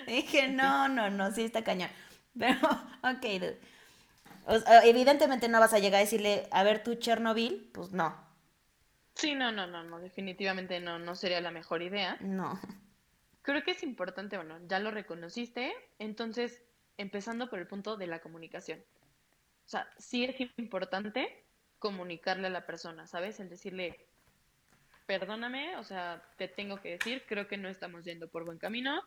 Dije, 0.07 0.49
no, 0.49 0.89
no, 0.89 1.11
no, 1.11 1.31
sí 1.33 1.45
está 1.45 1.63
cañón. 1.65 1.91
Pero, 2.39 2.59
ok, 3.03 3.25
evidentemente 4.85 5.49
no 5.49 5.61
vas 5.61 5.73
a 5.75 5.79
llegar 5.79 5.99
a 5.99 6.05
decirle, 6.05 6.49
a 6.51 6.63
ver, 6.63 6.83
tú 6.83 6.95
Chernobyl, 6.95 7.71
pues 7.73 7.93
no. 7.93 8.15
Sí, 9.15 9.35
no, 9.35 9.53
no, 9.53 9.67
no, 9.67 9.83
no, 9.83 10.01
definitivamente 10.01 10.81
no, 10.81 10.99
no 10.99 11.15
sería 11.15 11.41
la 11.41 11.51
mejor 11.51 11.83
idea. 11.83 12.17
No. 12.21 12.59
Creo 13.43 13.63
que 13.63 13.73
es 13.73 13.83
importante, 13.83 14.37
bueno, 14.37 14.59
ya 14.67 14.79
lo 14.79 14.91
reconociste, 14.91 15.73
entonces, 15.99 16.63
empezando 16.97 17.51
por 17.51 17.59
el 17.59 17.67
punto 17.67 17.97
de 17.97 18.07
la 18.07 18.21
comunicación. 18.21 18.83
O 19.67 19.69
sea, 19.69 19.89
sí 19.99 20.25
es 20.25 20.41
importante 20.57 21.45
comunicarle 21.79 22.47
a 22.47 22.51
la 22.51 22.67
persona, 22.67 23.07
¿sabes? 23.07 23.41
El 23.41 23.49
decirle, 23.49 24.07
perdóname, 25.07 25.77
o 25.77 25.85
sea, 25.85 26.23
te 26.37 26.49
tengo 26.49 26.81
que 26.81 26.93
decir, 26.93 27.25
creo 27.27 27.49
que 27.49 27.57
no 27.57 27.69
estamos 27.69 28.05
yendo 28.05 28.29
por 28.29 28.45
buen 28.45 28.59
camino, 28.59 29.03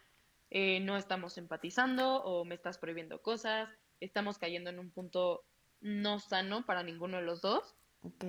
eh, 0.51 0.79
no 0.81 0.97
estamos 0.97 1.38
empatizando 1.38 2.21
o 2.23 2.45
me 2.45 2.55
estás 2.55 2.77
prohibiendo 2.77 3.21
cosas, 3.21 3.69
estamos 4.00 4.38
cayendo 4.38 4.70
en 4.70 4.80
un 4.80 4.89
punto 4.91 5.43
no 5.82 6.20
sano 6.20 6.66
para 6.66 6.84
ninguno 6.84 7.18
de 7.18 7.24
los 7.24 7.41
dos. 7.41 7.76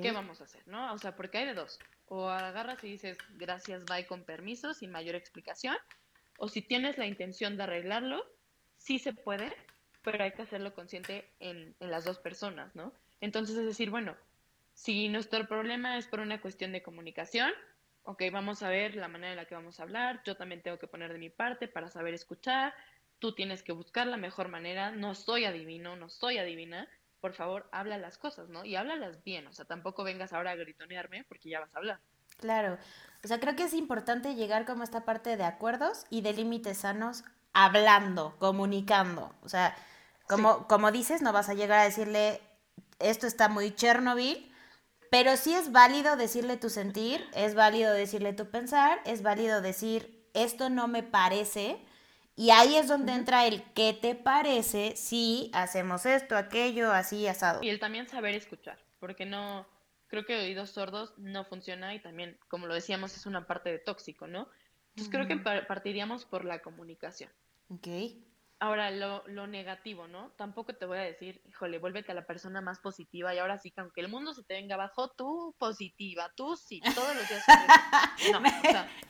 ¿Qué 0.02 0.10
vamos 0.10 0.40
a 0.40 0.44
hacer, 0.44 0.66
no? 0.66 0.92
O 0.94 0.98
sea, 0.98 1.14
porque 1.16 1.38
hay 1.38 1.46
de 1.46 1.54
dos. 1.54 1.78
O 2.08 2.28
agarras 2.28 2.82
y 2.82 2.88
dices 2.88 3.18
gracias, 3.36 3.84
bye 3.84 4.06
con 4.06 4.24
permiso, 4.24 4.72
sin 4.72 4.90
mayor 4.90 5.14
explicación. 5.14 5.76
O 6.38 6.48
si 6.48 6.62
tienes 6.62 6.96
la 6.96 7.06
intención 7.06 7.56
de 7.56 7.64
arreglarlo, 7.64 8.24
sí 8.78 8.98
se 8.98 9.12
puede, 9.12 9.52
pero 10.02 10.24
hay 10.24 10.32
que 10.32 10.42
hacerlo 10.42 10.74
consciente 10.74 11.30
en, 11.40 11.74
en 11.80 11.90
las 11.90 12.04
dos 12.04 12.18
personas, 12.18 12.74
¿no? 12.74 12.92
Entonces 13.20 13.56
es 13.56 13.66
decir, 13.66 13.90
bueno, 13.90 14.16
si 14.72 15.08
nuestro 15.08 15.46
problema 15.46 15.98
es 15.98 16.06
por 16.06 16.20
una 16.20 16.40
cuestión 16.40 16.72
de 16.72 16.82
comunicación, 16.82 17.52
ok, 18.04 18.22
vamos 18.30 18.62
a 18.62 18.68
ver 18.68 18.94
la 18.94 19.08
manera 19.08 19.32
en 19.32 19.36
la 19.36 19.44
que 19.46 19.54
vamos 19.54 19.80
a 19.80 19.82
hablar, 19.82 20.22
yo 20.24 20.36
también 20.36 20.62
tengo 20.62 20.78
que 20.78 20.86
poner 20.86 21.12
de 21.12 21.18
mi 21.18 21.28
parte 21.28 21.66
para 21.66 21.90
saber 21.90 22.14
escuchar, 22.14 22.72
tú 23.18 23.34
tienes 23.34 23.62
que 23.62 23.72
buscar 23.72 24.06
la 24.06 24.16
mejor 24.16 24.48
manera, 24.48 24.90
no 24.90 25.14
soy 25.14 25.44
adivino, 25.44 25.96
no 25.96 26.08
soy 26.08 26.38
adivina, 26.38 26.88
por 27.20 27.34
favor, 27.34 27.68
habla 27.72 27.98
las 27.98 28.18
cosas, 28.18 28.48
¿no? 28.48 28.64
Y 28.64 28.76
háblalas 28.76 29.22
bien, 29.24 29.46
o 29.46 29.52
sea, 29.52 29.64
tampoco 29.64 30.04
vengas 30.04 30.32
ahora 30.32 30.52
a 30.52 30.56
gritonearme 30.56 31.24
porque 31.24 31.50
ya 31.50 31.60
vas 31.60 31.74
a 31.74 31.78
hablar. 31.78 32.00
Claro, 32.38 32.78
o 33.24 33.28
sea, 33.28 33.40
creo 33.40 33.56
que 33.56 33.64
es 33.64 33.72
importante 33.72 34.34
llegar 34.34 34.66
como 34.66 34.82
esta 34.82 35.04
parte 35.04 35.36
de 35.36 35.44
acuerdos 35.44 36.04
y 36.10 36.20
de 36.20 36.34
límites 36.34 36.78
sanos 36.78 37.24
hablando, 37.52 38.36
comunicando, 38.38 39.34
o 39.42 39.48
sea, 39.48 39.74
como, 40.28 40.66
como 40.66 40.92
dices, 40.92 41.22
no 41.22 41.32
vas 41.32 41.48
a 41.48 41.54
llegar 41.54 41.80
a 41.80 41.84
decirle, 41.84 42.40
esto 42.98 43.26
está 43.26 43.48
muy 43.48 43.74
Chernobyl, 43.74 44.52
pero 45.10 45.36
sí 45.36 45.54
es 45.54 45.72
válido 45.72 46.16
decirle 46.16 46.56
tu 46.56 46.68
sentir, 46.68 47.24
es 47.34 47.54
válido 47.54 47.92
decirle 47.92 48.32
tu 48.32 48.50
pensar, 48.50 49.00
es 49.04 49.22
válido 49.22 49.60
decir 49.62 50.16
esto 50.34 50.68
no 50.68 50.88
me 50.88 51.02
parece. 51.02 51.78
Y 52.36 52.50
ahí 52.50 52.76
es 52.76 52.86
donde 52.86 53.14
entra 53.14 53.46
el 53.46 53.62
qué 53.72 53.94
te 53.94 54.14
parece 54.14 54.94
si 54.94 55.50
hacemos 55.54 56.04
esto, 56.04 56.36
aquello, 56.36 56.92
así, 56.92 57.26
asado. 57.26 57.62
Y 57.62 57.70
el 57.70 57.80
también 57.80 58.08
saber 58.08 58.34
escuchar, 58.34 58.78
porque 59.00 59.24
no, 59.24 59.66
creo 60.08 60.26
que 60.26 60.36
oídos 60.36 60.70
sordos 60.70 61.14
no 61.16 61.44
funciona 61.44 61.94
y 61.94 62.00
también, 62.00 62.38
como 62.48 62.66
lo 62.66 62.74
decíamos, 62.74 63.16
es 63.16 63.24
una 63.24 63.46
parte 63.46 63.70
de 63.70 63.78
tóxico, 63.78 64.26
¿no? 64.26 64.48
Entonces 64.90 65.10
creo 65.10 65.26
que 65.26 65.36
partiríamos 65.36 66.24
por 66.24 66.44
la 66.44 66.60
comunicación. 66.60 67.30
Ok. 67.68 67.88
Ahora, 68.58 68.90
lo, 68.90 69.22
lo, 69.28 69.46
negativo, 69.46 70.08
¿no? 70.08 70.30
Tampoco 70.38 70.74
te 70.74 70.86
voy 70.86 70.96
a 70.96 71.02
decir, 71.02 71.42
híjole, 71.44 71.78
vuélvete 71.78 72.12
a 72.12 72.14
la 72.14 72.26
persona 72.26 72.62
más 72.62 72.78
positiva 72.78 73.34
y 73.34 73.38
ahora 73.38 73.58
sí 73.58 73.70
que 73.70 73.82
aunque 73.82 74.00
el 74.00 74.08
mundo 74.08 74.32
se 74.32 74.44
te 74.44 74.54
venga 74.54 74.76
abajo, 74.76 75.10
tú 75.10 75.54
positiva, 75.58 76.32
tú 76.34 76.56
sí, 76.56 76.80
todos 76.94 77.14
los 77.14 77.28
días. 77.28 77.44
No, 78.32 78.40
me, 78.40 78.50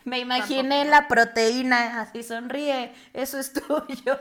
me 0.03 0.19
imaginé 0.19 0.83
la 0.83 1.07
proteína, 1.07 2.01
así 2.01 2.23
sonríe, 2.23 2.93
eso 3.13 3.39
es 3.39 3.53
tuyo. 3.67 4.19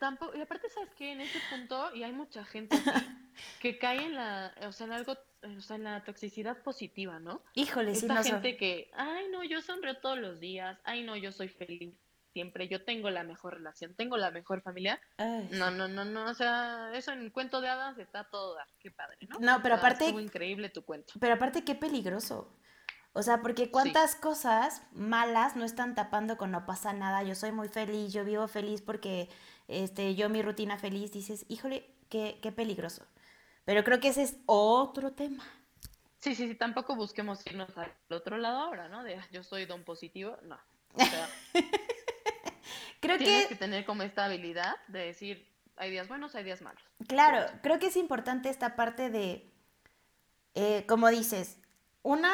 Tampoco, 0.00 0.36
y 0.36 0.40
aparte, 0.40 0.70
¿sabes 0.70 0.94
qué? 0.94 1.12
En 1.12 1.20
ese 1.20 1.38
punto, 1.50 1.94
y 1.94 2.02
hay 2.02 2.12
mucha 2.12 2.42
gente 2.44 2.76
que 3.60 3.78
cae 3.78 4.06
en 4.06 4.14
la, 4.14 4.54
o 4.66 4.72
sea, 4.72 4.86
en 4.86 4.92
algo, 4.94 5.14
o 5.42 5.60
sea, 5.60 5.76
en 5.76 5.84
la 5.84 6.04
toxicidad 6.04 6.62
positiva, 6.62 7.18
¿no? 7.18 7.42
Híjole, 7.54 7.92
Esta 7.92 8.22
sí, 8.22 8.30
no 8.30 8.36
gente 8.36 8.56
que, 8.56 8.90
ay, 8.94 9.26
no, 9.30 9.44
yo 9.44 9.60
sonrío 9.60 9.98
todos 9.98 10.18
los 10.18 10.40
días, 10.40 10.78
ay, 10.84 11.02
no, 11.02 11.16
yo 11.16 11.32
soy 11.32 11.48
feliz 11.48 11.94
siempre, 12.36 12.68
yo 12.68 12.84
tengo 12.84 13.08
la 13.08 13.24
mejor 13.24 13.54
relación, 13.54 13.94
tengo 13.94 14.18
la 14.18 14.30
mejor 14.30 14.60
familia. 14.60 15.00
no, 15.52 15.70
no, 15.70 15.88
no, 15.88 16.04
no, 16.04 16.30
o 16.30 16.34
sea, 16.34 16.90
eso 16.92 17.10
en 17.12 17.30
cuento 17.30 17.62
de 17.62 17.70
hadas 17.70 17.96
está 17.96 18.24
todo 18.24 18.58
qué 18.78 18.90
padre, 18.90 19.16
¿no? 19.26 19.38
No, 19.40 19.62
pero 19.62 19.76
aparte... 19.76 20.04
Estuvo 20.04 20.20
increíble 20.20 20.68
tu 20.68 20.84
cuento. 20.84 21.14
Pero 21.18 21.32
aparte, 21.32 21.64
qué 21.64 21.74
peligroso. 21.74 22.54
O 23.14 23.22
sea, 23.22 23.40
porque 23.40 23.70
cuántas 23.70 24.16
cosas 24.16 24.82
malas 24.92 25.56
no 25.56 25.64
están 25.64 25.94
tapando 25.94 26.36
con 26.36 26.50
no 26.50 26.66
pasa 26.66 26.92
nada, 26.92 27.22
yo 27.22 27.34
soy 27.34 27.52
muy 27.52 27.68
feliz, 27.68 28.12
yo 28.12 28.22
vivo 28.22 28.46
feliz 28.48 28.82
porque 28.82 29.30
este, 29.66 30.14
yo 30.14 30.28
mi 30.28 30.42
rutina 30.42 30.76
feliz, 30.76 31.12
dices, 31.12 31.46
híjole, 31.48 31.90
qué, 32.10 32.38
qué 32.42 32.52
peligroso. 32.52 33.06
Pero 33.64 33.82
creo 33.82 33.98
que 33.98 34.08
ese 34.08 34.24
es 34.24 34.36
otro 34.44 35.12
tema. 35.12 35.42
Sí, 36.18 36.34
sí, 36.34 36.48
sí, 36.48 36.54
tampoco 36.54 36.96
busquemos 36.96 37.46
irnos 37.46 37.74
al 37.78 37.94
otro 38.10 38.36
lado 38.36 38.58
ahora, 38.58 38.90
¿no? 38.90 39.02
De 39.04 39.18
yo 39.32 39.42
soy 39.42 39.64
don 39.64 39.84
positivo, 39.84 40.36
no. 40.42 40.58
O 40.92 41.00
sea, 41.00 41.28
creo 43.06 43.18
Tienes 43.18 43.46
que... 43.46 43.56
tener 43.56 43.84
como 43.84 44.02
esta 44.02 44.24
habilidad 44.24 44.76
de 44.88 45.06
decir, 45.06 45.48
hay 45.76 45.90
días 45.90 46.08
buenos, 46.08 46.34
hay 46.34 46.44
días 46.44 46.62
malos. 46.62 46.82
Claro, 47.06 47.46
creo 47.62 47.78
que 47.78 47.86
es 47.86 47.96
importante 47.96 48.48
esta 48.48 48.76
parte 48.76 49.10
de, 49.10 49.52
eh, 50.54 50.84
como 50.86 51.08
dices, 51.08 51.58
una, 52.02 52.32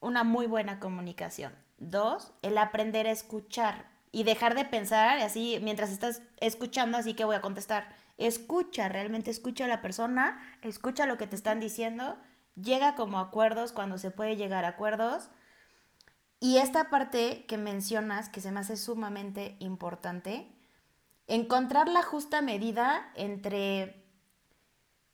una 0.00 0.24
muy 0.24 0.46
buena 0.46 0.80
comunicación. 0.80 1.54
Dos, 1.78 2.32
el 2.42 2.58
aprender 2.58 3.06
a 3.06 3.10
escuchar 3.10 3.88
y 4.12 4.24
dejar 4.24 4.54
de 4.54 4.64
pensar 4.64 5.18
así 5.18 5.58
mientras 5.62 5.90
estás 5.90 6.22
escuchando, 6.38 6.98
así 6.98 7.14
que 7.14 7.24
voy 7.24 7.36
a 7.36 7.40
contestar. 7.40 7.88
Escucha, 8.18 8.88
realmente 8.88 9.30
escucha 9.30 9.64
a 9.64 9.68
la 9.68 9.82
persona, 9.82 10.40
escucha 10.62 11.06
lo 11.06 11.16
que 11.16 11.26
te 11.26 11.36
están 11.36 11.60
diciendo, 11.60 12.18
llega 12.54 12.94
como 12.94 13.18
acuerdos 13.18 13.72
cuando 13.72 13.98
se 13.98 14.10
puede 14.10 14.36
llegar 14.36 14.64
a 14.64 14.68
acuerdos 14.68 15.30
y 16.40 16.56
esta 16.56 16.88
parte 16.88 17.44
que 17.46 17.58
mencionas, 17.58 18.30
que 18.30 18.40
se 18.40 18.50
me 18.50 18.60
hace 18.60 18.78
sumamente 18.78 19.56
importante, 19.60 20.50
encontrar 21.26 21.88
la 21.88 22.02
justa 22.02 22.40
medida 22.40 23.12
entre 23.14 24.02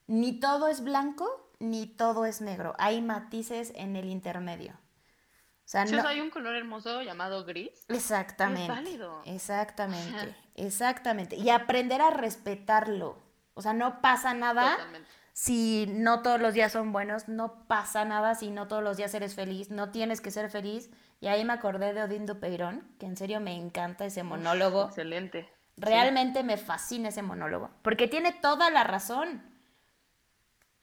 ni 0.06 0.38
todo 0.38 0.68
es 0.68 0.82
blanco 0.82 1.50
ni 1.58 1.86
todo 1.86 2.26
es 2.26 2.40
negro. 2.40 2.74
Hay 2.78 3.02
matices 3.02 3.72
en 3.74 3.96
el 3.96 4.08
intermedio. 4.08 4.74
O 4.74 5.68
sea, 5.68 5.84
no... 5.84 6.06
hay 6.06 6.20
un 6.20 6.30
color 6.30 6.54
hermoso 6.54 7.02
llamado 7.02 7.44
gris. 7.44 7.84
Exactamente. 7.88 8.62
Es 8.62 8.68
válido. 8.68 9.22
Exactamente. 9.24 10.36
Exactamente. 10.54 11.34
Y 11.34 11.50
aprender 11.50 12.00
a 12.00 12.10
respetarlo. 12.10 13.18
O 13.54 13.62
sea, 13.62 13.72
no 13.72 14.00
pasa 14.00 14.32
nada 14.32 14.76
Totalmente 14.76 15.08
si 15.36 15.84
no 15.90 16.22
todos 16.22 16.40
los 16.40 16.54
días 16.54 16.72
son 16.72 16.92
buenos, 16.92 17.28
no 17.28 17.66
pasa 17.66 18.06
nada 18.06 18.34
si 18.34 18.48
no 18.48 18.68
todos 18.68 18.82
los 18.82 18.96
días 18.96 19.12
eres 19.12 19.34
feliz, 19.34 19.70
no 19.70 19.90
tienes 19.90 20.22
que 20.22 20.30
ser 20.30 20.48
feliz. 20.48 20.88
Y 21.20 21.28
ahí 21.28 21.44
me 21.44 21.54
acordé 21.54 21.94
de 21.94 22.02
Odín 22.02 22.26
Dupeirón, 22.26 22.86
que 22.98 23.06
en 23.06 23.16
serio 23.16 23.40
me 23.40 23.54
encanta 23.54 24.04
ese 24.04 24.22
monólogo. 24.22 24.86
excelente. 24.86 25.48
Realmente 25.76 26.42
me 26.42 26.56
fascina 26.56 27.10
ese 27.10 27.22
monólogo, 27.22 27.70
porque 27.82 28.08
tiene 28.08 28.32
toda 28.32 28.70
la 28.70 28.84
razón. 28.84 29.42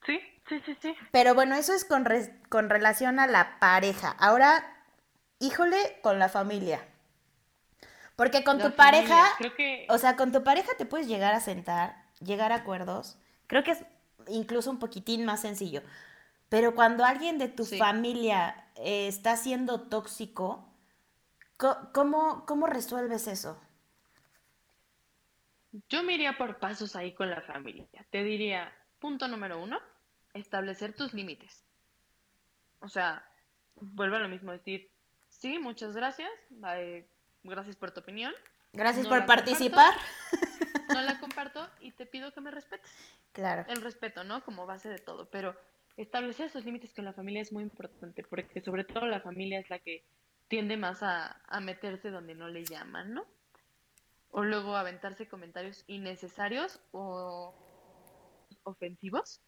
Sí, 0.06 0.20
sí, 0.48 0.62
sí, 0.66 0.78
sí. 0.82 0.96
Pero 1.12 1.34
bueno, 1.34 1.56
eso 1.56 1.74
es 1.74 1.86
con, 1.86 2.06
con 2.50 2.70
relación 2.70 3.20
a 3.20 3.28
la 3.28 3.60
pareja. 3.60 4.16
Ahora, 4.20 4.64
híjole, 5.40 6.00
con 6.02 6.20
la 6.20 6.30
familia. 6.30 6.86
Porque 8.16 8.44
con 8.44 8.60
tu 8.60 8.72
pareja, 8.72 9.26
o 9.90 9.98
sea, 9.98 10.16
con 10.16 10.32
tu 10.32 10.44
pareja 10.44 10.72
te 10.78 10.86
puedes 10.86 11.08
llegar 11.08 11.34
a 11.34 11.40
sentar, 11.40 11.96
llegar 12.20 12.52
a 12.52 12.58
acuerdos. 12.58 13.18
Creo 13.48 13.64
que 13.64 13.72
es 13.72 13.86
incluso 14.28 14.70
un 14.70 14.80
poquitín 14.80 15.26
más 15.26 15.42
sencillo. 15.42 15.82
Pero 16.50 16.76
cuando 16.76 17.04
alguien 17.04 17.40
de 17.40 17.48
tu 17.48 17.66
familia 17.66 18.63
eh, 18.76 19.08
está 19.08 19.38
siendo 19.38 19.82
tóxico, 19.82 20.68
¿cómo, 21.94 22.46
¿cómo 22.46 22.68
resuelves 22.68 23.28
eso? 23.28 23.62
Yo 25.90 26.04
me 26.04 26.14
iría 26.14 26.38
por 26.38 26.60
pasos 26.60 26.96
ahí 26.96 27.14
con 27.14 27.30
la 27.30 27.42
familia. 27.42 27.88
Te 28.12 28.24
diría, 28.24 28.72
punto 29.00 29.28
número 29.28 29.62
uno, 29.62 29.80
establecer 30.34 30.94
tus 30.94 31.14
límites. 31.14 31.64
O 32.80 32.90
sea, 32.90 33.26
vuelvo 33.76 34.18
a 34.18 34.20
lo 34.20 34.30
mismo, 34.30 34.52
decir, 34.52 34.92
sí, 35.30 35.58
muchas 35.58 35.96
gracias, 35.96 36.30
gracias 37.44 37.76
por 37.76 37.92
tu 37.92 38.02
opinión. 38.02 38.34
Gracias 38.74 39.08
por 39.08 39.26
participar. 39.26 39.94
no 40.94 41.02
la 41.02 41.20
comparto 41.20 41.70
y 41.80 41.92
te 41.92 42.06
pido 42.06 42.34
que 42.34 42.42
me 42.42 42.52
respetes. 42.52 42.92
Claro. 43.32 43.66
El 43.68 43.82
respeto, 43.82 44.24
¿no? 44.24 44.44
Como 44.44 44.66
base 44.66 44.90
de 44.90 45.00
todo. 45.00 45.30
Pero 45.30 45.56
establecer 45.98 46.48
esos 46.48 46.66
límites 46.66 46.94
con 46.94 47.06
la 47.06 47.14
familia 47.14 47.42
es 47.42 47.52
muy 47.52 47.64
importante, 47.64 48.24
porque 48.24 48.62
sobre 48.62 48.84
todo 48.84 49.06
la 49.06 49.22
familia 49.22 49.60
es 49.60 49.70
la 49.70 49.80
que 49.80 50.04
tiende 50.48 50.78
más 50.78 51.04
a, 51.04 51.42
a 51.48 51.60
meterse 51.60 52.10
donde 52.10 52.36
no 52.36 52.48
le 52.48 52.66
llaman, 52.66 53.14
¿no? 53.14 53.26
O 54.30 54.44
luego 54.44 54.76
aventarse 54.76 55.28
comentarios 55.28 55.84
innecesarios 55.88 56.82
o 56.92 57.54
ofensivos 58.64 59.42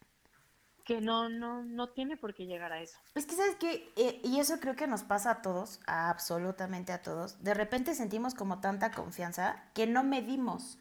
que 0.86 1.00
no, 1.00 1.28
no, 1.28 1.64
no 1.64 1.88
tiene 1.88 2.16
por 2.16 2.32
qué 2.32 2.46
llegar 2.46 2.72
a 2.72 2.80
eso. 2.80 2.96
Es 3.16 3.26
que, 3.26 3.34
¿sabes 3.34 3.56
qué? 3.56 3.92
Eh, 3.96 4.20
y 4.22 4.38
eso 4.38 4.60
creo 4.60 4.76
que 4.76 4.86
nos 4.86 5.02
pasa 5.02 5.32
a 5.32 5.42
todos, 5.42 5.80
a 5.86 6.10
absolutamente 6.10 6.92
a 6.92 7.02
todos. 7.02 7.42
De 7.42 7.54
repente 7.54 7.94
sentimos 7.94 8.34
como 8.34 8.60
tanta 8.60 8.92
confianza 8.92 9.64
que 9.74 9.88
no 9.88 10.04
medimos. 10.04 10.78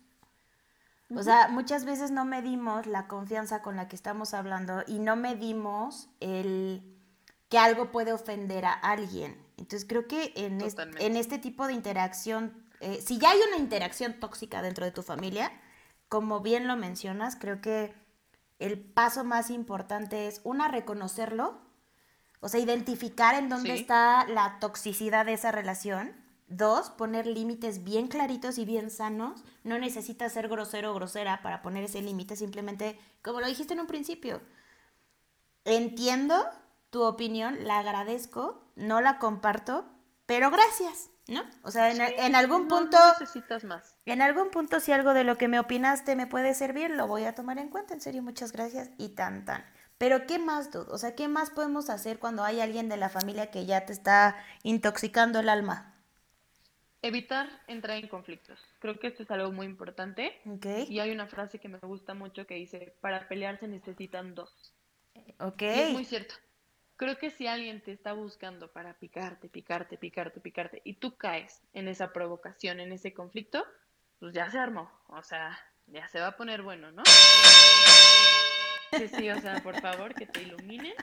O 1.13 1.21
sea, 1.21 1.49
muchas 1.49 1.85
veces 1.85 2.09
no 2.09 2.25
medimos 2.25 2.87
la 2.87 3.07
confianza 3.07 3.61
con 3.61 3.75
la 3.75 3.87
que 3.87 3.95
estamos 3.95 4.33
hablando 4.33 4.83
y 4.87 4.99
no 4.99 5.15
medimos 5.15 6.09
el 6.19 6.81
que 7.49 7.59
algo 7.59 7.91
puede 7.91 8.11
ofender 8.11 8.65
a 8.65 8.73
alguien. 8.73 9.37
Entonces 9.57 9.85
creo 9.87 10.07
que 10.07 10.33
en, 10.35 10.59
en 10.61 11.15
este 11.15 11.37
tipo 11.37 11.67
de 11.67 11.73
interacción, 11.73 12.65
eh, 12.79 13.01
si 13.05 13.19
ya 13.19 13.31
hay 13.31 13.39
una 13.47 13.57
interacción 13.57 14.19
tóxica 14.19 14.61
dentro 14.61 14.83
de 14.83 14.91
tu 14.91 15.03
familia, 15.03 15.51
como 16.09 16.39
bien 16.39 16.67
lo 16.67 16.75
mencionas, 16.75 17.35
creo 17.35 17.61
que 17.61 17.93
el 18.59 18.79
paso 18.79 19.23
más 19.23 19.49
importante 19.49 20.27
es, 20.27 20.41
una, 20.43 20.67
reconocerlo, 20.67 21.61
o 22.39 22.49
sea, 22.49 22.59
identificar 22.59 23.35
en 23.35 23.49
dónde 23.49 23.73
está 23.73 24.25
la 24.27 24.59
toxicidad 24.59 25.25
de 25.25 25.33
esa 25.33 25.51
relación. 25.51 26.15
Dos, 26.47 26.91
poner 26.91 27.25
límites 27.25 27.83
bien 27.83 28.07
claritos 28.07 28.57
y 28.57 28.65
bien 28.65 28.91
sanos. 28.91 29.43
No 29.63 29.79
necesitas 29.79 30.33
ser 30.33 30.47
grosero 30.47 30.91
o 30.91 30.95
grosera 30.95 31.41
para 31.41 31.61
poner 31.61 31.83
ese 31.85 32.01
límite, 32.01 32.35
simplemente, 32.35 32.99
como 33.21 33.39
lo 33.39 33.47
dijiste 33.47 33.73
en 33.73 33.79
un 33.79 33.87
principio, 33.87 34.41
entiendo 35.63 36.45
tu 36.91 37.03
opinión, 37.03 37.65
la 37.65 37.79
agradezco, 37.79 38.63
no 38.75 39.01
la 39.01 39.17
comparto, 39.17 39.85
pero 40.25 40.51
gracias. 40.51 41.09
¿no? 41.27 41.43
O 41.63 41.71
sea, 41.71 41.91
en, 41.91 42.35
algún 42.35 42.67
punto... 42.67 42.97
necesitas 43.19 43.63
más. 43.63 43.95
En 44.05 44.21
algún 44.21 44.51
punto, 44.51 44.79
si 44.79 44.91
algo 44.91 45.13
de 45.13 45.23
lo 45.23 45.37
que 45.37 45.47
me 45.47 45.59
opinaste 45.59 46.15
me 46.15 46.27
puede 46.27 46.53
servir, 46.53 46.91
lo 46.91 47.07
voy 47.07 47.23
a 47.25 47.33
tomar 47.33 47.57
en 47.57 47.69
cuenta. 47.69 47.93
En 47.93 48.01
serio, 48.01 48.21
muchas 48.21 48.51
gracias 48.51 48.91
y 48.97 49.09
tan, 49.09 49.45
tan. 49.45 49.65
Pero, 49.97 50.27
¿qué 50.27 50.39
más, 50.39 50.71
dude? 50.71 50.91
O 50.91 50.97
sea, 50.97 51.15
¿qué 51.15 51.27
más 51.27 51.49
podemos 51.49 51.89
hacer 51.89 52.19
cuando 52.19 52.43
hay 52.43 52.59
alguien 52.59 52.89
de 52.89 52.97
la 52.97 53.09
familia 53.09 53.49
que 53.49 53.65
ya 53.65 53.85
te 53.85 53.93
está 53.93 54.35
intoxicando 54.61 55.39
el 55.39 55.49
alma? 55.49 55.94
Evitar 57.07 57.47
entrar 57.67 57.97
en 57.97 58.07
conflictos. 58.07 58.59
Creo 58.79 58.99
que 58.99 59.07
esto 59.07 59.23
es 59.23 59.31
algo 59.31 59.51
muy 59.51 59.65
importante. 59.65 60.41
Okay. 60.45 60.87
Y 60.89 60.99
hay 60.99 61.11
una 61.11 61.27
frase 61.27 61.59
que 61.59 61.69
me 61.69 61.79
gusta 61.79 62.13
mucho 62.13 62.47
que 62.47 62.55
dice, 62.55 62.95
para 63.01 63.27
pelear 63.27 63.59
se 63.59 63.67
necesitan 63.67 64.33
dos. 64.35 64.73
Ok. 65.39 65.61
es 65.61 65.93
muy 65.93 66.05
cierto 66.05 66.35
creo 66.97 67.17
que 67.17 67.29
si 67.29 67.47
alguien 67.47 67.81
te 67.81 67.91
está 67.91 68.13
buscando 68.13 68.71
para 68.71 68.93
picarte, 68.93 69.49
picarte, 69.49 69.97
picarte, 69.97 70.39
picarte, 70.39 70.81
y 70.83 70.93
tú 70.93 71.15
caes 71.17 71.61
en 71.73 71.87
esa 71.87 72.13
provocación, 72.13 72.79
en 72.79 72.91
ese 72.91 73.13
conflicto, 73.13 73.65
pues 74.19 74.33
ya 74.33 74.49
se 74.49 74.59
armó. 74.59 74.89
O 75.07 75.21
sea, 75.23 75.57
ya 75.87 76.07
se 76.07 76.19
va 76.19 76.27
a 76.27 76.37
poner 76.37 76.61
bueno, 76.61 76.91
¿no? 76.91 77.03
Sí, 78.97 79.07
sí, 79.09 79.29
o 79.29 79.41
sea, 79.41 79.61
por 79.61 79.79
favor, 79.81 80.13
que 80.13 80.25
te 80.25 80.43
iluminen 80.43 80.93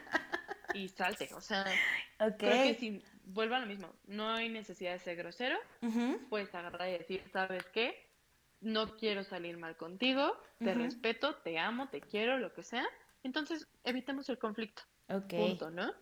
y 0.72 0.88
salte. 0.88 1.28
O 1.34 1.40
sea, 1.40 1.64
creo 2.16 2.38
que 2.38 2.74
si 2.74 3.02
vuelva 3.24 3.56
a 3.56 3.60
lo 3.60 3.66
mismo, 3.66 3.92
no 4.06 4.30
hay 4.30 4.48
necesidad 4.48 4.92
de 4.92 4.98
ser 4.98 5.16
grosero, 5.16 5.58
puedes 6.28 6.54
agarrar 6.54 6.88
y 6.88 6.98
decir, 6.98 7.22
¿sabes 7.32 7.64
qué? 7.72 8.08
No 8.60 8.96
quiero 8.96 9.24
salir 9.24 9.56
mal 9.56 9.76
contigo, 9.76 10.36
te 10.58 10.74
respeto, 10.74 11.34
te 11.36 11.58
amo, 11.58 11.88
te 11.88 12.00
quiero, 12.00 12.38
lo 12.38 12.52
que 12.52 12.62
sea. 12.62 12.86
Entonces, 13.22 13.66
evitemos 13.84 14.28
el 14.28 14.38
conflicto. 14.38 14.82
Punto, 15.28 15.70
¿no? 15.70 15.92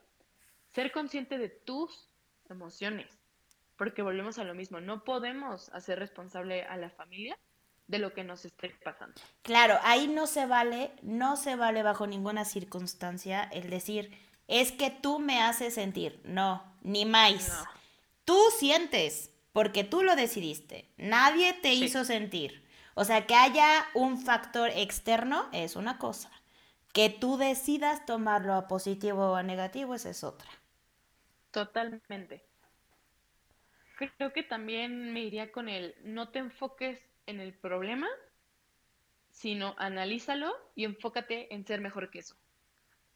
Ser 0.68 0.92
consciente 0.92 1.38
de 1.38 1.48
tus 1.48 2.08
emociones, 2.48 3.08
porque 3.76 4.02
volvemos 4.02 4.38
a 4.38 4.44
lo 4.44 4.54
mismo, 4.54 4.80
no 4.80 5.04
podemos 5.04 5.68
hacer 5.70 5.98
responsable 5.98 6.64
a 6.64 6.76
la 6.76 6.90
familia 6.90 7.38
de 7.88 7.98
lo 7.98 8.12
que 8.12 8.22
nos 8.22 8.44
esté 8.44 8.70
pasando. 8.84 9.20
Claro, 9.42 9.78
ahí 9.82 10.06
no 10.06 10.26
se 10.26 10.46
vale, 10.46 10.92
no 11.02 11.36
se 11.36 11.56
vale 11.56 11.82
bajo 11.82 12.06
ninguna 12.06 12.44
circunstancia 12.44 13.42
el 13.52 13.68
decir, 13.68 14.16
es 14.50 14.72
que 14.72 14.90
tú 14.90 15.20
me 15.20 15.40
haces 15.40 15.74
sentir, 15.74 16.20
no, 16.24 16.62
ni 16.82 17.04
más. 17.04 17.64
Tú 18.24 18.36
sientes, 18.58 19.30
porque 19.52 19.84
tú 19.84 20.02
lo 20.02 20.16
decidiste, 20.16 20.90
nadie 20.96 21.52
te 21.52 21.72
hizo 21.72 22.04
sentir. 22.04 22.68
O 22.94 23.04
sea, 23.04 23.26
que 23.26 23.36
haya 23.36 23.86
un 23.94 24.20
factor 24.20 24.70
externo 24.74 25.48
es 25.52 25.76
una 25.76 25.98
cosa. 25.98 26.30
Que 26.92 27.08
tú 27.08 27.36
decidas 27.36 28.04
tomarlo 28.04 28.54
a 28.54 28.66
positivo 28.66 29.30
o 29.30 29.36
a 29.36 29.44
negativo, 29.44 29.94
esa 29.94 30.10
es 30.10 30.24
otra. 30.24 30.50
Totalmente. 31.52 32.44
Creo 34.16 34.32
que 34.32 34.42
también 34.42 35.12
me 35.12 35.20
iría 35.20 35.52
con 35.52 35.68
el 35.68 35.94
no 36.02 36.30
te 36.30 36.40
enfoques 36.40 36.98
en 37.26 37.38
el 37.38 37.54
problema, 37.54 38.08
sino 39.30 39.76
analízalo 39.78 40.52
y 40.74 40.84
enfócate 40.84 41.54
en 41.54 41.64
ser 41.64 41.80
mejor 41.80 42.10
que 42.10 42.18
eso. 42.18 42.39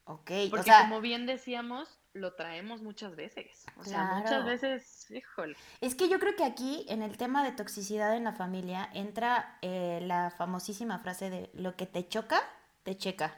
Ok, 0.06 0.30
Porque 0.50 0.70
como 0.82 1.00
bien 1.00 1.24
decíamos, 1.26 1.98
lo 2.12 2.34
traemos 2.34 2.82
muchas 2.82 3.16
veces. 3.16 3.64
O 3.78 3.84
sea, 3.84 4.16
muchas 4.16 4.44
veces, 4.44 5.10
híjole. 5.10 5.56
Es 5.80 5.94
que 5.94 6.08
yo 6.08 6.18
creo 6.20 6.36
que 6.36 6.44
aquí, 6.44 6.84
en 6.88 7.02
el 7.02 7.16
tema 7.16 7.42
de 7.42 7.52
toxicidad 7.52 8.14
en 8.16 8.24
la 8.24 8.32
familia, 8.32 8.90
entra 8.92 9.58
eh, 9.62 10.00
la 10.02 10.30
famosísima 10.30 10.98
frase 10.98 11.30
de 11.30 11.50
lo 11.54 11.74
que 11.76 11.86
te 11.86 12.06
choca, 12.06 12.42
te 12.82 12.96
checa. 12.96 13.34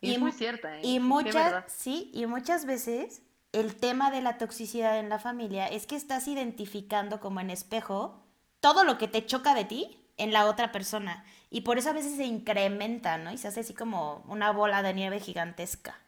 Y, 0.00 0.12
es 0.12 0.18
muy 0.20 0.32
cierta, 0.32 0.78
¿eh? 0.78 0.80
Y 0.84 1.00
muchas, 1.00 1.64
sí, 1.72 2.10
y 2.14 2.26
muchas 2.26 2.66
veces 2.66 3.22
el 3.50 3.74
tema 3.74 4.10
de 4.10 4.22
la 4.22 4.38
toxicidad 4.38 4.98
en 4.98 5.08
la 5.08 5.18
familia 5.18 5.66
es 5.66 5.86
que 5.86 5.96
estás 5.96 6.28
identificando 6.28 7.20
como 7.20 7.40
en 7.40 7.50
espejo 7.50 8.22
todo 8.60 8.84
lo 8.84 8.98
que 8.98 9.08
te 9.08 9.26
choca 9.26 9.54
de 9.54 9.64
ti 9.64 10.01
en 10.16 10.32
la 10.32 10.46
otra 10.46 10.72
persona. 10.72 11.24
Y 11.50 11.62
por 11.62 11.78
eso 11.78 11.90
a 11.90 11.94
veces 11.94 12.16
se 12.16 12.24
incrementa, 12.24 13.18
¿no? 13.18 13.32
Y 13.32 13.38
se 13.38 13.48
hace 13.48 13.60
así 13.60 13.74
como 13.74 14.24
una 14.28 14.52
bola 14.52 14.82
de 14.82 14.94
nieve 14.94 15.20
gigantesca. 15.20 15.98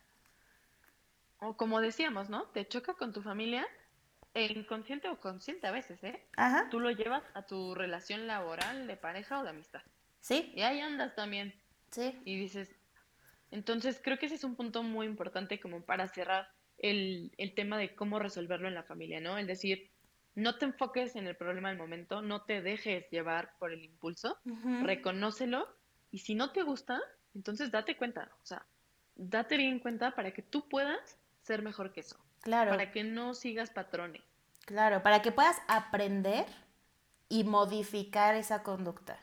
O 1.38 1.56
como 1.56 1.80
decíamos, 1.80 2.30
¿no? 2.30 2.44
Te 2.44 2.66
choca 2.66 2.94
con 2.94 3.12
tu 3.12 3.22
familia, 3.22 3.66
e 4.34 4.46
inconsciente 4.52 5.08
o 5.08 5.20
consciente 5.20 5.66
a 5.66 5.70
veces, 5.70 6.02
¿eh? 6.02 6.26
Ajá. 6.36 6.68
Tú 6.70 6.80
lo 6.80 6.90
llevas 6.90 7.22
a 7.34 7.42
tu 7.42 7.74
relación 7.74 8.26
laboral, 8.26 8.86
de 8.86 8.96
pareja 8.96 9.40
o 9.40 9.44
de 9.44 9.50
amistad. 9.50 9.82
Sí. 10.20 10.52
Y 10.56 10.62
ahí 10.62 10.80
andas 10.80 11.14
también. 11.14 11.54
Sí. 11.90 12.20
Y 12.24 12.36
dices, 12.36 12.74
entonces, 13.52 14.00
creo 14.02 14.18
que 14.18 14.26
ese 14.26 14.34
es 14.34 14.42
un 14.42 14.56
punto 14.56 14.82
muy 14.82 15.06
importante 15.06 15.60
como 15.60 15.82
para 15.82 16.08
cerrar 16.08 16.48
el, 16.78 17.30
tema 17.54 17.78
de 17.78 17.94
cómo 17.94 18.18
resolverlo 18.18 18.66
en 18.66 18.74
la 18.74 18.82
familia, 18.82 19.20
¿no? 19.20 19.38
El 19.38 19.46
decir, 19.46 19.92
no 20.34 20.56
te 20.56 20.64
enfoques 20.64 21.16
en 21.16 21.26
el 21.26 21.36
problema 21.36 21.68
del 21.68 21.78
momento, 21.78 22.22
no 22.22 22.42
te 22.42 22.60
dejes 22.60 23.08
llevar 23.10 23.56
por 23.58 23.72
el 23.72 23.84
impulso, 23.84 24.38
reconócelo 24.82 25.68
y 26.10 26.18
si 26.18 26.34
no 26.34 26.50
te 26.52 26.62
gusta, 26.62 27.00
entonces 27.34 27.70
date 27.70 27.96
cuenta, 27.96 28.30
o 28.42 28.46
sea, 28.46 28.66
date 29.14 29.56
bien 29.56 29.78
cuenta 29.78 30.14
para 30.14 30.32
que 30.32 30.42
tú 30.42 30.68
puedas 30.68 31.18
ser 31.42 31.62
mejor 31.62 31.92
que 31.92 32.00
eso. 32.00 32.16
Claro. 32.40 32.70
Para 32.70 32.90
que 32.90 33.04
no 33.04 33.34
sigas 33.34 33.70
patrones. 33.70 34.22
Claro, 34.66 35.02
para 35.02 35.22
que 35.22 35.32
puedas 35.32 35.56
aprender 35.68 36.46
y 37.28 37.44
modificar 37.44 38.34
esa 38.34 38.62
conducta. 38.62 39.18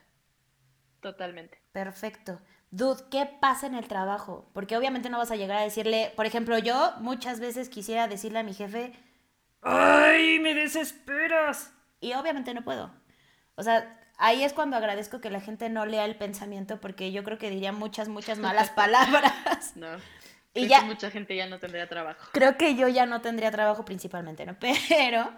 Totalmente. 1.01 1.61
Perfecto. 1.71 2.39
Dude, 2.69 3.03
¿qué 3.11 3.25
pasa 3.25 3.67
en 3.67 3.75
el 3.75 3.87
trabajo? 3.87 4.49
Porque 4.53 4.77
obviamente 4.77 5.09
no 5.09 5.17
vas 5.17 5.31
a 5.31 5.35
llegar 5.35 5.57
a 5.57 5.63
decirle, 5.63 6.13
por 6.15 6.25
ejemplo, 6.25 6.57
yo 6.57 6.93
muchas 6.99 7.39
veces 7.39 7.69
quisiera 7.69 8.07
decirle 8.07 8.39
a 8.39 8.43
mi 8.43 8.53
jefe, 8.53 8.93
¡ay, 9.61 10.39
me 10.39 10.53
desesperas! 10.53 11.73
Y 11.99 12.13
obviamente 12.13 12.53
no 12.53 12.63
puedo. 12.63 12.91
O 13.55 13.63
sea, 13.63 13.99
ahí 14.17 14.43
es 14.43 14.53
cuando 14.53 14.77
agradezco 14.77 15.21
que 15.21 15.29
la 15.29 15.41
gente 15.41 15.69
no 15.69 15.85
lea 15.85 16.05
el 16.05 16.15
pensamiento 16.15 16.79
porque 16.79 17.11
yo 17.11 17.23
creo 17.23 17.37
que 17.37 17.49
diría 17.49 17.71
muchas, 17.71 18.07
muchas 18.07 18.39
malas 18.39 18.69
palabras. 18.75 19.75
No. 19.75 19.97
Y 20.53 20.67
ya, 20.67 20.81
mucha 20.81 21.09
gente 21.09 21.35
ya 21.35 21.47
no 21.47 21.59
tendría 21.59 21.87
trabajo. 21.87 22.27
Creo 22.33 22.57
que 22.57 22.75
yo 22.75 22.87
ya 22.87 23.05
no 23.05 23.21
tendría 23.21 23.51
trabajo 23.51 23.85
principalmente, 23.85 24.45
¿no? 24.45 24.57
Pero, 24.89 25.31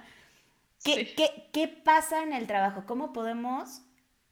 ¿qué, 0.84 1.14
¿qué, 1.16 1.50
qué 1.54 1.68
pasa 1.68 2.24
en 2.24 2.34
el 2.34 2.48
trabajo? 2.48 2.86
¿Cómo 2.88 3.14
podemos 3.14 3.84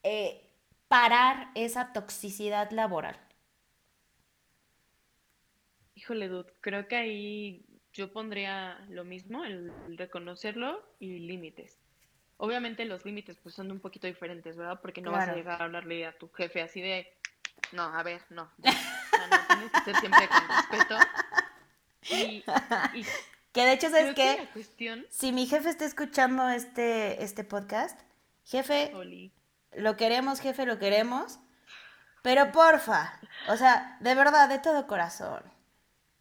eh, 0.04 0.50
parar 0.88 1.52
esa 1.54 1.94
toxicidad 1.94 2.72
laboral? 2.72 3.18
Híjole, 5.94 6.30
Dud, 6.30 6.48
creo 6.62 6.88
que 6.88 6.96
ahí 6.96 7.66
yo 7.94 8.12
pondría 8.12 8.80
lo 8.90 9.04
mismo, 9.04 9.44
el, 9.44 9.72
reconocerlo 9.98 10.84
y 11.00 11.20
límites. 11.20 11.78
Obviamente 12.38 12.86
los 12.86 13.06
límites 13.06 13.38
pues 13.42 13.54
son 13.54 13.72
un 13.72 13.80
poquito 13.80 14.08
diferentes, 14.08 14.58
¿verdad? 14.58 14.80
Porque 14.82 15.02
no 15.02 15.12
vas 15.12 15.30
a 15.30 15.36
llegar 15.36 15.62
a 15.62 15.66
hablarle 15.66 16.06
a 16.06 16.18
tu 16.18 16.30
jefe 16.30 16.62
así 16.62 16.82
de, 16.82 17.08
no, 17.72 17.84
a 17.84 18.02
ver, 18.04 18.22
no, 18.30 18.50
no, 18.58 19.48
tienes 19.48 19.72
que 19.72 19.82
ser 19.82 19.96
siempre 19.98 20.28
con 20.28 20.48
respeto. 20.48 20.98
Y, 22.10 22.44
que 23.54 23.66
de 23.66 23.74
hecho, 23.74 23.90
¿sabes 23.90 24.16
qué? 24.16 24.48
Si 25.10 25.32
mi 25.32 25.46
jefe 25.46 25.70
está 25.70 25.86
escuchando 25.86 26.50
este, 26.50 27.24
este 27.24 27.44
podcast, 27.44 28.00
jefe, 28.44 28.92
lo 29.74 29.98
queremos, 29.98 30.40
jefe, 30.40 30.66
lo 30.66 30.80
queremos. 30.80 31.40
Pero 32.24 32.52
porfa, 32.52 33.20
o 33.48 33.58
sea, 33.58 33.98
de 34.00 34.14
verdad, 34.14 34.48
de 34.48 34.60
todo 34.60 34.86
corazón, 34.86 35.42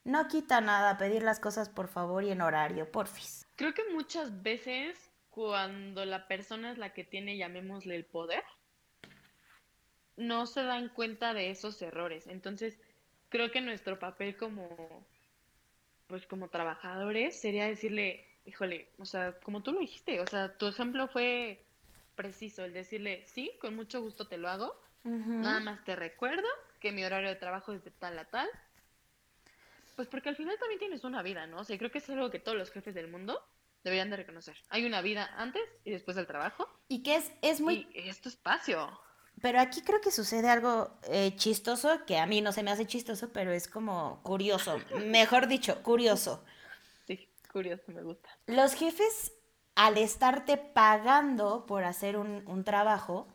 No 0.05 0.29
quita 0.29 0.61
nada 0.61 0.97
pedir 0.97 1.23
las 1.23 1.41
cosas 1.41 1.69
por 1.69 1.89
favor 1.89 2.25
y 2.25 2.31
en 2.31 2.41
horario, 2.41 2.91
porfis. 2.91 3.47
Creo 3.57 3.75
que 3.75 3.85
muchas 3.93 4.43
veces 4.43 5.11
cuando 5.31 6.05
la 6.05 6.27
persona 6.27 6.73
es 6.73 6.79
la 6.79 6.93
que 6.93 7.05
tiene, 7.05 7.37
llamémosle 7.37 7.95
el 7.95 8.05
poder, 8.05 8.43
no 10.17 10.47
se 10.47 10.63
dan 10.63 10.89
cuenta 10.89 11.35
de 11.35 11.51
esos 11.51 11.81
errores. 11.83 12.27
Entonces, 12.27 12.79
creo 13.29 13.51
que 13.51 13.61
nuestro 13.61 13.99
papel 13.99 14.37
como, 14.37 15.07
pues 16.07 16.27
como 16.27 16.49
trabajadores 16.49 17.41
sería 17.41 17.67
decirle, 17.67 18.27
híjole, 18.45 18.89
o 18.99 19.05
sea, 19.05 19.39
como 19.41 19.63
tú 19.63 19.73
lo 19.73 19.81
dijiste, 19.81 20.21
o 20.21 20.27
sea, 20.27 20.57
tu 20.57 20.67
ejemplo 20.67 21.09
fue 21.09 21.65
preciso, 22.17 22.65
el 22.65 22.73
decirle, 22.73 23.25
sí, 23.27 23.53
con 23.61 23.77
mucho 23.77 24.03
gusto 24.03 24.29
te 24.29 24.37
lo 24.37 24.49
hago, 24.49 24.79
nada 25.05 25.61
más 25.61 25.83
te 25.85 25.97
recuerdo 25.97 26.47
que 26.81 26.93
mi 26.93 27.05
horario 27.05 27.31
de 27.31 27.37
trabajo 27.37 27.73
es 27.73 27.83
de 27.85 27.91
tal 27.91 28.19
a 28.19 28.27
tal. 28.27 28.49
Pues 30.01 30.09
porque 30.09 30.31
al 30.31 30.37
final 30.37 30.57
también 30.59 30.79
tienes 30.79 31.05
una 31.05 31.21
vida, 31.23 31.47
¿no? 31.47 31.61
O 31.61 31.65
sea, 31.65 31.77
creo 31.77 31.91
que 31.91 31.99
es 31.99 32.09
algo 32.09 32.31
que 32.31 32.39
todos 32.39 32.57
los 32.57 32.71
jefes 32.71 32.95
del 32.95 33.09
mundo 33.09 33.39
deberían 33.85 34.09
de 34.09 34.17
reconocer. 34.17 34.57
Hay 34.71 34.87
una 34.87 35.03
vida 35.03 35.29
antes 35.37 35.61
y 35.85 35.91
después 35.91 36.17
del 36.17 36.27
trabajo. 36.27 36.67
Y 36.89 37.03
que 37.03 37.17
es, 37.17 37.31
es 37.43 37.61
muy... 37.61 37.87
Y 37.93 38.09
es 38.09 38.19
tu 38.23 38.31
espacio. 38.31 38.99
Pero 39.43 39.61
aquí 39.61 39.83
creo 39.83 40.01
que 40.01 40.11
sucede 40.11 40.49
algo 40.49 40.99
eh, 41.03 41.37
chistoso, 41.37 42.07
que 42.07 42.17
a 42.17 42.25
mí 42.25 42.41
no 42.41 42.53
se 42.53 42.63
me 42.63 42.71
hace 42.71 42.87
chistoso, 42.87 43.31
pero 43.31 43.53
es 43.53 43.69
como 43.69 44.23
curioso. 44.23 44.79
Mejor 45.05 45.49
dicho, 45.49 45.83
curioso. 45.83 46.43
Sí, 47.07 47.29
curioso, 47.53 47.83
me 47.89 48.03
gusta. 48.03 48.31
Los 48.47 48.73
jefes, 48.73 49.35
al 49.75 49.99
estarte 49.99 50.57
pagando 50.57 51.67
por 51.67 51.85
hacer 51.85 52.17
un, 52.17 52.43
un 52.47 52.65
trabajo, 52.65 53.29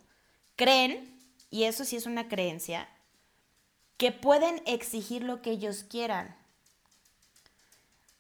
creen, 0.56 1.16
y 1.52 1.66
eso 1.66 1.86
sí 1.86 1.96
es 1.96 2.08
una 2.08 2.28
creencia, 2.28 2.90
que 3.98 4.12
pueden 4.12 4.64
exigir 4.66 5.22
lo 5.22 5.44
que 5.44 5.52
ellos 5.52 5.84
quieran. 5.84 6.44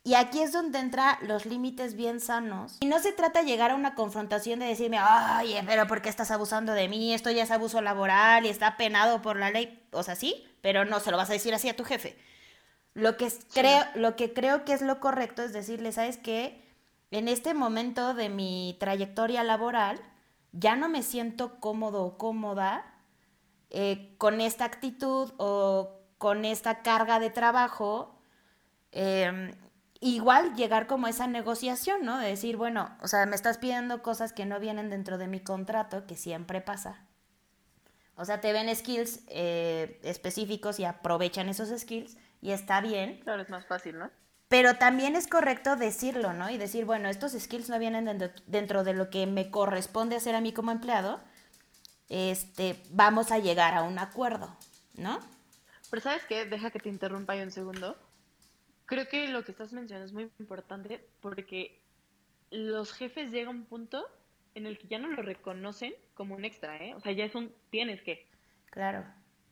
Y 0.06 0.14
aquí 0.14 0.40
es 0.40 0.52
donde 0.52 0.78
entran 0.78 1.18
los 1.22 1.48
límites 1.48 1.96
bien 1.96 2.20
sanos. 2.20 2.78
Y 2.80 2.86
no 2.86 3.00
se 3.00 3.12
trata 3.12 3.40
de 3.40 3.48
llegar 3.48 3.72
a 3.72 3.76
una 3.76 3.96
confrontación 3.96 4.60
de 4.60 4.68
decirme, 4.68 5.00
ay, 5.02 5.58
pero 5.66 5.88
¿por 5.88 6.04
qué 6.04 6.10
estás 6.10 6.30
abusando 6.30 6.74
de 6.74 6.88
mí? 6.88 7.12
Esto 7.12 7.32
ya 7.32 7.42
es 7.42 7.50
abuso 7.50 7.82
laboral 7.82 8.46
y 8.46 8.50
está 8.50 8.78
penado 8.78 9.24
por 9.24 9.36
la 9.36 9.50
ley. 9.50 9.84
O 9.92 10.04
sea, 10.04 10.16
sí, 10.16 10.46
pero 10.62 10.86
no 10.86 11.00
se 11.00 11.10
lo 11.10 11.18
vas 11.18 11.32
a 11.32 11.34
decir 11.34 11.56
así 11.56 11.70
a 11.70 11.76
tu 11.76 11.84
jefe. 11.84 12.16
Lo 12.94 13.18
que, 13.18 13.34
creo, 13.52 13.84
lo 13.96 14.16
que 14.16 14.32
creo 14.32 14.64
que 14.64 14.74
es 14.74 14.84
lo 14.84 15.00
correcto 15.00 15.42
es 15.42 15.54
decirle, 15.54 15.92
¿sabes 15.92 16.18
qué? 16.18 16.64
En 17.10 17.28
este 17.28 17.56
momento 17.56 18.14
de 18.14 18.30
mi 18.30 18.78
trayectoria 18.80 19.44
laboral, 19.44 20.00
ya 20.52 20.76
no 20.76 20.88
me 20.88 21.02
siento 21.02 21.60
cómodo 21.60 22.04
o 22.04 22.18
cómoda 22.20 22.94
eh, 23.72 24.14
con 24.20 24.40
esta 24.40 24.66
actitud 24.66 25.34
o 25.38 25.98
con 26.20 26.46
esta 26.46 26.84
carga 26.84 27.20
de 27.20 27.32
trabajo. 27.32 28.20
Eh, 28.92 29.52
igual 30.06 30.54
llegar 30.56 30.86
como 30.86 31.08
esa 31.08 31.26
negociación, 31.26 32.06
¿no? 32.06 32.20
De 32.20 32.28
decir, 32.28 32.58
bueno, 32.58 32.96
o 33.02 33.08
sea, 33.08 33.26
me 33.26 33.36
estás 33.36 33.58
pidiendo 33.58 34.04
cosas 34.04 34.34
que 34.34 34.46
no 34.46 34.60
vienen 34.60 34.92
dentro 34.92 35.18
de 35.18 35.28
mi 35.28 35.40
contrato, 35.40 36.06
que 36.06 36.16
siempre 36.16 36.62
pasa. 36.62 37.04
O 38.16 38.24
sea, 38.24 38.40
te 38.40 38.54
ven 38.54 38.74
skills 38.74 39.22
eh, 39.28 40.00
específicos 40.04 40.80
y 40.80 40.86
aprovechan 40.86 41.50
esos 41.50 41.70
skills 41.78 42.18
y 42.40 42.52
está 42.52 42.82
bien. 42.82 43.20
Claro, 43.22 43.42
es 43.42 43.50
más 43.50 43.66
fácil, 43.66 43.98
¿no? 43.98 44.12
Pero 44.48 44.76
también 44.76 45.16
es 45.16 45.26
correcto 45.26 45.76
decirlo, 45.76 46.34
¿no? 46.34 46.52
Y 46.52 46.60
decir, 46.60 46.86
bueno, 46.86 47.10
estos 47.10 47.32
skills 47.32 47.70
no 47.70 47.80
vienen 47.80 48.06
dentro, 48.06 48.30
dentro 48.46 48.84
de 48.84 48.94
lo 48.94 49.10
que 49.10 49.26
me 49.26 49.50
corresponde 49.50 50.16
hacer 50.16 50.36
a 50.36 50.42
mí 50.42 50.54
como 50.54 50.72
empleado. 50.72 51.20
Este, 52.10 52.80
vamos 52.92 53.32
a 53.32 53.40
llegar 53.40 53.74
a 53.74 53.82
un 53.82 53.98
acuerdo, 53.98 54.56
¿no? 54.94 55.20
Pero 55.90 56.04
¿sabes 56.04 56.24
qué? 56.30 56.46
Deja 56.46 56.70
que 56.70 56.80
te 56.80 56.90
interrumpa 56.90 57.34
ahí 57.34 57.42
un 57.42 57.52
segundo 57.52 57.98
creo 58.86 59.08
que 59.08 59.28
lo 59.28 59.44
que 59.44 59.52
estás 59.52 59.74
mencionando 59.74 60.06
es 60.06 60.14
muy 60.14 60.30
importante 60.40 61.06
porque 61.22 61.82
los 62.52 62.94
jefes 62.94 63.32
llegan 63.32 63.56
a 63.56 63.60
un 63.60 63.66
punto 63.66 64.06
en 64.54 64.66
el 64.66 64.78
que 64.78 64.88
ya 64.88 65.00
no 65.00 65.10
lo 65.10 65.22
reconocen 65.22 65.94
como 66.14 66.36
un 66.36 66.46
extra, 66.46 66.78
¿eh? 66.78 66.94
O 66.96 67.00
sea, 67.02 67.12
ya 67.12 67.26
es 67.26 67.36
un 67.36 67.54
tienes 67.70 68.02
que. 68.02 68.28
Claro. 68.72 69.06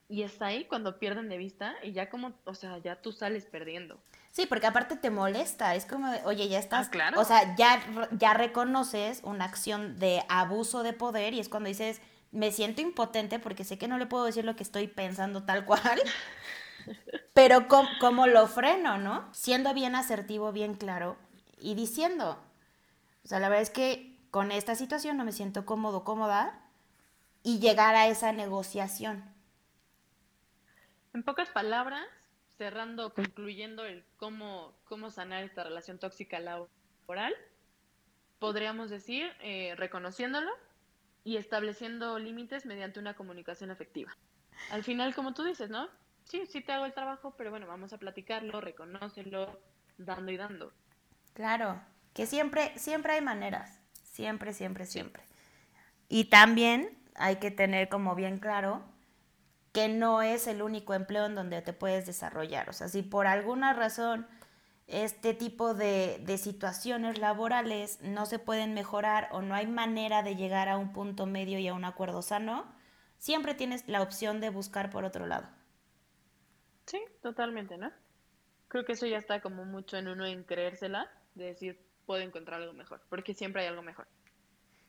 Y 0.09 0.23
está 0.23 0.47
ahí 0.47 0.65
cuando 0.65 0.99
pierden 0.99 1.29
de 1.29 1.37
vista 1.37 1.75
y 1.81 1.91
ya 1.91 2.09
como, 2.09 2.33
o 2.45 2.53
sea, 2.53 2.77
ya 2.77 3.01
tú 3.01 3.11
sales 3.11 3.45
perdiendo. 3.45 3.99
Sí, 4.31 4.45
porque 4.45 4.67
aparte 4.67 4.95
te 4.95 5.09
molesta, 5.09 5.75
es 5.75 5.85
como, 5.85 6.11
oye, 6.25 6.47
ya 6.47 6.59
estás, 6.59 6.87
ah, 6.87 6.91
claro. 6.91 7.19
o 7.19 7.23
sea, 7.23 7.55
ya, 7.55 7.81
ya 8.11 8.33
reconoces 8.33 9.21
una 9.23 9.45
acción 9.45 9.99
de 9.99 10.23
abuso 10.27 10.83
de 10.83 10.93
poder 10.93 11.33
y 11.33 11.39
es 11.39 11.49
cuando 11.49 11.69
dices, 11.69 12.01
me 12.31 12.51
siento 12.51 12.81
impotente 12.81 13.39
porque 13.39 13.63
sé 13.63 13.77
que 13.77 13.87
no 13.87 13.97
le 13.97 14.07
puedo 14.07 14.25
decir 14.25 14.43
lo 14.43 14.55
que 14.55 14.63
estoy 14.63 14.87
pensando 14.87 15.43
tal 15.43 15.65
cual. 15.65 16.01
Pero 17.33 17.67
¿cómo, 17.67 18.27
lo 18.27 18.47
freno, 18.47 18.97
no? 18.97 19.27
Siendo 19.33 19.73
bien 19.73 19.95
asertivo, 19.95 20.51
bien 20.51 20.75
claro 20.75 21.17
y 21.63 21.75
diciendo, 21.75 22.43
o 23.23 23.27
sea, 23.27 23.39
la 23.39 23.47
verdad 23.47 23.63
es 23.63 23.69
que 23.69 24.19
con 24.31 24.51
esta 24.51 24.75
situación 24.75 25.15
no 25.15 25.23
me 25.23 25.31
siento 25.31 25.65
cómodo, 25.65 26.03
cómoda 26.03 26.61
y 27.41 27.59
llegar 27.59 27.95
a 27.95 28.07
esa 28.07 28.33
negociación. 28.33 29.23
En 31.13 31.23
pocas 31.23 31.49
palabras, 31.49 32.05
cerrando, 32.57 33.13
concluyendo 33.13 33.85
el 33.85 34.03
cómo, 34.17 34.73
cómo 34.85 35.09
sanar 35.09 35.43
esta 35.43 35.63
relación 35.63 35.99
tóxica 35.99 36.39
laboral, 36.39 37.33
podríamos 38.39 38.89
decir 38.89 39.31
eh, 39.39 39.73
reconociéndolo 39.77 40.51
y 41.23 41.37
estableciendo 41.37 42.19
límites 42.19 42.65
mediante 42.65 42.99
una 42.99 43.13
comunicación 43.13 43.71
efectiva. 43.71 44.15
Al 44.69 44.83
final, 44.83 45.15
como 45.15 45.33
tú 45.33 45.43
dices, 45.43 45.69
¿no? 45.69 45.87
Sí, 46.25 46.45
sí 46.45 46.61
te 46.61 46.71
hago 46.71 46.85
el 46.85 46.93
trabajo, 46.93 47.33
pero 47.37 47.49
bueno, 47.49 47.67
vamos 47.67 47.93
a 47.93 47.97
platicarlo, 47.97 48.61
reconócelo, 48.61 49.59
dando 49.97 50.31
y 50.31 50.37
dando. 50.37 50.71
Claro, 51.33 51.81
que 52.13 52.25
siempre, 52.25 52.77
siempre 52.77 53.13
hay 53.13 53.21
maneras, 53.21 53.79
siempre, 54.03 54.53
siempre, 54.53 54.85
siempre. 54.85 55.23
Y 56.09 56.25
también 56.25 56.97
hay 57.15 57.37
que 57.37 57.51
tener 57.51 57.89
como 57.89 58.15
bien 58.15 58.39
claro 58.39 58.83
que 59.71 59.89
no 59.89 60.21
es 60.21 60.45
el 60.47 60.61
único 60.61 60.93
empleo 60.93 61.25
en 61.25 61.35
donde 61.35 61.61
te 61.61 61.73
puedes 61.73 62.05
desarrollar. 62.05 62.69
O 62.69 62.73
sea, 62.73 62.87
si 62.87 63.01
por 63.01 63.25
alguna 63.25 63.73
razón 63.73 64.27
este 64.85 65.33
tipo 65.33 65.73
de, 65.73 66.21
de, 66.25 66.37
situaciones 66.37 67.17
laborales 67.17 67.99
no 68.01 68.25
se 68.25 68.37
pueden 68.37 68.73
mejorar 68.73 69.29
o 69.31 69.41
no 69.41 69.55
hay 69.55 69.65
manera 69.65 70.21
de 70.21 70.35
llegar 70.35 70.69
a 70.69 70.77
un 70.77 70.93
punto 70.93 71.25
medio 71.25 71.57
y 71.57 71.67
a 71.67 71.73
un 71.73 71.85
acuerdo 71.85 72.21
sano, 72.21 72.65
siempre 73.17 73.55
tienes 73.55 73.87
la 73.87 74.01
opción 74.01 74.41
de 74.41 74.49
buscar 74.49 74.89
por 74.89 75.05
otro 75.05 75.25
lado. 75.25 75.47
Sí, 76.85 77.01
totalmente, 77.21 77.77
¿no? 77.77 77.91
Creo 78.67 78.85
que 78.85 78.93
eso 78.93 79.05
ya 79.05 79.17
está 79.17 79.41
como 79.41 79.65
mucho 79.65 79.97
en 79.97 80.07
uno 80.07 80.25
en 80.25 80.43
creérsela, 80.43 81.11
de 81.35 81.45
decir, 81.45 81.79
puedo 82.05 82.21
encontrar 82.21 82.61
algo 82.61 82.73
mejor, 82.73 83.01
porque 83.09 83.33
siempre 83.33 83.61
hay 83.61 83.67
algo 83.67 83.81
mejor. 83.81 84.07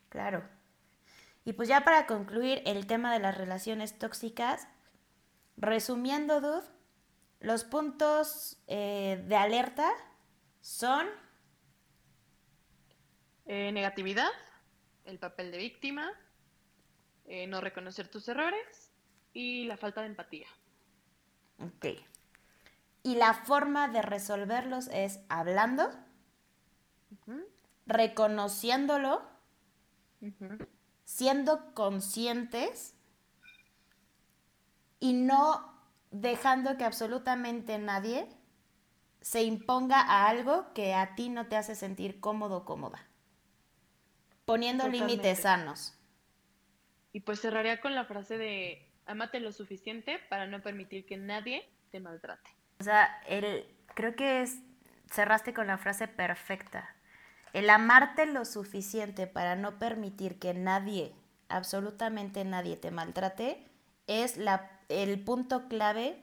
Claro. 0.09 0.43
Y 1.43 1.53
pues 1.53 1.69
ya 1.69 1.81
para 1.81 2.07
concluir 2.07 2.61
el 2.65 2.87
tema 2.87 3.13
de 3.13 3.19
las 3.19 3.37
relaciones 3.37 3.97
tóxicas, 3.97 4.67
resumiendo, 5.57 6.41
Dude, 6.41 6.67
los 7.39 7.63
puntos 7.63 8.57
eh, 8.67 9.23
de 9.27 9.35
alerta 9.35 9.91
son... 10.61 11.07
Eh, 13.47 13.71
negatividad, 13.71 14.31
el 15.03 15.19
papel 15.19 15.51
de 15.51 15.59
víctima, 15.59 16.11
eh, 17.25 17.45
no 17.45 17.61
reconocer 17.61 18.07
tus 18.07 18.27
errores 18.27 18.91
y 19.33 19.65
la 19.65 19.77
falta 19.77 20.01
de 20.01 20.07
empatía. 20.07 20.47
Ok. 21.59 21.85
Y 23.03 23.15
la 23.15 23.33
forma 23.33 23.87
de 23.87 24.01
resolverlos 24.01 24.87
es 24.87 25.19
hablando, 25.29 25.89
reconociéndolo, 27.85 29.21
siendo 31.03 31.73
conscientes 31.73 32.95
y 34.99 35.13
no 35.13 35.75
dejando 36.09 36.77
que 36.77 36.85
absolutamente 36.85 37.77
nadie 37.77 38.27
se 39.21 39.43
imponga 39.43 40.01
a 40.01 40.27
algo 40.27 40.73
que 40.73 40.93
a 40.93 41.15
ti 41.15 41.29
no 41.29 41.47
te 41.47 41.57
hace 41.57 41.75
sentir 41.75 42.19
cómodo 42.19 42.57
o 42.57 42.65
cómoda. 42.65 43.07
Poniendo 44.45 44.87
límites 44.87 45.41
sanos. 45.41 45.95
Y 47.11 47.21
pues 47.21 47.39
cerraría 47.39 47.81
con 47.81 47.95
la 47.95 48.05
frase 48.05 48.37
de 48.37 48.84
Amate 49.05 49.39
lo 49.39 49.51
suficiente 49.51 50.19
para 50.29 50.47
no 50.47 50.61
permitir 50.61 51.05
que 51.05 51.17
nadie 51.17 51.67
te 51.91 51.99
maltrate. 51.99 52.49
O 52.79 52.83
sea, 52.83 53.21
el, 53.27 53.65
creo 53.93 54.15
que 54.15 54.41
es, 54.41 54.59
cerraste 55.11 55.53
con 55.53 55.67
la 55.67 55.77
frase 55.77 56.07
perfecta. 56.07 56.95
El 57.53 57.69
amarte 57.69 58.25
lo 58.25 58.43
suficiente 58.43 59.27
para 59.27 59.55
no 59.55 59.79
permitir 59.79 60.39
que 60.39 60.53
nadie, 60.53 61.13
absolutamente 61.47 62.43
nadie 62.43 62.75
te 62.75 62.91
maltrate, 62.91 63.63
es 64.07 64.37
la, 64.37 64.69
el 64.89 65.19
punto 65.23 65.67
clave 65.67 66.21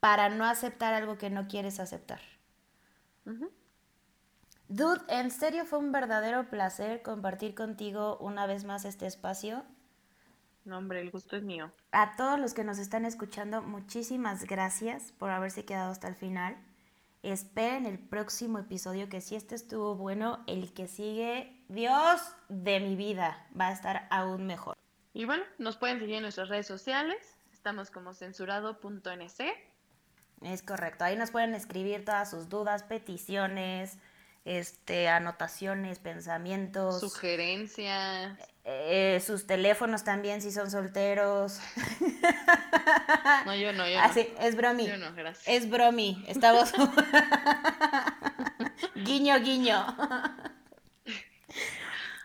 para 0.00 0.28
no 0.28 0.44
aceptar 0.44 0.94
algo 0.94 1.18
que 1.18 1.30
no 1.30 1.48
quieres 1.48 1.80
aceptar. 1.80 2.20
Dude, 4.68 5.00
en 5.08 5.30
serio 5.30 5.66
fue 5.66 5.78
un 5.78 5.92
verdadero 5.92 6.48
placer 6.48 7.02
compartir 7.02 7.54
contigo 7.54 8.16
una 8.18 8.46
vez 8.46 8.64
más 8.64 8.84
este 8.84 9.06
espacio. 9.06 9.64
No, 10.64 10.78
hombre, 10.78 11.00
el 11.00 11.10
gusto 11.10 11.36
es 11.36 11.42
mío. 11.42 11.72
A 11.92 12.16
todos 12.16 12.38
los 12.38 12.54
que 12.54 12.64
nos 12.64 12.78
están 12.78 13.04
escuchando, 13.04 13.62
muchísimas 13.62 14.44
gracias 14.44 15.12
por 15.12 15.30
haberse 15.30 15.64
quedado 15.64 15.90
hasta 15.90 16.08
el 16.08 16.14
final. 16.14 16.56
Esperen 17.22 17.86
el 17.86 17.98
próximo 17.98 18.58
episodio, 18.58 19.08
que 19.08 19.20
si 19.20 19.34
este 19.34 19.54
estuvo 19.54 19.96
bueno, 19.96 20.44
el 20.46 20.72
que 20.72 20.86
sigue, 20.86 21.64
Dios 21.68 22.20
de 22.48 22.80
mi 22.80 22.96
vida, 22.96 23.46
va 23.58 23.68
a 23.68 23.72
estar 23.72 24.06
aún 24.10 24.46
mejor. 24.46 24.76
Y 25.12 25.24
bueno, 25.24 25.42
nos 25.58 25.76
pueden 25.76 25.98
seguir 25.98 26.16
en 26.16 26.22
nuestras 26.22 26.48
redes 26.48 26.66
sociales. 26.66 27.16
Estamos 27.52 27.90
como 27.90 28.14
censurado.nc. 28.14 29.68
Es 30.42 30.62
correcto. 30.62 31.04
Ahí 31.04 31.16
nos 31.16 31.30
pueden 31.32 31.54
escribir 31.54 32.04
todas 32.04 32.30
sus 32.30 32.48
dudas, 32.48 32.84
peticiones, 32.84 33.98
este, 34.44 35.08
anotaciones, 35.08 35.98
pensamientos. 35.98 37.00
Sugerencias. 37.00 38.38
Eh, 38.70 39.18
sus 39.24 39.46
teléfonos 39.46 40.04
también 40.04 40.42
si 40.42 40.52
son 40.52 40.70
solteros. 40.70 41.60
No, 43.44 43.54
yo 43.54 43.72
no, 43.72 43.88
yo 43.88 43.98
Así, 44.00 44.28
es 44.40 44.56
bromi. 44.56 44.86
Yo 44.86 44.96
no, 44.96 45.14
gracias. 45.14 45.46
Es 45.46 45.70
bromi. 45.70 46.24
Estamos. 46.26 46.72
guiño, 48.94 49.38
guiño. 49.40 49.86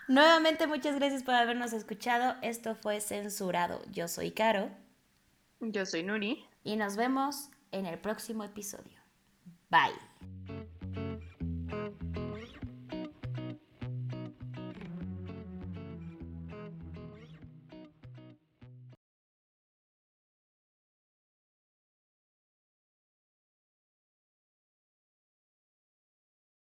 Nuevamente, 0.08 0.68
muchas 0.68 0.96
gracias 0.96 1.24
por 1.24 1.36
habernos 1.36 1.74
escuchado. 1.74 2.36
Esto 2.42 2.76
fue 2.76 3.00
Censurado. 3.00 3.82
Yo 3.92 4.08
soy 4.08 4.32
Caro. 4.32 4.70
Yo 5.60 5.86
soy 5.86 6.04
Nuri. 6.04 6.46
Y 6.64 6.76
nos 6.76 6.96
vemos 6.96 7.50
en 7.72 7.86
el 7.86 8.00
próximo 8.00 8.44
episodio. 8.44 9.00
Bye. 9.70 10.13